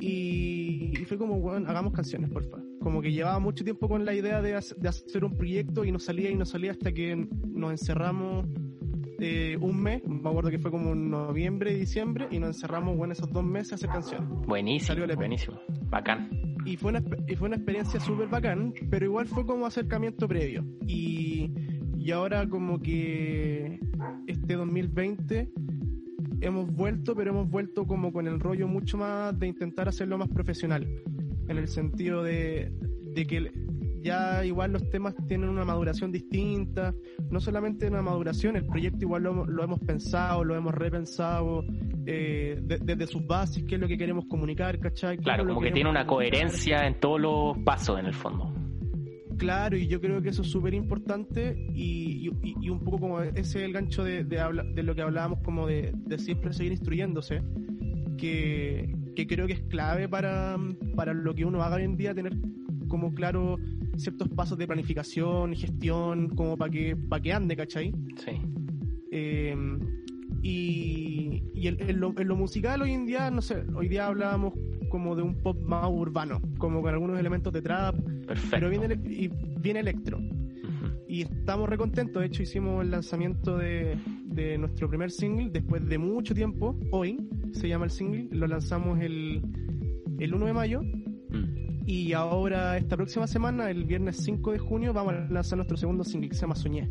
Y, 0.00 0.94
fue 1.06 1.18
como, 1.18 1.38
bueno, 1.38 1.68
hagamos 1.68 1.92
canciones, 1.92 2.30
por 2.30 2.44
favor 2.44 2.68
como 2.80 3.02
que 3.02 3.12
llevaba 3.12 3.38
mucho 3.38 3.62
tiempo 3.62 3.90
con 3.90 4.06
la 4.06 4.14
idea 4.14 4.40
de, 4.40 4.54
hacer 4.54 5.22
un 5.22 5.36
proyecto 5.36 5.84
y 5.84 5.92
no 5.92 5.98
salía 5.98 6.30
y 6.30 6.34
no 6.34 6.46
salía 6.46 6.70
hasta 6.70 6.90
que 6.90 7.28
nos 7.46 7.72
encerramos 7.72 8.46
eh, 9.20 9.56
un 9.60 9.82
mes, 9.82 10.02
me 10.06 10.28
acuerdo 10.28 10.50
que 10.50 10.58
fue 10.58 10.70
como 10.70 10.92
en 10.92 11.10
noviembre 11.10 11.72
y 11.72 11.80
diciembre, 11.80 12.28
y 12.30 12.38
nos 12.38 12.56
encerramos 12.56 12.96
bueno, 12.96 13.12
esos 13.12 13.30
dos 13.32 13.44
meses 13.44 13.72
a 13.72 13.74
hacer 13.76 13.90
canciones. 13.90 14.28
Buenísimo, 14.46 15.06
buenísimo, 15.16 15.60
bacán. 15.88 16.30
Y 16.64 16.76
fue 16.76 16.90
una, 16.90 17.02
y 17.26 17.36
fue 17.36 17.48
una 17.48 17.56
experiencia 17.56 18.00
súper 18.00 18.28
bacán, 18.28 18.74
pero 18.90 19.04
igual 19.04 19.26
fue 19.26 19.46
como 19.46 19.66
acercamiento 19.66 20.28
previo. 20.28 20.64
Y, 20.86 21.52
y 21.98 22.10
ahora 22.10 22.48
como 22.48 22.80
que 22.80 23.78
este 24.26 24.54
2020 24.54 25.50
hemos 26.40 26.72
vuelto, 26.72 27.14
pero 27.14 27.30
hemos 27.30 27.50
vuelto 27.50 27.86
como 27.86 28.12
con 28.12 28.26
el 28.26 28.40
rollo 28.40 28.66
mucho 28.66 28.98
más 28.98 29.38
de 29.38 29.46
intentar 29.46 29.88
hacerlo 29.88 30.18
más 30.18 30.28
profesional 30.28 30.86
en 31.48 31.58
el 31.58 31.68
sentido 31.68 32.22
de, 32.22 32.72
que 33.14 33.52
ya 34.00 34.44
igual 34.44 34.72
los 34.72 34.88
temas 34.90 35.14
tienen 35.28 35.48
una 35.48 35.64
maduración 35.64 36.12
distinta, 36.12 36.94
no 37.30 37.40
solamente 37.40 37.88
una 37.88 38.02
maduración, 38.02 38.56
el 38.56 38.66
proyecto 38.66 38.98
igual 39.04 39.22
lo, 39.22 39.62
hemos 39.62 39.80
pensado, 39.80 40.44
lo 40.44 40.56
hemos 40.56 40.74
repensado 40.74 41.64
eh, 42.06 42.60
desde 42.62 43.06
sus 43.06 43.26
bases, 43.26 43.64
qué 43.68 43.76
es 43.76 43.80
lo 43.80 43.88
que 43.88 43.98
queremos 43.98 44.24
comunicar, 44.26 44.78
¿cachai? 44.78 45.18
Claro, 45.18 45.46
como 45.46 45.60
que 45.60 45.72
tiene 45.72 45.90
una 45.90 46.06
coherencia 46.06 46.86
en 46.86 46.98
todos 47.00 47.20
los 47.20 47.58
pasos 47.58 47.98
en 47.98 48.06
el 48.06 48.14
fondo. 48.14 48.54
Claro, 49.36 49.76
y 49.76 49.86
yo 49.86 50.02
creo 50.02 50.20
que 50.20 50.28
eso 50.28 50.42
es 50.42 50.50
súper 50.50 50.74
importante 50.74 51.56
y, 51.74 52.28
un 52.68 52.80
poco 52.84 52.98
como 52.98 53.22
ese 53.22 53.40
es 53.40 53.56
el 53.56 53.72
gancho 53.72 54.04
de, 54.04 54.22
de, 54.24 54.82
lo 54.82 54.94
que 54.94 55.00
hablábamos 55.00 55.40
como 55.42 55.66
de, 55.66 55.92
de 55.94 56.18
siempre 56.18 56.52
seguir 56.52 56.72
instruyéndose, 56.72 57.42
que, 58.18 58.94
que 59.16 59.26
creo 59.26 59.46
que 59.46 59.54
es 59.54 59.62
clave 59.62 60.08
para, 60.08 60.58
para 60.94 61.14
lo 61.14 61.34
que 61.34 61.46
uno 61.46 61.62
haga 61.62 61.76
hoy 61.76 61.84
en 61.84 61.96
día, 61.96 62.14
tener 62.14 62.34
como 62.88 63.14
claro 63.14 63.56
ciertos 64.00 64.28
pasos 64.28 64.58
de 64.58 64.66
planificación, 64.66 65.54
gestión, 65.54 66.28
como 66.30 66.56
para 66.56 66.70
que, 66.70 66.96
para 66.96 67.22
que 67.22 67.32
ande, 67.32 67.56
¿cachai? 67.56 67.92
Sí. 68.16 68.32
Eh, 69.12 69.56
y, 70.42 71.42
y 71.54 71.68
en, 71.68 72.00
lo, 72.00 72.12
musical 72.36 72.82
hoy 72.82 72.92
en 72.92 73.06
día, 73.06 73.30
no 73.30 73.42
sé, 73.42 73.62
hoy 73.74 73.88
día 73.88 74.06
hablábamos 74.06 74.54
como 74.88 75.14
de 75.14 75.22
un 75.22 75.34
pop 75.34 75.60
más 75.62 75.86
urbano, 75.88 76.40
como 76.58 76.80
con 76.82 76.92
algunos 76.92 77.18
elementos 77.18 77.52
de 77.52 77.62
trap, 77.62 77.94
Perfecto. 78.26 78.48
pero 78.50 78.70
viene, 78.70 78.98
y 79.08 79.28
viene 79.60 79.80
electro. 79.80 80.18
Y 81.06 81.22
estamos 81.22 81.68
recontentos, 81.68 82.20
de 82.20 82.28
hecho 82.28 82.42
hicimos 82.42 82.82
el 82.84 82.92
lanzamiento 82.92 83.58
de, 83.58 83.98
de 84.26 84.56
nuestro 84.58 84.88
primer 84.88 85.10
single 85.10 85.50
después 85.50 85.86
de 85.88 85.98
mucho 85.98 86.34
tiempo, 86.34 86.78
hoy 86.92 87.18
se 87.52 87.68
llama 87.68 87.86
el 87.86 87.90
single, 87.90 88.28
lo 88.30 88.46
lanzamos 88.46 89.00
el, 89.00 89.42
el 90.18 90.34
1 90.34 90.46
de 90.46 90.52
mayo. 90.52 90.80
Y 91.90 92.12
ahora 92.12 92.76
esta 92.76 92.96
próxima 92.96 93.26
semana, 93.26 93.68
el 93.68 93.84
viernes 93.84 94.18
5 94.18 94.52
de 94.52 94.58
junio, 94.60 94.92
vamos 94.92 95.12
a 95.12 95.26
lanzar 95.28 95.56
nuestro 95.56 95.76
segundo 95.76 96.04
single 96.04 96.28
que 96.28 96.36
se 96.36 96.42
llama 96.42 96.54
Soñé. 96.54 96.88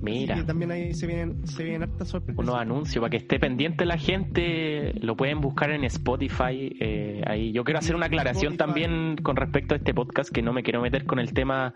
Mira. 0.00 0.38
Y 0.38 0.44
también 0.44 0.70
ahí 0.70 0.94
se 0.94 1.06
vienen, 1.06 1.46
se 1.46 1.62
vienen 1.62 1.82
hartas 1.82 2.08
sorpresas. 2.08 2.42
Unos 2.42 2.54
anuncios 2.54 3.02
para 3.02 3.10
que 3.10 3.18
esté 3.18 3.38
pendiente 3.38 3.84
la 3.84 3.98
gente. 3.98 4.94
Lo 5.00 5.16
pueden 5.16 5.40
buscar 5.40 5.70
en 5.70 5.84
Spotify. 5.84 6.74
Eh, 6.80 7.22
ahí 7.26 7.52
yo 7.52 7.64
quiero 7.64 7.80
hacer 7.80 7.94
una 7.96 8.06
aclaración 8.06 8.56
también 8.56 9.16
con 9.22 9.36
respecto 9.36 9.74
a 9.74 9.76
este 9.76 9.92
podcast 9.92 10.32
que 10.32 10.40
no 10.42 10.52
me 10.52 10.62
quiero 10.62 10.80
meter 10.80 11.04
con 11.04 11.18
el 11.18 11.34
tema. 11.34 11.74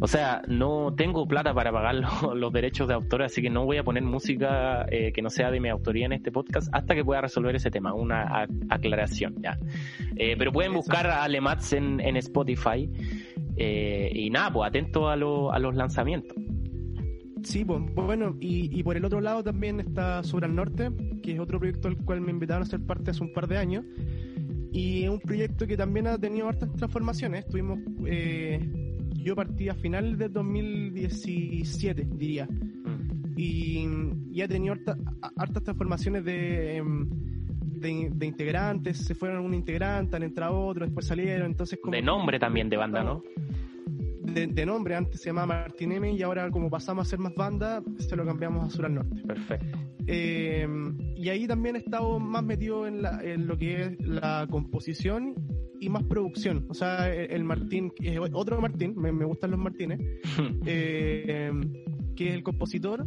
O 0.00 0.06
sea, 0.06 0.42
no 0.48 0.94
tengo 0.96 1.28
plata 1.28 1.52
para 1.52 1.70
pagar 1.70 1.94
los, 2.34 2.52
derechos 2.52 2.88
de 2.88 2.94
autor, 2.94 3.22
así 3.22 3.42
que 3.42 3.50
no 3.50 3.66
voy 3.66 3.76
a 3.76 3.84
poner 3.84 4.02
música 4.02 4.86
eh, 4.90 5.12
que 5.12 5.20
no 5.20 5.28
sea 5.28 5.50
de 5.50 5.60
mi 5.60 5.68
autoría 5.68 6.06
en 6.06 6.12
este 6.14 6.32
podcast 6.32 6.68
hasta 6.72 6.94
que 6.94 7.04
pueda 7.04 7.20
resolver 7.20 7.54
ese 7.54 7.70
tema. 7.70 7.92
Una 7.92 8.46
aclaración, 8.70 9.34
ya. 9.42 9.58
Eh, 10.16 10.36
pero 10.38 10.52
pueden 10.52 10.72
buscar 10.72 11.06
a 11.06 11.22
Alemats 11.22 11.74
en, 11.74 12.00
en 12.00 12.16
Spotify. 12.16 12.88
y 13.58 14.30
nada, 14.30 14.52
pues 14.52 14.68
atento 14.68 15.08
a, 15.08 15.12
a 15.12 15.16
los 15.58 15.74
lanzamientos. 15.74 16.47
Sí, 17.42 17.64
bueno, 17.64 18.36
y, 18.40 18.82
por 18.82 18.96
el 18.96 19.04
otro 19.04 19.20
lado 19.20 19.42
también 19.42 19.80
está 19.80 20.22
Sur 20.22 20.44
al 20.44 20.54
Norte, 20.54 20.90
que 21.22 21.32
es 21.32 21.40
otro 21.40 21.58
proyecto 21.58 21.88
al 21.88 21.96
cual 21.96 22.20
me 22.20 22.30
invitaron 22.30 22.62
a 22.62 22.66
ser 22.66 22.80
parte 22.80 23.10
hace 23.10 23.22
un 23.22 23.32
par 23.32 23.46
de 23.46 23.58
años. 23.58 23.84
Y 24.72 25.04
es 25.04 25.10
un 25.10 25.20
proyecto 25.20 25.66
que 25.66 25.76
también 25.76 26.06
ha 26.06 26.18
tenido 26.18 26.48
hartas 26.48 26.70
transformaciones. 26.76 27.46
Tuvimos, 27.46 27.78
eh, 28.06 28.60
yo 29.14 29.34
partí 29.34 29.68
a 29.68 29.74
finales 29.74 30.18
de 30.18 30.28
2017, 30.28 32.06
diría. 32.12 32.46
Mm. 32.46 33.34
Y, 33.36 34.40
ha 34.42 34.46
tenido 34.46 34.74
hartas, 35.36 35.64
transformaciones 35.64 36.22
em, 36.26 37.08
de, 37.60 38.10
de, 38.12 38.26
integrantes. 38.26 38.98
Se 38.98 39.14
fueron 39.14 39.44
un 39.44 39.54
integrante, 39.54 40.16
han 40.16 40.22
entrado 40.22 40.60
otros, 40.60 40.88
después 40.88 41.06
salieron. 41.06 41.46
entonces 41.46 41.78
De 41.90 42.02
nombre 42.02 42.38
también 42.38 42.68
de 42.68 42.76
banda, 42.76 43.02
¿no? 43.02 43.22
De, 44.34 44.66
nombre, 44.66 44.94
antes 44.94 45.20
se 45.20 45.26
llamaba 45.26 45.46
Martín 45.46 45.92
M 45.92 46.12
y 46.12 46.22
ahora 46.22 46.50
como 46.50 46.70
pasamos 46.70 47.06
a 47.06 47.10
ser 47.10 47.18
más 47.18 47.34
banda, 47.34 47.82
se 47.98 48.16
lo 48.16 48.24
cambiamos 48.24 48.66
a 48.66 48.70
Sur 48.76 48.86
al 48.86 48.94
Norte. 48.94 49.22
Perfecto. 49.26 49.78
Eh, 50.06 50.66
y 51.16 51.28
ahí 51.28 51.46
también 51.46 51.76
he 51.76 51.80
estado 51.80 52.18
más 52.18 52.42
metido 52.42 52.86
en, 52.86 53.02
lo 53.46 53.58
que 53.58 53.82
es 53.82 54.00
la 54.00 54.46
composición 54.50 55.34
y 55.80 55.88
más 55.88 56.02
producción. 56.04 56.66
O 56.68 56.74
sea, 56.74 57.12
el, 57.12 57.44
Martín, 57.44 57.92
otro 58.32 58.60
Martín, 58.60 58.94
me, 58.96 59.24
gustan 59.24 59.50
los 59.50 59.60
Martínez, 59.60 60.00
eh, 60.66 61.50
que 62.16 62.28
es 62.28 62.34
el 62.34 62.42
compositor, 62.42 63.06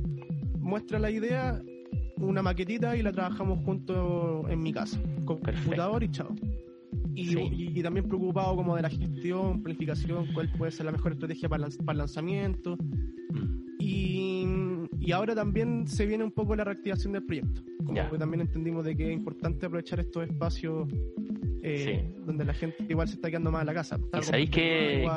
muestra 0.60 1.00
la 1.00 1.10
idea, 1.10 1.60
una 2.18 2.44
maquetita 2.44 2.96
y 2.96 3.02
la 3.02 3.12
trabajamos 3.12 3.64
junto 3.66 4.48
en 4.48 4.62
mi 4.62 4.72
casa, 4.72 5.02
con 5.26 5.40
computador 5.40 6.04
y 6.04 6.12
chao. 6.12 6.36
Y, 7.15 7.82
también 7.82 8.08
preocupado 8.08 8.56
como 8.56 8.76
de 8.76 8.84
la 8.84 8.89
gestión, 8.89 9.62
planificación, 9.62 10.28
cuál 10.34 10.52
puede 10.58 10.71
ser 10.71 10.86
la 10.86 10.91
mejor 10.91 11.13
estrategia 11.13 11.50
para, 11.50 11.67
el 11.67 11.97
lanzamiento. 11.97 12.78
Y, 13.80 14.45
y, 15.00 15.12
ahora 15.12 15.36
también 15.36 15.88
se 15.88 16.06
viene 16.06 16.24
un 16.24 16.32
poco 16.32 16.56
la 16.56 16.63
reactivación 16.63 17.13
del 17.13 17.24
proyecto. 17.24 17.62
Como 17.86 18.10
que 18.10 18.17
también 18.17 18.41
entendimos 18.41 18.86
de 18.86 18.95
que 18.95 19.08
es 19.08 19.13
importante 19.13 19.65
aprovechar 19.65 20.00
estos 20.00 20.24
espacios 20.24 20.88
eh, 21.63 22.04
donde 22.26 22.45
la 22.45 22.54
gente 22.54 22.86
igual 22.89 23.08
se 23.08 23.15
está 23.15 23.30
quedando 23.30 23.52
más 23.52 23.62
en 23.62 23.67
la 23.67 23.74
casa. 23.74 24.00
¿Y 24.17 24.21
sabéis 24.24 24.50
que, 24.50 25.08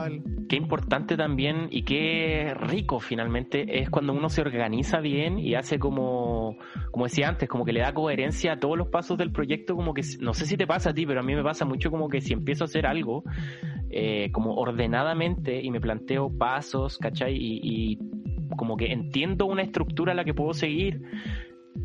qué 0.49 0.57
importante 0.57 1.17
también 1.17 1.69
y 1.71 1.83
qué 1.83 2.55
rico 2.55 3.01
finalmente 3.01 3.81
es 3.81 3.91
cuando 3.91 4.13
uno 4.13 4.29
se 4.29 4.43
organiza 4.43 5.01
bien 5.01 5.39
y 5.39 5.55
hace 5.55 5.79
como, 5.79 6.59
como 6.91 7.05
decía 7.07 7.29
antes, 7.29 7.49
como 7.49 7.65
que 7.65 7.73
le 7.73 7.81
da 7.81 7.95
coherencia 7.95 8.53
a 8.53 8.59
todos 8.59 8.77
los 8.77 8.89
pasos 8.89 9.17
del 9.17 9.33
proyecto, 9.33 9.75
como 9.75 9.95
que 9.95 10.03
no 10.21 10.35
sé 10.35 10.47
si 10.47 10.57
te 10.57 10.67
pasa 10.67 10.91
a 10.91 10.95
ti, 10.95 11.07
pero 11.07 11.21
a 11.21 11.23
mí 11.23 11.35
me 11.35 11.43
pasa 11.43 11.65
mucho 11.65 11.91
como 11.91 12.09
que 12.09 12.21
si 12.21 12.33
empiezo 12.33 12.65
a 12.65 12.67
hacer 12.67 12.87
algo 12.87 13.25
eh, 13.91 14.31
como 14.33 14.55
ordenadamente 14.55 15.63
y 15.63 15.71
me 15.71 15.81
planteo 15.81 16.31
pasos, 16.37 16.99
¿cachai? 16.99 17.37
Y, 17.37 17.61
y 17.63 17.99
como 18.57 18.77
que 18.77 18.93
entiendo 18.93 19.47
una 19.47 19.63
estructura 19.63 20.13
a 20.13 20.15
la 20.15 20.25
que 20.25 20.35
puedo 20.35 20.53
seguir 20.53 21.01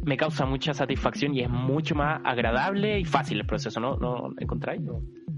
me 0.03 0.17
causa 0.17 0.45
mucha 0.45 0.73
satisfacción 0.73 1.33
y 1.35 1.41
es 1.41 1.49
mucho 1.49 1.95
más 1.95 2.21
agradable 2.23 2.99
y 2.99 3.05
fácil 3.05 3.39
el 3.39 3.45
proceso, 3.45 3.79
¿no? 3.79 3.97
¿No 3.97 4.33
encontráis? 4.39 4.81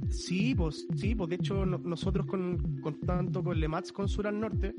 Sí, 0.09 0.53
pues, 0.55 0.87
sí, 0.95 1.15
pues 1.15 1.29
de 1.29 1.35
hecho 1.35 1.65
nosotros 1.65 2.25
con, 2.25 2.81
con, 2.81 2.99
tanto 3.01 3.43
con 3.43 3.59
Lemats 3.59 3.91
con 3.91 4.07
Sur 4.07 4.27
al 4.27 4.39
Norte, 4.39 4.73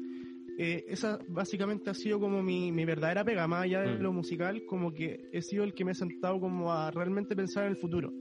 eh, 0.59 0.85
esa 0.89 1.19
básicamente 1.29 1.91
ha 1.91 1.95
sido 1.95 2.21
como 2.21 2.43
mi, 2.43 2.71
mi 2.73 2.85
verdadera 2.85 3.25
pega, 3.25 3.47
más 3.47 3.65
allá 3.65 3.81
de 3.81 3.97
mm. 3.97 4.03
lo 4.03 4.13
musical, 4.13 4.63
como 4.67 4.93
que 4.93 5.29
he 5.33 5.41
sido 5.41 5.65
el 5.65 5.73
que 5.73 5.85
me 5.85 5.93
he 5.93 5.95
sentado 5.95 6.39
como 6.39 6.73
a 6.73 6.91
realmente 6.91 7.35
pensar 7.35 7.65
en 7.65 7.71
el 7.71 7.77
futuro, 7.77 8.13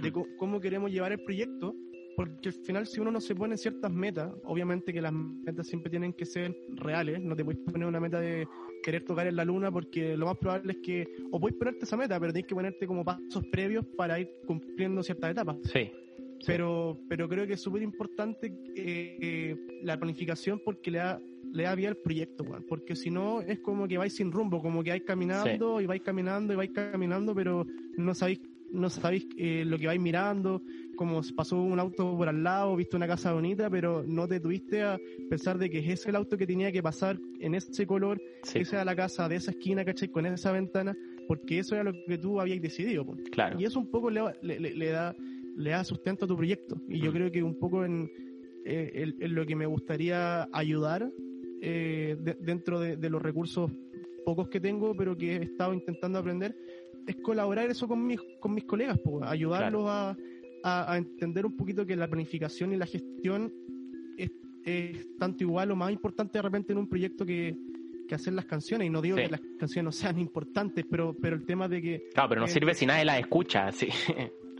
de 0.00 0.12
cómo 0.38 0.60
queremos 0.60 0.90
llevar 0.90 1.12
el 1.12 1.22
proyecto 1.22 1.74
porque 2.16 2.48
al 2.48 2.54
final 2.54 2.86
si 2.86 3.00
uno 3.00 3.10
no 3.10 3.20
se 3.20 3.34
pone 3.34 3.56
ciertas 3.56 3.90
metas, 3.90 4.32
obviamente 4.44 4.92
que 4.92 5.00
las 5.00 5.12
metas 5.12 5.66
siempre 5.66 5.90
tienen 5.90 6.12
que 6.12 6.24
ser 6.24 6.56
reales, 6.70 7.20
no 7.20 7.36
te 7.36 7.44
puedes 7.44 7.60
poner 7.62 7.86
una 7.86 8.00
meta 8.00 8.20
de 8.20 8.46
querer 8.82 9.04
tocar 9.04 9.26
en 9.26 9.36
la 9.36 9.44
luna 9.44 9.70
porque 9.70 10.16
lo 10.16 10.26
más 10.26 10.36
probable 10.38 10.72
es 10.72 10.78
que, 10.78 11.08
o 11.30 11.40
puedes 11.40 11.56
ponerte 11.56 11.84
esa 11.84 11.96
meta, 11.96 12.18
pero 12.18 12.32
tienes 12.32 12.48
que 12.48 12.54
ponerte 12.54 12.86
como 12.86 13.04
pasos 13.04 13.44
previos 13.50 13.84
para 13.96 14.18
ir 14.20 14.30
cumpliendo 14.46 15.02
ciertas 15.02 15.30
etapas. 15.30 15.56
Sí. 15.72 15.90
Pero, 16.44 16.98
pero 17.08 17.28
creo 17.28 17.46
que 17.46 17.52
es 17.52 17.60
súper 17.60 17.82
importante 17.82 18.52
eh, 18.74 19.56
la 19.82 19.96
planificación 19.96 20.60
porque 20.64 20.90
le 20.90 20.98
da 20.98 21.20
le 21.52 21.64
da 21.64 21.74
vida 21.74 21.88
al 21.88 21.96
proyecto, 21.96 22.44
weón. 22.44 22.64
Porque 22.66 22.96
si 22.96 23.10
no, 23.10 23.42
es 23.42 23.58
como 23.60 23.86
que 23.86 23.98
vais 23.98 24.14
sin 24.14 24.32
rumbo, 24.32 24.62
como 24.62 24.82
que 24.82 24.90
vais 24.90 25.02
caminando 25.02 25.80
y 25.80 25.86
vais 25.86 26.02
caminando 26.02 26.52
y 26.52 26.56
vais 26.56 26.70
caminando, 26.70 27.34
pero 27.34 27.66
no 27.96 28.14
sabéis 28.14 28.40
no 28.72 28.88
sabéis 28.88 29.26
eh, 29.36 29.64
lo 29.66 29.78
que 29.78 29.86
vais 29.86 30.00
mirando, 30.00 30.62
como 30.96 31.20
pasó 31.36 31.60
un 31.60 31.78
auto 31.78 32.16
por 32.16 32.28
al 32.28 32.42
lado, 32.42 32.76
viste 32.76 32.96
una 32.96 33.06
casa 33.06 33.32
bonita, 33.32 33.70
pero 33.70 34.04
no 34.06 34.28
te 34.28 34.40
tuviste 34.40 34.82
a 34.82 34.98
pensar 35.28 35.58
de 35.58 35.70
que 35.70 35.78
es 35.78 35.88
ese 35.88 36.10
el 36.10 36.16
auto 36.16 36.36
que 36.36 36.46
tenía 36.46 36.70
que 36.72 36.82
pasar 36.82 37.18
en 37.40 37.54
ese 37.54 37.86
color, 37.86 38.20
esa 38.54 38.76
era 38.76 38.84
la 38.84 38.96
casa 38.96 39.28
de 39.28 39.36
esa 39.36 39.50
esquina, 39.50 39.84
¿cachai? 39.84 40.08
Con 40.08 40.26
esa 40.26 40.52
ventana, 40.52 40.96
porque 41.28 41.58
eso 41.58 41.74
era 41.74 41.84
lo 41.84 41.92
que 42.06 42.18
tú 42.18 42.40
habías 42.40 42.60
decidido. 42.60 43.06
Claro. 43.30 43.60
Y 43.60 43.64
eso 43.64 43.78
un 43.80 43.90
poco 43.90 44.10
le, 44.10 44.22
le, 44.42 44.88
da 44.88 45.14
le 45.56 45.70
da 45.70 45.84
sustento 45.84 46.24
a 46.24 46.28
tu 46.28 46.36
proyecto. 46.36 46.80
Y 46.88 47.00
yo 47.00 47.10
mm. 47.10 47.14
creo 47.14 47.32
que 47.32 47.42
un 47.42 47.58
poco 47.58 47.84
en, 47.84 48.10
eh, 48.64 49.12
lo 49.20 49.46
que 49.46 49.56
me 49.56 49.66
gustaría 49.66 50.48
ayudar 50.52 51.10
eh, 51.60 52.16
dentro 52.40 52.80
de, 52.80 52.96
de, 52.96 53.10
los 53.10 53.22
recursos 53.22 53.70
pocos 54.24 54.48
que 54.48 54.60
tengo, 54.60 54.94
pero 54.96 55.16
que 55.16 55.36
he 55.36 55.42
estado 55.42 55.74
intentando 55.74 56.18
aprender, 56.18 56.56
es 57.06 57.16
colaborar 57.16 57.70
eso 57.70 57.88
con 57.88 58.06
mis, 58.06 58.20
con 58.40 58.54
mis 58.54 58.64
colegas, 58.64 58.98
pues, 59.02 59.24
ayudarlos 59.26 59.84
a, 59.86 60.16
a, 60.64 60.96
entender 60.96 61.46
un 61.46 61.56
poquito 61.56 61.86
que 61.86 61.96
la 61.96 62.08
planificación 62.08 62.72
y 62.72 62.76
la 62.76 62.86
gestión 62.86 63.52
es, 64.64 65.06
tanto 65.18 65.42
igual 65.44 65.70
o 65.72 65.76
más 65.76 65.92
importante 65.92 66.38
de 66.38 66.42
repente 66.42 66.72
en 66.72 66.78
un 66.78 66.88
proyecto 66.88 67.26
que, 67.26 67.56
que 68.08 68.14
hacer 68.14 68.32
las 68.32 68.44
canciones. 68.44 68.86
Y 68.86 68.90
no 68.90 69.02
digo 69.02 69.16
que 69.16 69.28
las 69.28 69.40
canciones 69.58 69.84
no 69.84 69.92
sean 69.92 70.18
importantes, 70.18 70.84
pero, 70.88 71.16
pero 71.20 71.36
el 71.36 71.44
tema 71.44 71.68
de 71.68 71.82
que... 71.82 72.08
Claro, 72.14 72.28
pero 72.28 72.40
no 72.42 72.46
sirve 72.46 72.74
si 72.74 72.86
nadie 72.86 73.04
las 73.04 73.18
escucha, 73.18 73.70
sí. 73.72 73.88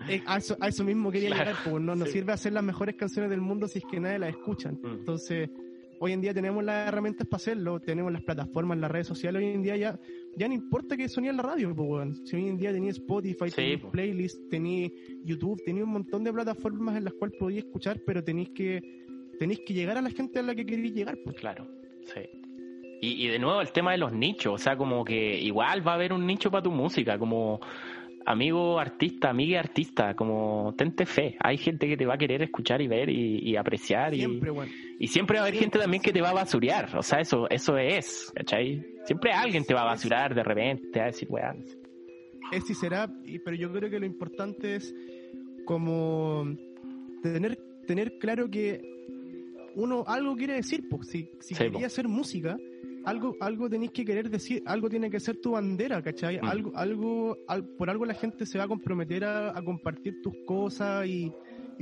Eh, 0.09 0.21
a, 0.27 0.39
eso, 0.39 0.57
a 0.59 0.67
eso 0.67 0.83
mismo 0.83 1.13
quería 1.13 1.31
llegar, 1.31 1.55
pues, 1.63 1.81
no 1.81 1.95
nos 1.95 2.11
sirve 2.11 2.33
hacer 2.33 2.53
las 2.53 2.65
mejores 2.65 2.97
canciones 2.97 3.31
del 3.31 3.41
mundo 3.41 3.69
si 3.69 3.79
es 3.79 3.85
que 3.89 4.01
nadie 4.01 4.19
las 4.19 4.31
escucha. 4.31 4.73
Mm. 4.73 4.87
Entonces 4.99 5.49
hoy 6.01 6.11
en 6.11 6.21
día 6.21 6.35
tenemos 6.35 6.65
las 6.65 6.89
herramientas 6.89 7.29
para 7.29 7.37
hacerlo, 7.37 7.79
tenemos 7.79 8.13
las 8.13 8.23
plataformas, 8.23 8.77
las 8.79 8.91
redes 8.91 9.07
sociales, 9.07 9.41
hoy 9.41 9.53
en 9.53 9.63
día 9.63 9.77
ya, 9.77 10.01
ya 10.37 10.49
no 10.49 10.55
importa 10.55 10.97
que 10.97 11.09
sonía 11.09 11.31
en 11.31 11.37
la 11.37 11.43
radio, 11.43 11.75
si 12.25 12.37
hoy 12.37 12.49
en 12.49 12.57
día 12.57 12.73
tenía 12.73 12.91
Spotify, 12.91 13.51
sí, 13.51 13.77
playlist, 13.91 14.49
tenía 14.51 14.91
YouTube, 15.25 15.63
tenía 15.65 15.85
un 15.85 15.91
montón 15.91 16.25
de 16.25 16.33
plataformas 16.33 16.97
en 16.97 17.05
las 17.05 17.13
cuales 17.15 17.37
podías 17.39 17.65
escuchar, 17.65 18.01
pero 18.07 18.23
tenéis 18.23 18.51
que, 18.51 18.81
tenéis 19.39 19.61
que 19.67 19.75
llegar 19.75 19.99
a 19.99 20.03
la 20.03 20.11
gente 20.11 20.39
a 20.39 20.43
la 20.43 20.55
que 20.55 20.65
queréis 20.65 20.95
llegar. 20.95 21.19
Pues. 21.25 21.37
Claro, 21.37 21.67
sí. 22.15 22.21
Y, 23.01 23.27
y 23.27 23.29
de 23.29 23.39
nuevo 23.39 23.61
el 23.61 23.73
tema 23.73 23.93
de 23.93 23.99
los 23.99 24.13
nichos, 24.13 24.55
o 24.55 24.59
sea, 24.59 24.77
como 24.77 25.05
que 25.05 25.39
igual 25.41 25.87
va 25.87 25.93
a 25.93 25.95
haber 25.97 26.13
un 26.13 26.27
nicho 26.27 26.51
para 26.51 26.63
tu 26.63 26.71
música, 26.71 27.19
como 27.19 27.61
amigo 28.27 28.79
artista, 28.79 29.31
amiga 29.31 29.61
artista, 29.61 30.15
como 30.15 30.75
tente 30.77 31.07
fe. 31.07 31.37
Hay 31.41 31.57
gente 31.57 31.89
que 31.89 31.97
te 31.97 32.07
va 32.07 32.15
a 32.15 32.19
querer 32.19 32.43
escuchar 32.43 32.81
y 32.81 32.89
ver 32.89 33.09
y, 33.09 33.57
apreciar. 33.57 34.15
Siempre, 34.15 34.53
y, 34.99 35.05
y 35.05 35.09
siempre 35.09 35.39
va 35.39 35.45
a 35.45 35.49
haber 35.49 35.59
gente 35.59 35.79
también 35.79 36.03
que 36.03 36.13
te 36.13 36.21
va 36.21 36.31
a 36.31 36.35
basurear. 36.35 36.97
O 36.97 37.03
sea, 37.03 37.21
eso 37.21 37.49
eso 37.51 37.77
es, 37.77 38.33
¿cachai? 38.35 38.85
Siempre 39.05 39.33
alguien 39.33 39.65
te 39.65 39.75
va 39.75 39.83
a 39.83 39.87
basurar 39.87 40.35
de 40.35 40.43
repente, 40.43 40.89
te 40.93 40.99
va 40.99 41.07
a 41.07 41.09
decir, 41.09 41.29
weón. 41.31 41.65
Es 42.53 42.69
y 42.69 42.75
será, 42.75 43.11
pero 43.45 43.57
yo 43.57 43.73
creo 43.73 43.89
que 43.89 43.99
lo 43.99 44.07
importante 44.07 44.77
es 44.77 44.95
como 45.65 46.45
tener, 47.23 47.57
tener 47.87 48.19
claro 48.19 48.51
que 48.51 48.93
uno 49.75 50.05
algo 50.07 50.37
quiere 50.37 50.55
decir, 50.55 50.89
pues, 50.89 51.09
si, 51.09 51.31
si 51.41 51.55
quería 51.55 51.87
hacer 51.87 52.09
música, 52.09 52.59
algo, 53.05 53.37
algo 53.41 53.69
tenéis 53.69 53.93
que 53.93 54.05
querer 54.05 54.31
decir, 54.31 54.63
algo 54.67 54.89
tiene 54.89 55.11
que 55.11 55.21
ser 55.21 55.37
tu 55.41 55.53
bandera, 55.53 56.03
¿cachai? 56.03 56.41
Mm. 56.41 56.45
Algo, 56.45 56.73
algo, 56.77 57.39
por 57.79 57.91
algo 57.91 58.05
la 58.05 58.15
gente 58.15 58.47
se 58.47 58.59
va 58.59 58.65
a 58.65 58.69
comprometer 58.69 59.25
a, 59.25 59.61
compartir 59.65 60.21
tus 60.23 60.35
cosas 60.47 61.07
y, 61.07 61.33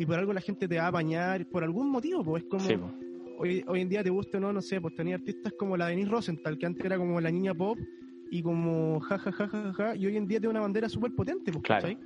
por 0.07 0.19
algo 0.19 0.33
la 0.33 0.41
gente 0.41 0.67
te 0.67 0.79
va 0.79 0.87
a 0.87 0.91
bañar, 0.91 1.47
por 1.47 1.63
algún 1.63 1.91
motivo, 1.91 2.25
pues 2.25 2.45
es 2.45 2.49
como, 2.49 2.93
hoy, 3.39 3.63
hoy 3.67 3.81
en 3.81 3.89
día 3.89 4.03
te 4.03 4.11
gusta 4.11 4.39
o 4.39 4.41
no, 4.41 4.53
no 4.53 4.63
sé, 4.63 4.81
pues 4.81 4.95
tenía 4.95 5.17
artistas 5.17 5.53
como 5.59 5.77
la 5.77 5.89
Denise 5.89 6.11
Rosenthal, 6.11 6.59
que 6.59 6.67
antes 6.67 6.85
era 6.85 6.97
como 6.97 7.21
la 7.21 7.31
niña 7.31 7.55
pop 7.55 7.79
y 8.31 8.43
como 8.43 9.01
ja, 9.01 9.19
ja, 9.19 9.33
ja, 9.33 9.49
ja, 9.49 9.73
ja, 9.73 9.97
y 9.97 10.07
hoy 10.07 10.17
en 10.17 10.27
día 10.27 10.39
tiene 10.39 10.51
una 10.51 10.61
bandera 10.61 10.89
súper 10.89 11.13
potente, 11.15 11.53
pues, 11.53 11.65
¿cachai? 11.65 11.99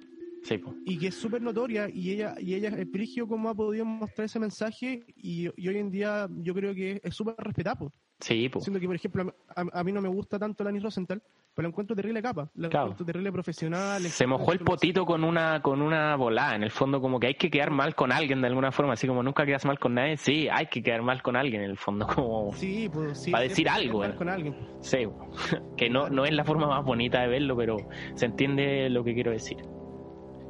Sí, 0.45 0.61
Y 0.85 0.99
que 0.99 1.07
es 1.07 1.15
súper 1.15 1.41
notoria 1.41 1.89
y 1.89 2.11
ella, 2.11 2.35
y 2.39 2.55
ella 2.55 2.69
es 2.69 3.23
como 3.27 3.49
ha 3.49 3.55
podido 3.55 3.87
mostrar 3.87 4.27
ese 4.27 4.39
mensaje 4.39 5.07
y, 5.17 5.49
hoy 5.49 5.79
en 5.79 5.91
día 5.91 6.29
yo 6.43 6.53
creo 6.53 6.75
que 6.75 7.01
es 7.03 7.15
súper 7.15 7.35
respetado. 7.39 7.91
Sí, 8.21 8.49
pues. 8.49 8.65
Siendo 8.65 8.81
que, 8.81 8.87
por 8.87 8.97
ejemplo, 8.97 9.35
a, 9.55 9.85
mí 9.85 9.93
no 9.93 10.01
me 10.01 10.09
gusta 10.09 10.39
tanto 10.39 10.65
la 10.65 10.71
Anis 10.71 10.83
Rosenthal, 10.83 11.21
pero 11.55 11.65
la 11.65 11.69
encuentro 11.69 11.95
terrible 11.95 12.23
capa, 12.23 12.51
la 12.55 12.69
encuentro 12.69 13.05
terrible 13.05 13.33
profesional. 13.33 14.03
Se 14.03 14.27
mojó 14.27 14.53
el 14.53 14.61
potito 14.61 15.05
con 15.05 15.25
una 15.25 15.61
con 15.63 15.83
una 15.83 16.17
volada, 16.17 16.55
en 16.55 16.63
el 16.63 16.71
fondo 16.71 17.01
como 17.01 17.21
que 17.21 17.29
hay 17.29 17.35
que 17.35 17.51
quedar 17.51 17.71
mal 17.71 17.95
con 17.95 18.13
alguien 18.13 18.41
de 18.41 18.49
alguna 18.49 18.73
forma, 18.73 18.95
así 18.95 19.07
como 19.07 19.23
nunca 19.23 19.45
quedas 19.45 19.65
mal 19.65 19.79
con 19.79 19.95
nadie, 19.95 20.17
sí, 20.17 20.49
hay 20.51 20.67
que 20.67 20.83
quedar 20.83 21.03
mal 21.03 21.23
con 21.23 21.37
alguien 21.37 21.63
en 21.63 21.71
el 21.71 21.77
fondo, 21.77 22.07
como 22.15 22.53
sí, 22.55 22.89
pues, 22.93 23.19
sí, 23.19 23.31
para 23.31 23.45
decir 23.45 23.69
algo. 23.69 24.05
Eh. 24.05 24.15
Con 24.15 24.29
alguien. 24.29 24.57
Sí, 24.81 25.07
que 25.77 25.91
no, 25.91 26.09
no 26.09 26.25
es 26.25 26.33
la 26.33 26.45
forma 26.45 26.67
más 26.67 26.85
bonita 26.85 27.21
de 27.21 27.29
verlo, 27.29 27.57
pero 27.57 27.77
se 28.15 28.27
entiende 28.27 28.89
lo 28.91 29.05
que 29.05 29.15
quiero 29.15 29.33
decir. 29.33 29.59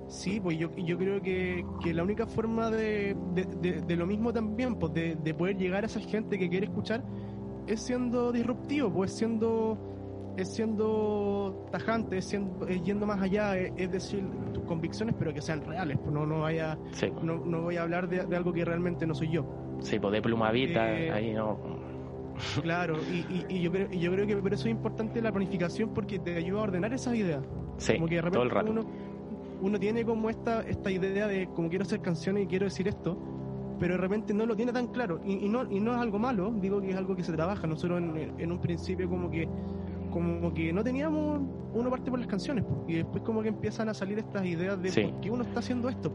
Sí, 0.07 0.39
pues 0.39 0.59
yo, 0.59 0.71
yo 0.77 0.99
creo 0.99 1.21
que, 1.23 1.65
que 1.83 1.95
la 1.95 2.03
única 2.03 2.27
forma 2.27 2.71
de, 2.71 3.17
de, 3.33 3.81
de, 3.81 3.97
lo 3.97 4.07
mismo 4.07 4.33
también, 4.33 4.79
pues 4.79 4.93
de, 4.93 5.17
de 5.17 5.35
poder 5.35 5.57
llegar 5.57 5.83
a 5.83 5.87
esa 5.87 5.99
gente 6.01 6.39
que 6.39 6.49
quiere 6.49 6.67
escuchar, 6.67 7.03
es 7.67 7.81
siendo 7.81 8.33
disruptivo, 8.33 8.93
pues 8.93 9.13
siendo 9.13 9.79
es 10.37 10.53
siendo 10.53 11.67
tajante, 11.71 12.19
es, 12.19 12.25
siendo, 12.25 12.67
yendo 12.67 13.07
más 13.07 13.23
allá, 13.23 13.57
es, 13.57 13.91
decir, 13.91 14.25
tus 14.53 14.65
convicciones, 14.65 15.15
pero 15.19 15.33
que 15.33 15.41
sean 15.41 15.65
reales, 15.65 15.99
pues 15.99 16.13
no, 16.13 16.27
no 16.27 16.41
vaya, 16.41 16.77
no, 17.23 17.37
no, 17.45 17.63
voy 17.63 17.77
a 17.77 17.83
hablar 17.83 18.09
de, 18.09 18.37
algo 18.37 18.53
que 18.53 18.65
realmente 18.65 19.07
no 19.07 19.15
soy 19.15 19.31
yo. 19.31 19.47
Sí, 19.81 19.99
pues 19.99 20.13
de 20.13 20.23
plumavita, 20.23 20.93
eh, 20.93 21.11
ahí 21.11 21.33
no. 21.33 21.59
Claro, 22.63 22.97
y, 23.13 23.47
y, 23.49 23.63
yo 23.63 23.71
creo, 23.71 23.89
y 23.93 24.01
yo 24.01 24.11
creo 24.11 24.27
que 24.27 24.37
por 24.37 24.53
eso 24.53 24.67
es 24.67 24.73
importante 24.73 25.23
la 25.23 25.31
planificación 25.31 25.91
porque 25.95 26.19
te 26.19 26.37
ayuda 26.37 26.61
a 26.61 26.63
ordenar 26.65 26.93
esas 26.93 27.15
ideas. 27.15 27.45
Sí, 27.77 27.95
como 27.95 28.09
que 28.09 28.17
de 28.17 28.23
repente 28.23 28.37
todo 28.39 28.43
el 28.43 28.51
rato. 28.51 28.73
Uno, 28.73 28.83
uno 29.61 29.79
tiene 29.79 30.05
como 30.05 30.31
esta, 30.31 30.63
esta 30.63 30.91
idea 30.91 31.29
de 31.29 31.47
como 31.55 31.69
quiero 31.69 31.85
hacer 31.85 32.01
canciones 32.01 32.45
y 32.45 32.47
quiero 32.49 32.65
decir 32.65 32.89
esto, 32.89 33.17
pero 33.79 33.95
de 33.95 34.01
repente 34.01 34.33
no 34.35 34.47
lo 34.47 34.57
tiene 34.57 34.73
tan 34.73 34.89
claro. 34.89 35.21
Y, 35.25 35.49
no, 35.49 35.71
y 35.71 35.81
no 35.81 35.95
es 35.95 35.99
algo 35.99 36.19
malo, 36.19 36.53
digo 36.61 36.81
que 36.81 36.91
es 36.91 36.97
algo 36.97 37.17
que 37.17 37.23
se 37.23 37.33
trabaja. 37.33 37.67
Nosotros 37.67 37.99
en, 38.01 38.35
en 38.39 38.53
un 38.53 38.61
principio 38.61 39.09
como 39.09 39.31
que 39.31 39.49
como 40.15 40.55
que 40.55 40.73
no 40.73 40.85
teníamos 40.85 41.41
uno 41.73 41.91
parte 41.91 42.09
por 42.09 42.21
las 42.21 42.29
canciones, 42.29 42.65
y 42.87 42.95
después 42.95 43.25
como 43.25 43.43
que 43.43 43.49
empiezan 43.49 43.89
a 43.89 43.95
salir 43.95 44.17
estas 44.21 44.47
ideas 44.47 44.81
de 44.81 44.93
por 44.93 45.21
qué 45.21 45.29
uno 45.29 45.43
está 45.43 45.59
haciendo 45.59 45.89
esto. 45.89 46.13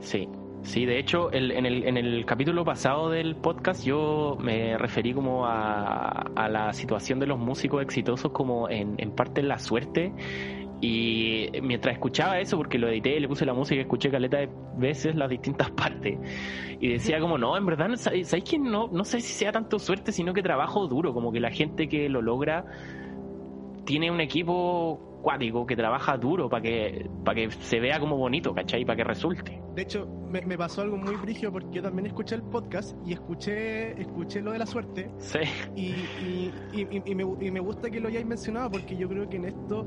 Sí, 0.00 0.28
sí, 0.60 0.84
de 0.84 0.98
hecho 0.98 1.32
en, 1.32 1.64
el, 1.64 1.84
en 1.84 1.96
el 1.96 2.26
capítulo 2.26 2.62
pasado 2.62 3.08
del 3.08 3.36
podcast 3.36 3.82
yo 3.82 4.36
me 4.38 4.76
referí 4.76 5.14
como 5.14 5.46
a, 5.46 6.10
a 6.10 6.48
la 6.50 6.74
situación 6.74 7.20
de 7.20 7.26
los 7.26 7.38
músicos 7.38 7.80
exitosos 7.80 8.32
como 8.32 8.68
en, 8.68 8.96
en 8.98 9.12
parte 9.12 9.42
la 9.42 9.58
suerte 9.58 10.12
y 10.80 11.48
mientras 11.62 11.94
escuchaba 11.94 12.38
eso, 12.38 12.56
porque 12.56 12.78
lo 12.78 12.88
edité, 12.88 13.18
le 13.18 13.26
puse 13.26 13.44
la 13.44 13.54
música, 13.54 13.80
escuché 13.80 14.10
caleta 14.10 14.38
de 14.38 14.48
veces 14.76 15.16
las 15.16 15.28
distintas 15.28 15.70
partes. 15.72 16.18
Y 16.80 16.88
decía 16.92 17.18
como, 17.20 17.36
no, 17.36 17.56
en 17.56 17.66
verdad, 17.66 17.90
¿sabéis 17.96 18.44
que 18.44 18.58
no, 18.58 18.88
no 18.88 19.04
sé 19.04 19.20
si 19.20 19.32
sea 19.32 19.50
tanto 19.50 19.78
suerte, 19.78 20.12
sino 20.12 20.32
que 20.32 20.42
trabajo 20.42 20.86
duro? 20.86 21.12
Como 21.12 21.32
que 21.32 21.40
la 21.40 21.50
gente 21.50 21.88
que 21.88 22.08
lo 22.08 22.22
logra 22.22 22.64
tiene 23.84 24.10
un 24.10 24.20
equipo 24.20 25.18
cuático 25.22 25.66
que 25.66 25.74
trabaja 25.74 26.16
duro 26.16 26.48
para 26.48 26.62
que, 26.62 27.10
para 27.24 27.34
que 27.34 27.50
se 27.50 27.80
vea 27.80 27.98
como 27.98 28.16
bonito, 28.16 28.54
¿cachai? 28.54 28.84
Para 28.84 28.98
que 28.98 29.04
resulte. 29.04 29.60
De 29.74 29.82
hecho, 29.82 30.06
me, 30.06 30.56
pasó 30.56 30.82
algo 30.82 30.96
muy 30.96 31.16
brigio 31.16 31.50
porque 31.50 31.68
yo 31.72 31.82
también 31.82 32.06
escuché 32.06 32.36
el 32.36 32.42
podcast 32.42 32.96
y 33.04 33.14
escuché, 33.14 34.00
escuché 34.00 34.42
lo 34.42 34.52
de 34.52 34.58
la 34.58 34.66
suerte. 34.66 35.10
Sí. 35.18 35.40
Y, 35.74 36.52
y, 36.72 37.14
me, 37.14 37.24
y 37.40 37.50
me 37.50 37.60
gusta 37.60 37.90
que 37.90 37.98
lo 37.98 38.08
hayáis 38.08 38.26
mencionado 38.26 38.70
porque 38.70 38.96
yo 38.96 39.08
creo 39.08 39.28
que 39.28 39.36
en 39.36 39.46
esto 39.46 39.86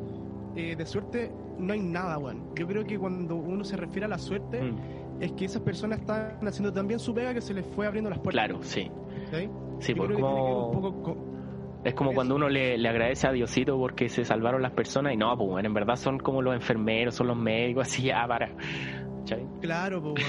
eh, 0.55 0.75
de 0.75 0.85
suerte 0.85 1.31
no 1.57 1.73
hay 1.73 1.79
nada, 1.79 2.17
weón. 2.17 2.53
Yo 2.55 2.67
creo 2.67 2.83
que 2.85 2.97
cuando 2.97 3.35
uno 3.35 3.63
se 3.63 3.77
refiere 3.77 4.05
a 4.05 4.09
la 4.09 4.17
suerte, 4.17 4.61
mm. 4.61 5.21
es 5.21 5.31
que 5.33 5.45
esas 5.45 5.61
personas 5.61 5.99
están 5.99 6.45
haciendo 6.47 6.73
tan 6.73 6.87
bien 6.87 6.99
su 6.99 7.13
pega 7.13 7.33
que 7.33 7.41
se 7.41 7.53
les 7.53 7.65
fue 7.65 7.87
abriendo 7.87 8.09
las 8.09 8.19
puertas. 8.19 8.45
Claro, 8.45 8.63
sí. 8.63 8.91
¿Sí? 9.79 9.93
porque 9.95 10.15
como... 10.15 11.31
Es 11.83 11.95
como 11.95 12.13
cuando 12.13 12.35
uno 12.35 12.47
le, 12.47 12.75
agradece 12.87 13.27
a 13.27 13.31
Diosito 13.31 13.75
porque 13.75 14.07
se 14.07 14.23
salvaron 14.23 14.61
las 14.61 14.71
personas 14.71 15.13
y 15.13 15.17
no, 15.17 15.35
pues 15.35 15.49
bueno, 15.49 15.67
en 15.67 15.73
verdad 15.73 15.95
son 15.95 16.19
como 16.19 16.41
los 16.41 16.53
enfermeros, 16.53 17.15
son 17.15 17.27
los 17.27 17.37
médicos, 17.37 17.87
así 17.87 18.03
ya 18.03 18.25
para. 18.27 18.51
Claro, 19.61 20.01
pues 20.01 20.23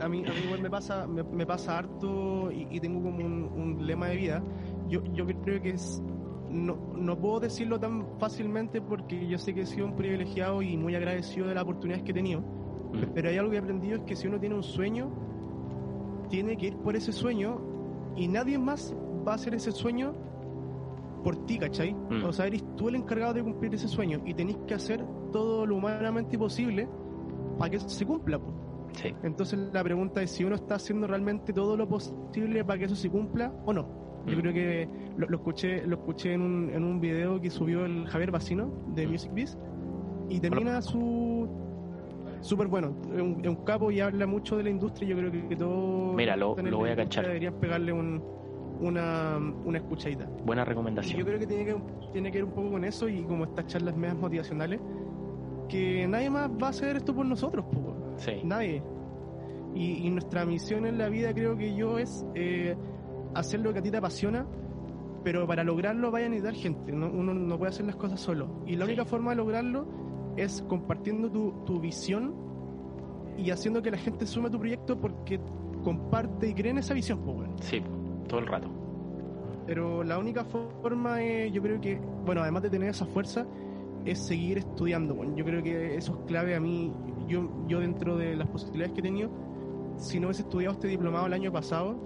a 0.00 0.08
mí, 0.08 0.24
a 0.26 0.30
mí 0.30 0.40
igual 0.44 0.62
me 0.62 0.70
pasa, 0.70 1.06
me, 1.06 1.46
pasa 1.46 1.78
harto 1.78 2.50
y, 2.50 2.80
tengo 2.80 3.02
como 3.02 3.24
un, 3.24 3.42
un, 3.54 3.86
lema 3.86 4.08
de 4.08 4.16
vida. 4.16 4.42
Yo, 4.88 5.02
yo 5.12 5.26
creo 5.26 5.60
que 5.60 5.70
es 5.70 6.02
no, 6.56 6.76
no 6.96 7.18
puedo 7.18 7.40
decirlo 7.40 7.78
tan 7.78 8.18
fácilmente 8.18 8.80
porque 8.80 9.26
yo 9.26 9.38
sé 9.38 9.54
que 9.54 9.62
he 9.62 9.66
sido 9.66 9.86
un 9.86 9.96
privilegiado 9.96 10.62
y 10.62 10.76
muy 10.76 10.94
agradecido 10.94 11.46
de 11.46 11.54
las 11.54 11.62
oportunidades 11.62 12.04
que 12.04 12.12
he 12.12 12.14
tenido. 12.14 12.40
Mm. 12.40 13.12
Pero 13.14 13.28
hay 13.28 13.38
algo 13.38 13.50
que 13.50 13.56
he 13.56 13.60
aprendido 13.60 13.96
es 13.96 14.02
que 14.04 14.16
si 14.16 14.26
uno 14.26 14.40
tiene 14.40 14.54
un 14.54 14.62
sueño, 14.62 15.10
tiene 16.28 16.56
que 16.56 16.68
ir 16.68 16.76
por 16.76 16.96
ese 16.96 17.12
sueño 17.12 17.60
y 18.16 18.28
nadie 18.28 18.58
más 18.58 18.94
va 19.26 19.32
a 19.32 19.34
hacer 19.34 19.54
ese 19.54 19.72
sueño 19.72 20.14
por 21.22 21.44
ti, 21.46 21.58
¿cachai? 21.58 21.92
Mm. 21.92 22.24
O 22.24 22.32
sea, 22.32 22.46
eres 22.46 22.64
tú 22.76 22.88
el 22.88 22.96
encargado 22.96 23.34
de 23.34 23.42
cumplir 23.42 23.74
ese 23.74 23.88
sueño 23.88 24.22
y 24.24 24.34
tenés 24.34 24.56
que 24.66 24.74
hacer 24.74 25.04
todo 25.32 25.66
lo 25.66 25.76
humanamente 25.76 26.38
posible 26.38 26.88
para 27.58 27.70
que 27.70 27.76
eso 27.76 27.88
se 27.88 28.06
cumpla. 28.06 28.40
Entonces 29.22 29.58
la 29.72 29.82
pregunta 29.82 30.22
es 30.22 30.30
si 30.30 30.44
uno 30.44 30.54
está 30.54 30.76
haciendo 30.76 31.06
realmente 31.06 31.52
todo 31.52 31.76
lo 31.76 31.88
posible 31.88 32.64
para 32.64 32.78
que 32.78 32.84
eso 32.86 32.96
se 32.96 33.10
cumpla 33.10 33.52
o 33.64 33.72
no. 33.72 33.86
Yo 34.26 34.40
creo 34.40 34.52
que 34.52 34.88
lo, 35.16 35.28
lo 35.28 35.36
escuché 35.36 35.86
lo 35.86 35.96
escuché 35.96 36.32
en 36.34 36.40
un, 36.42 36.70
en 36.70 36.84
un 36.84 37.00
video 37.00 37.40
que 37.40 37.50
subió 37.50 37.84
el 37.84 38.06
Javier 38.06 38.30
Bacino 38.30 38.70
de 38.94 39.06
Mm. 39.06 39.10
Music 39.10 39.30
Biz 39.34 39.58
y 40.28 40.40
termina 40.40 40.82
su 40.82 41.48
súper 42.40 42.66
bueno, 42.68 42.94
es 43.14 43.20
un, 43.20 43.56
capo 43.64 43.90
y 43.90 44.00
habla 44.00 44.26
mucho 44.26 44.56
de 44.56 44.64
la 44.64 44.70
industria. 44.70 45.08
Yo 45.08 45.16
creo 45.16 45.30
que, 45.32 45.46
que 45.48 45.56
todos 45.56 46.14
Mira, 46.14 46.36
lo- 46.36 46.56
lo 46.56 46.78
voy 46.78 46.90
a 46.90 46.96
cachar. 46.96 47.26
Deberían 47.26 47.54
pegarle 47.54 47.92
un, 47.92 48.22
una, 48.80 49.38
una 49.64 49.78
escuchadita. 49.78 50.28
Buena 50.44 50.62
Y 50.62 50.64
recomendación. 50.66 51.18
yo 51.18 51.24
creo 51.24 51.38
que 51.38 51.46
tiene, 51.46 51.64
que 51.64 51.76
tiene 52.12 52.30
que 52.30 52.38
ver 52.38 52.44
un 52.44 52.52
poco 52.52 52.70
con 52.72 52.84
eso 52.84 53.08
y 53.08 53.22
como 53.22 53.44
estas 53.44 53.66
charlas 53.66 53.96
medias 53.96 54.16
motivacionales, 54.16 54.80
que 55.68 56.06
nadie 56.06 56.30
más 56.30 56.50
va 56.50 56.68
a 56.68 56.70
hacer 56.70 56.96
esto 56.96 57.14
por 57.14 57.26
nosotros, 57.26 57.64
po. 57.66 57.94
Sí, 58.16 58.32
nadie. 58.44 58.82
Y, 59.74 60.06
y 60.06 60.10
nuestra 60.10 60.44
misión 60.46 60.86
en 60.86 60.98
la 60.98 61.08
vida 61.08 61.34
creo 61.34 61.56
que 61.56 61.74
yo 61.74 61.98
es 61.98 62.24
eh, 62.34 62.76
hacer 63.38 63.60
lo 63.60 63.72
que 63.72 63.78
a 63.78 63.82
ti 63.82 63.90
te 63.90 63.96
apasiona, 63.96 64.46
pero 65.24 65.46
para 65.46 65.64
lograrlo 65.64 66.10
vaya 66.10 66.26
a 66.26 66.28
necesitar 66.28 66.54
gente, 66.54 66.92
no- 66.92 67.10
uno 67.10 67.34
no 67.34 67.58
puede 67.58 67.70
hacer 67.70 67.86
las 67.86 67.96
cosas 67.96 68.20
solo. 68.20 68.48
Y 68.66 68.76
la 68.76 68.84
Sí. 68.84 68.92
única 68.92 69.04
forma 69.04 69.30
de 69.30 69.36
lograrlo 69.36 69.86
es 70.36 70.62
compartiendo 70.68 71.30
tu, 71.30 71.52
tu 71.64 71.80
visión 71.80 72.34
y 73.36 73.50
haciendo 73.50 73.82
que 73.82 73.90
la 73.90 73.98
gente 73.98 74.26
sume 74.26 74.48
a 74.48 74.50
tu 74.50 74.58
proyecto 74.58 74.98
porque 74.98 75.40
comparte 75.82 76.48
y 76.48 76.54
cree 76.54 76.70
en 76.70 76.78
esa 76.78 76.94
visión, 76.94 77.20
weón. 77.26 77.56
sí, 77.60 77.82
todo 78.28 78.40
el 78.40 78.46
rato. 78.46 78.68
Pero 79.66 80.04
la 80.04 80.18
única 80.18 80.44
forma, 80.44 81.22
es, 81.22 81.52
yo 81.52 81.60
creo 81.62 81.80
que, 81.80 82.00
bueno, 82.24 82.40
además 82.42 82.62
de 82.62 82.70
tener 82.70 82.88
esa 82.90 83.04
fuerza, 83.06 83.44
es 84.04 84.24
seguir 84.24 84.58
estudiando. 84.58 85.14
Bueno, 85.14 85.34
yo 85.36 85.44
creo 85.44 85.62
que 85.62 85.96
eso 85.96 86.12
es 86.20 86.26
clave 86.28 86.54
a 86.54 86.60
mí. 86.60 86.92
Yo, 87.26 87.48
yo 87.66 87.80
dentro 87.80 88.16
de 88.16 88.36
las 88.36 88.46
posibilidades 88.48 88.92
que 88.94 89.00
he 89.00 89.02
tenido, 89.02 89.28
si 89.96 90.20
no 90.20 90.28
hubiese 90.28 90.42
estudiado 90.42 90.74
este 90.74 90.86
diplomado 90.86 91.26
el 91.26 91.32
año 91.32 91.50
pasado, 91.50 91.96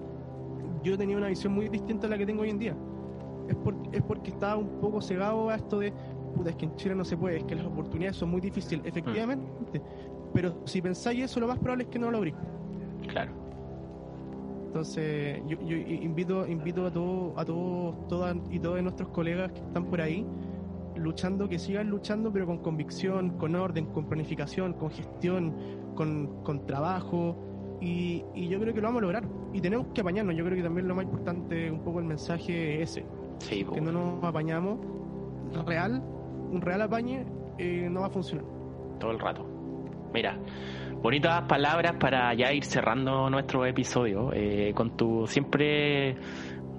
yo 0.82 0.96
tenía 0.98 1.16
una 1.16 1.28
visión 1.28 1.52
muy 1.52 1.68
distinta 1.68 2.06
a 2.06 2.10
la 2.10 2.18
que 2.18 2.26
tengo 2.26 2.42
hoy 2.42 2.50
en 2.50 2.58
día. 2.58 2.76
Es, 3.48 3.56
por- 3.56 3.76
es 3.92 4.02
porque 4.02 4.30
estaba 4.30 4.56
un 4.56 4.80
poco 4.80 5.00
cegado 5.00 5.48
a 5.50 5.56
esto 5.56 5.78
de, 5.80 5.92
puta, 6.34 6.50
es 6.50 6.56
que 6.56 6.66
en 6.66 6.76
Chile 6.76 6.94
no 6.94 7.04
se 7.04 7.16
puede, 7.16 7.38
es 7.38 7.44
que 7.44 7.54
las 7.54 7.66
oportunidades 7.66 8.16
son 8.16 8.30
muy 8.30 8.40
difíciles, 8.40 8.84
efectivamente. 8.86 9.46
Pero 10.32 10.54
si 10.64 10.80
pensáis 10.80 11.24
eso, 11.24 11.40
lo 11.40 11.48
más 11.48 11.58
probable 11.58 11.84
es 11.84 11.90
que 11.90 11.98
no 11.98 12.06
lo 12.06 12.12
logréis. 12.12 12.36
Claro. 13.08 13.32
Entonces, 14.66 15.42
yo, 15.48 15.58
yo 15.66 15.76
invito, 15.76 16.46
invito 16.46 16.86
a 16.86 16.92
todos, 16.92 17.32
a 17.36 17.44
todos, 17.44 18.06
todas 18.06 18.36
y 18.50 18.60
todos 18.60 18.80
nuestros 18.82 19.08
colegas 19.08 19.50
que 19.50 19.58
están 19.60 19.84
por 19.86 20.00
ahí 20.00 20.24
luchando, 20.94 21.48
que 21.48 21.58
sigan 21.58 21.88
luchando, 21.90 22.32
pero 22.32 22.46
con 22.46 22.58
convicción, 22.58 23.30
con 23.30 23.56
orden, 23.56 23.86
con 23.86 24.04
planificación, 24.04 24.74
con 24.74 24.90
gestión, 24.90 25.54
con, 25.96 26.42
con 26.44 26.66
trabajo. 26.66 27.36
Y, 27.80 28.22
y 28.34 28.48
yo 28.48 28.60
creo 28.60 28.74
que 28.74 28.80
lo 28.80 28.88
vamos 28.88 29.00
a 29.00 29.02
lograr. 29.02 29.24
Y 29.52 29.60
tenemos 29.60 29.86
que 29.94 30.00
apañarnos. 30.02 30.36
Yo 30.36 30.44
creo 30.44 30.56
que 30.56 30.62
también 30.62 30.86
lo 30.86 30.94
más 30.94 31.04
importante, 31.04 31.70
un 31.70 31.80
poco 31.82 31.98
el 32.00 32.04
mensaje 32.06 32.82
es 32.82 32.90
ese, 32.90 33.06
Sí, 33.38 33.64
que 33.64 33.80
no 33.80 33.90
nos 33.92 34.22
apañamos, 34.24 34.78
real, 35.66 36.02
un 36.50 36.60
real 36.60 36.82
apañe, 36.82 37.24
eh, 37.58 37.88
no 37.90 38.00
va 38.00 38.06
a 38.08 38.10
funcionar. 38.10 38.44
todo 38.98 39.10
el 39.12 39.18
rato. 39.18 39.46
Mira, 40.12 40.36
bonitas 41.00 41.42
palabras 41.42 41.94
para 41.98 42.34
ya 42.34 42.52
ir 42.52 42.64
cerrando 42.64 43.30
nuestro 43.30 43.64
episodio 43.64 44.30
eh, 44.34 44.72
con 44.74 44.96
tu 44.96 45.26
siempre, 45.26 46.16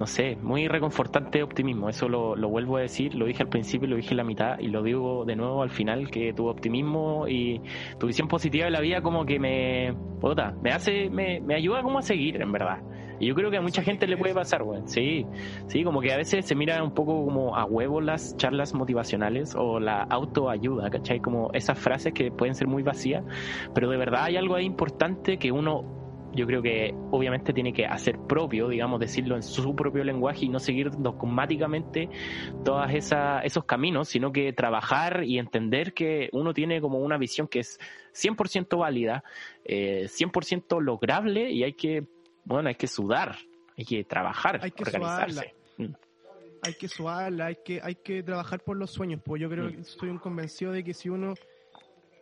no 0.01 0.07
sé, 0.07 0.35
muy 0.41 0.67
reconfortante 0.67 1.43
optimismo. 1.43 1.87
Eso 1.87 2.09
lo, 2.09 2.35
lo 2.35 2.49
vuelvo 2.49 2.77
a 2.77 2.81
decir, 2.81 3.13
lo 3.13 3.27
dije 3.27 3.43
al 3.43 3.49
principio, 3.49 3.87
lo 3.87 3.97
dije 3.97 4.09
en 4.09 4.17
la 4.17 4.23
mitad 4.23 4.57
y 4.57 4.67
lo 4.69 4.81
digo 4.81 5.25
de 5.25 5.35
nuevo 5.35 5.61
al 5.61 5.69
final, 5.69 6.09
que 6.09 6.33
tu 6.33 6.47
optimismo 6.47 7.27
y 7.27 7.61
tu 7.99 8.07
visión 8.07 8.27
positiva 8.27 8.65
de 8.65 8.71
la 8.71 8.79
vida 8.79 9.03
como 9.03 9.27
que 9.27 9.37
me, 9.37 9.93
puta, 10.19 10.55
me 10.59 10.71
hace, 10.71 11.07
me, 11.11 11.39
me 11.41 11.53
ayuda 11.53 11.83
como 11.83 11.99
a 11.99 12.01
seguir, 12.01 12.41
en 12.41 12.51
verdad. 12.51 12.79
Y 13.19 13.27
yo 13.27 13.35
creo 13.35 13.51
que 13.51 13.57
a 13.57 13.61
mucha 13.61 13.83
gente 13.83 14.07
le 14.07 14.17
puede 14.17 14.33
pasar, 14.33 14.63
güey. 14.63 14.81
Sí, 14.85 15.27
sí, 15.67 15.83
como 15.83 16.01
que 16.01 16.11
a 16.11 16.17
veces 16.17 16.47
se 16.47 16.55
mira 16.55 16.83
un 16.83 16.95
poco 16.95 17.23
como 17.23 17.55
a 17.55 17.65
huevo 17.65 18.01
las 18.01 18.35
charlas 18.37 18.73
motivacionales 18.73 19.53
o 19.55 19.79
la 19.79 20.01
autoayuda, 20.01 20.89
¿cachai? 20.89 21.19
Como 21.19 21.51
esas 21.53 21.77
frases 21.77 22.11
que 22.13 22.31
pueden 22.31 22.55
ser 22.55 22.65
muy 22.65 22.81
vacías, 22.81 23.23
pero 23.75 23.87
de 23.87 23.97
verdad 23.97 24.23
hay 24.23 24.37
algo 24.37 24.55
ahí 24.55 24.65
importante 24.65 25.37
que 25.37 25.51
uno, 25.51 26.00
yo 26.33 26.45
creo 26.45 26.61
que 26.61 26.93
obviamente 27.11 27.53
tiene 27.53 27.73
que 27.73 27.85
hacer 27.85 28.17
propio, 28.27 28.69
digamos, 28.69 28.99
decirlo 28.99 29.35
en 29.35 29.43
su 29.43 29.75
propio 29.75 30.03
lenguaje 30.03 30.45
y 30.45 30.49
no 30.49 30.59
seguir 30.59 30.91
dogmáticamente 30.91 32.09
todos 32.63 32.89
esos 32.91 33.65
caminos, 33.65 34.07
sino 34.09 34.31
que 34.31 34.53
trabajar 34.53 35.23
y 35.23 35.39
entender 35.39 35.93
que 35.93 36.29
uno 36.33 36.53
tiene 36.53 36.81
como 36.81 36.99
una 36.99 37.17
visión 37.17 37.47
que 37.47 37.59
es 37.59 37.79
100% 38.13 38.77
válida, 38.77 39.23
eh, 39.65 40.07
100% 40.07 40.79
lograble 40.81 41.51
y 41.51 41.63
hay 41.63 41.73
que 41.73 42.05
bueno, 42.43 42.69
hay 42.69 42.75
que 42.75 42.87
sudar, 42.87 43.37
hay 43.77 43.85
que 43.85 44.03
trabajar, 44.03 44.59
Hay 44.61 44.71
que 44.71 44.83
organizarse. 44.83 45.53
Hay 46.63 46.75
que 46.75 46.87
suarla, 46.87 47.47
hay 47.47 47.57
que, 47.65 47.79
hay 47.81 47.95
que 47.95 48.21
trabajar 48.21 48.59
por 48.63 48.77
los 48.77 48.91
sueños. 48.91 49.19
Pues 49.25 49.41
yo 49.41 49.49
creo 49.49 49.65
Mm. 49.65 49.73
que 49.73 49.81
estoy 49.81 50.09
un 50.09 50.19
convencido 50.19 50.71
de 50.71 50.83
que 50.83 50.93
si 50.93 51.09
uno 51.09 51.33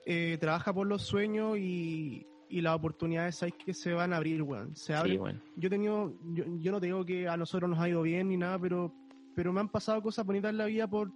eh, 0.06 0.38
trabaja 0.40 0.74
por 0.74 0.88
los 0.88 1.02
sueños 1.02 1.58
y, 1.58 2.26
y 2.50 2.62
las 2.62 2.76
oportunidades 2.76 3.42
hay 3.44 3.52
que 3.52 3.74
se 3.74 3.94
van 3.94 4.12
a 4.14 4.18
abrir, 4.18 4.42
weón. 4.42 4.76
Se 4.76 4.88
Sí, 4.88 4.94
abren. 4.94 5.18
bueno. 5.20 5.40
Yo 5.56 5.68
he 5.68 5.70
tenido, 5.70 6.14
yo, 6.34 6.44
yo 6.60 6.72
no 6.72 6.80
te 6.80 6.88
digo 6.88 7.06
que 7.06 7.28
a 7.28 7.38
nosotros 7.38 7.70
nos 7.70 7.80
ha 7.80 7.88
ido 7.90 8.02
bien 8.02 8.28
ni 8.30 8.38
nada, 8.38 8.58
pero, 8.60 8.92
pero 9.36 9.54
me 9.54 9.60
han 9.60 9.70
pasado 9.70 10.02
cosas 10.02 10.26
bonitas 10.26 10.50
en 10.52 10.58
la 10.58 10.66
vida 10.66 10.88
por, 10.88 11.12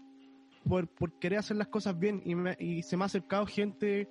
por, 0.67 0.87
por 0.87 1.11
querer 1.19 1.39
hacer 1.39 1.57
las 1.57 1.67
cosas 1.67 1.97
bien 1.99 2.21
y, 2.25 2.35
me- 2.35 2.55
y 2.59 2.83
se 2.83 2.95
me 2.97 3.03
ha 3.03 3.05
acercado 3.07 3.45
gente 3.45 4.07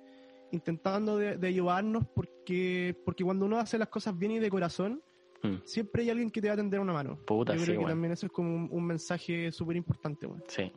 intentando 0.51 1.17
de, 1.17 1.37
de 1.37 1.47
ayudarnos 1.47 2.05
porque, 2.13 2.95
porque 3.05 3.23
cuando 3.23 3.45
uno 3.45 3.57
hace 3.57 3.77
las 3.77 3.87
cosas 3.89 4.17
bien 4.17 4.31
y 4.33 4.39
de 4.39 4.49
corazón, 4.49 5.01
Mm, 5.45 5.57
siempre 5.65 6.03
hay 6.03 6.09
alguien 6.09 6.31
que 6.31 6.39
te 6.41 6.47
va 6.47 6.53
a 6.53 6.55
tender 6.55 6.79
una 6.79 6.93
mano. 6.93 7.17
Puta, 7.27 7.51
Yo 7.51 7.59
sí, 7.59 7.65
creo 7.65 7.75
que 7.79 7.83
weón. 7.83 7.91
también 7.91 8.13
eso 8.13 8.27
es 8.27 8.31
como 8.31 8.55
un, 8.55 8.69
un 8.71 8.85
mensaje 8.85 9.51
súper 9.51 9.75
importante, 9.75 10.25
weón. 10.25 10.41
Sí. 10.47 10.71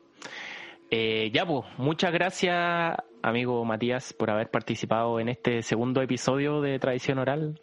Eh, 0.90 1.30
ya, 1.32 1.46
pues, 1.46 1.64
muchas 1.78 2.12
gracias, 2.12 2.96
amigo 3.26 3.64
Matías, 3.64 4.12
por 4.12 4.30
haber 4.30 4.50
participado 4.50 5.18
en 5.20 5.28
este 5.28 5.62
segundo 5.62 6.00
episodio 6.02 6.60
de 6.60 6.78
Tradición 6.78 7.18
Oral. 7.18 7.60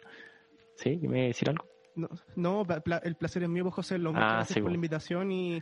¿Sí? 0.76 0.96
¿Me 1.02 1.26
decir 1.28 1.48
algo? 1.48 1.66
No, 1.96 2.08
no, 2.36 2.66
el 3.04 3.14
placer 3.16 3.44
es 3.44 3.48
mío, 3.48 3.70
José. 3.70 3.98
Lo 3.98 4.10
muchas 4.12 4.24
Ah, 4.24 4.34
gracias 4.36 4.54
sí, 4.54 4.60
por 4.60 4.70
la 4.70 4.74
invitación 4.74 5.30
y, 5.30 5.56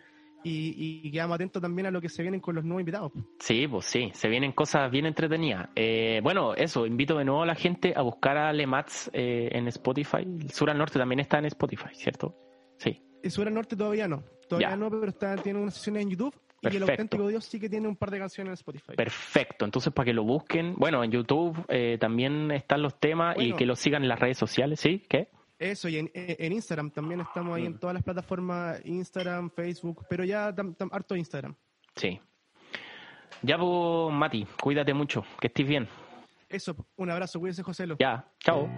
y, 0.45 1.01
y 1.05 1.11
quedamos 1.13 1.35
atentos 1.35 1.61
también 1.61 1.87
a 1.87 1.91
lo 1.91 2.01
que 2.01 2.09
se 2.09 2.23
vienen 2.23 2.41
con 2.41 2.55
los 2.55 2.65
nuevos 2.65 2.81
invitados. 2.81 3.13
Sí, 3.39 3.69
pues 3.69 3.85
sí, 3.85 4.11
se 4.15 4.29
vienen 4.29 4.53
cosas 4.53 4.91
bien 4.91 5.05
entretenidas. 5.07 5.69
Eh, 5.77 6.21
bueno, 6.23 6.55
eso, 6.55 6.87
invito 6.87 7.19
de 7.19 7.25
nuevo 7.27 7.43
a 7.43 7.47
la 7.47 7.55
gente 7.55 7.93
a 7.95 8.01
buscar 8.03 8.39
a 8.39 8.53
Lemats 8.53 9.11
eh, 9.13 9.51
en 9.53 9.69
Spotify. 9.69 10.23
El 10.23 10.51
Sur 10.51 10.71
al 10.71 10.79
Norte 10.79 10.99
también 10.99 11.21
está 11.21 11.39
en 11.39 11.45
Spotify, 11.47 11.91
¿cierto? 11.93 12.35
Sí, 12.79 13.01
El 13.23 13.31
Sur 13.31 13.47
al 13.47 13.55
Norte 13.55 13.77
todavía 13.77 14.09
no. 14.09 14.25
Todavía 14.49 14.71
Ya. 14.71 14.77
no, 14.77 14.89
pero 14.91 15.09
está, 15.09 15.37
tiene 15.37 15.61
unas 15.61 15.75
sesiones 15.75 16.03
en 16.05 16.11
YouTube. 16.11 16.35
Y 16.63 16.67
el 16.69 16.73
Perfecto. 16.75 16.93
auténtico 16.93 17.29
Dios 17.29 17.45
sí 17.45 17.59
que 17.59 17.69
tiene 17.69 17.89
un 17.89 17.97
par 17.97 18.11
de 18.13 18.19
canciones 18.21 18.51
en 18.51 18.55
Spotify. 18.55 18.95
perfecto. 18.97 19.65
Entonces, 19.65 19.93
para 19.93 20.05
que 20.07 20.13
lo 20.13 20.23
busquen, 20.23 20.75
bueno, 20.77 21.03
en 21.03 21.11
YouTube 21.11 21.57
eh, 21.69 21.99
también 22.01 22.51
están 22.53 22.83
los 22.83 22.99
temas 23.01 23.37
y 23.39 23.53
que 23.55 23.67
lo 23.67 23.75
sigan 23.75 24.03
en 24.03 24.09
las 24.09 24.21
redes 24.21 24.39
sociales, 24.39 24.79
¿sí? 24.79 25.05
¿Qué? 25.09 25.29
Eso, 25.59 25.89
y 25.89 25.97
en, 25.99 26.11
en 26.15 26.53
Instagram 26.53 26.91
también 26.91 27.21
estamos 27.21 27.57
ahí 27.57 27.63
Mm. 27.65 27.67
en 27.67 27.79
todas 27.79 27.95
las 27.95 28.03
plataformas, 28.03 28.81
Instagram, 28.85 29.51
Facebook, 29.51 30.05
pero 30.09 30.25
ya 30.25 30.55
tam- 30.55 30.77
tam- 30.77 30.89
harto 30.93 31.15
Instagram. 31.17 31.55
Sí. 31.97 32.21
Ya, 33.43 33.59
pues, 33.59 34.13
Mati, 34.15 34.47
cuídate 34.61 34.95
mucho, 34.95 35.25
que 35.41 35.49
estés 35.49 35.67
bien. 35.67 35.89
Eso, 36.49 36.77
un 36.97 37.11
abrazo, 37.11 37.41
cuídense, 37.41 37.63
José. 37.63 37.87
Lo. 37.87 37.97
Ya, 37.99 38.25
chao. 38.41 38.69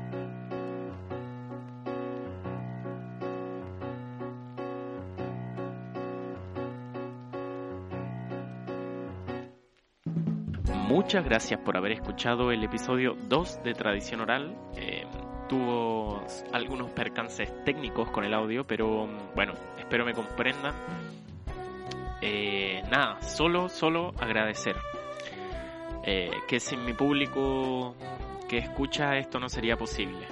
Muchas 10.95 11.25
gracias 11.25 11.59
por 11.59 11.77
haber 11.77 11.91
escuchado 11.91 12.53
el 12.53 12.63
episodio 12.63 13.17
2 13.29 13.65
de 13.65 13.75
Tradición 13.75 14.21
Oral. 14.21 14.57
Eh, 14.77 15.05
tuvo 15.49 16.25
algunos 16.53 16.93
percances 16.93 17.53
técnicos 17.65 18.13
con 18.13 18.23
el 18.23 18.33
audio, 18.33 18.65
pero 18.65 19.09
bueno, 19.35 19.55
espero 19.77 20.05
me 20.05 20.13
comprendan. 20.13 20.73
Eh, 22.23 22.81
nada, 22.93 23.21
solo, 23.23 23.69
solo 23.69 24.13
agradecer. 24.21 24.77
Eh, 26.05 26.31
que 26.47 26.61
sin 26.61 26.85
mi 26.85 26.93
público 26.93 27.97
que 28.49 28.59
escucha 28.59 29.17
esto 29.17 29.41
no 29.41 29.49
sería 29.49 29.77
posible. 29.77 30.29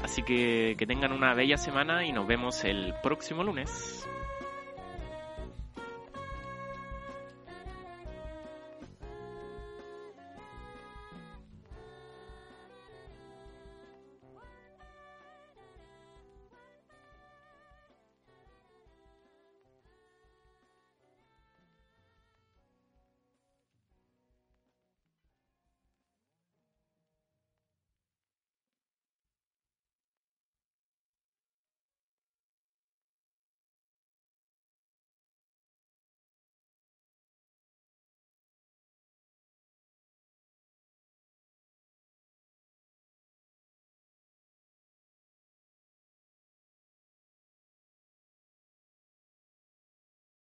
Así 0.00 0.22
que 0.22 0.76
que 0.78 0.86
tengan 0.86 1.10
una 1.10 1.34
bella 1.34 1.56
semana 1.56 2.06
y 2.06 2.12
nos 2.12 2.28
vemos 2.28 2.62
el 2.62 2.94
próximo 3.02 3.42
lunes. 3.42 4.08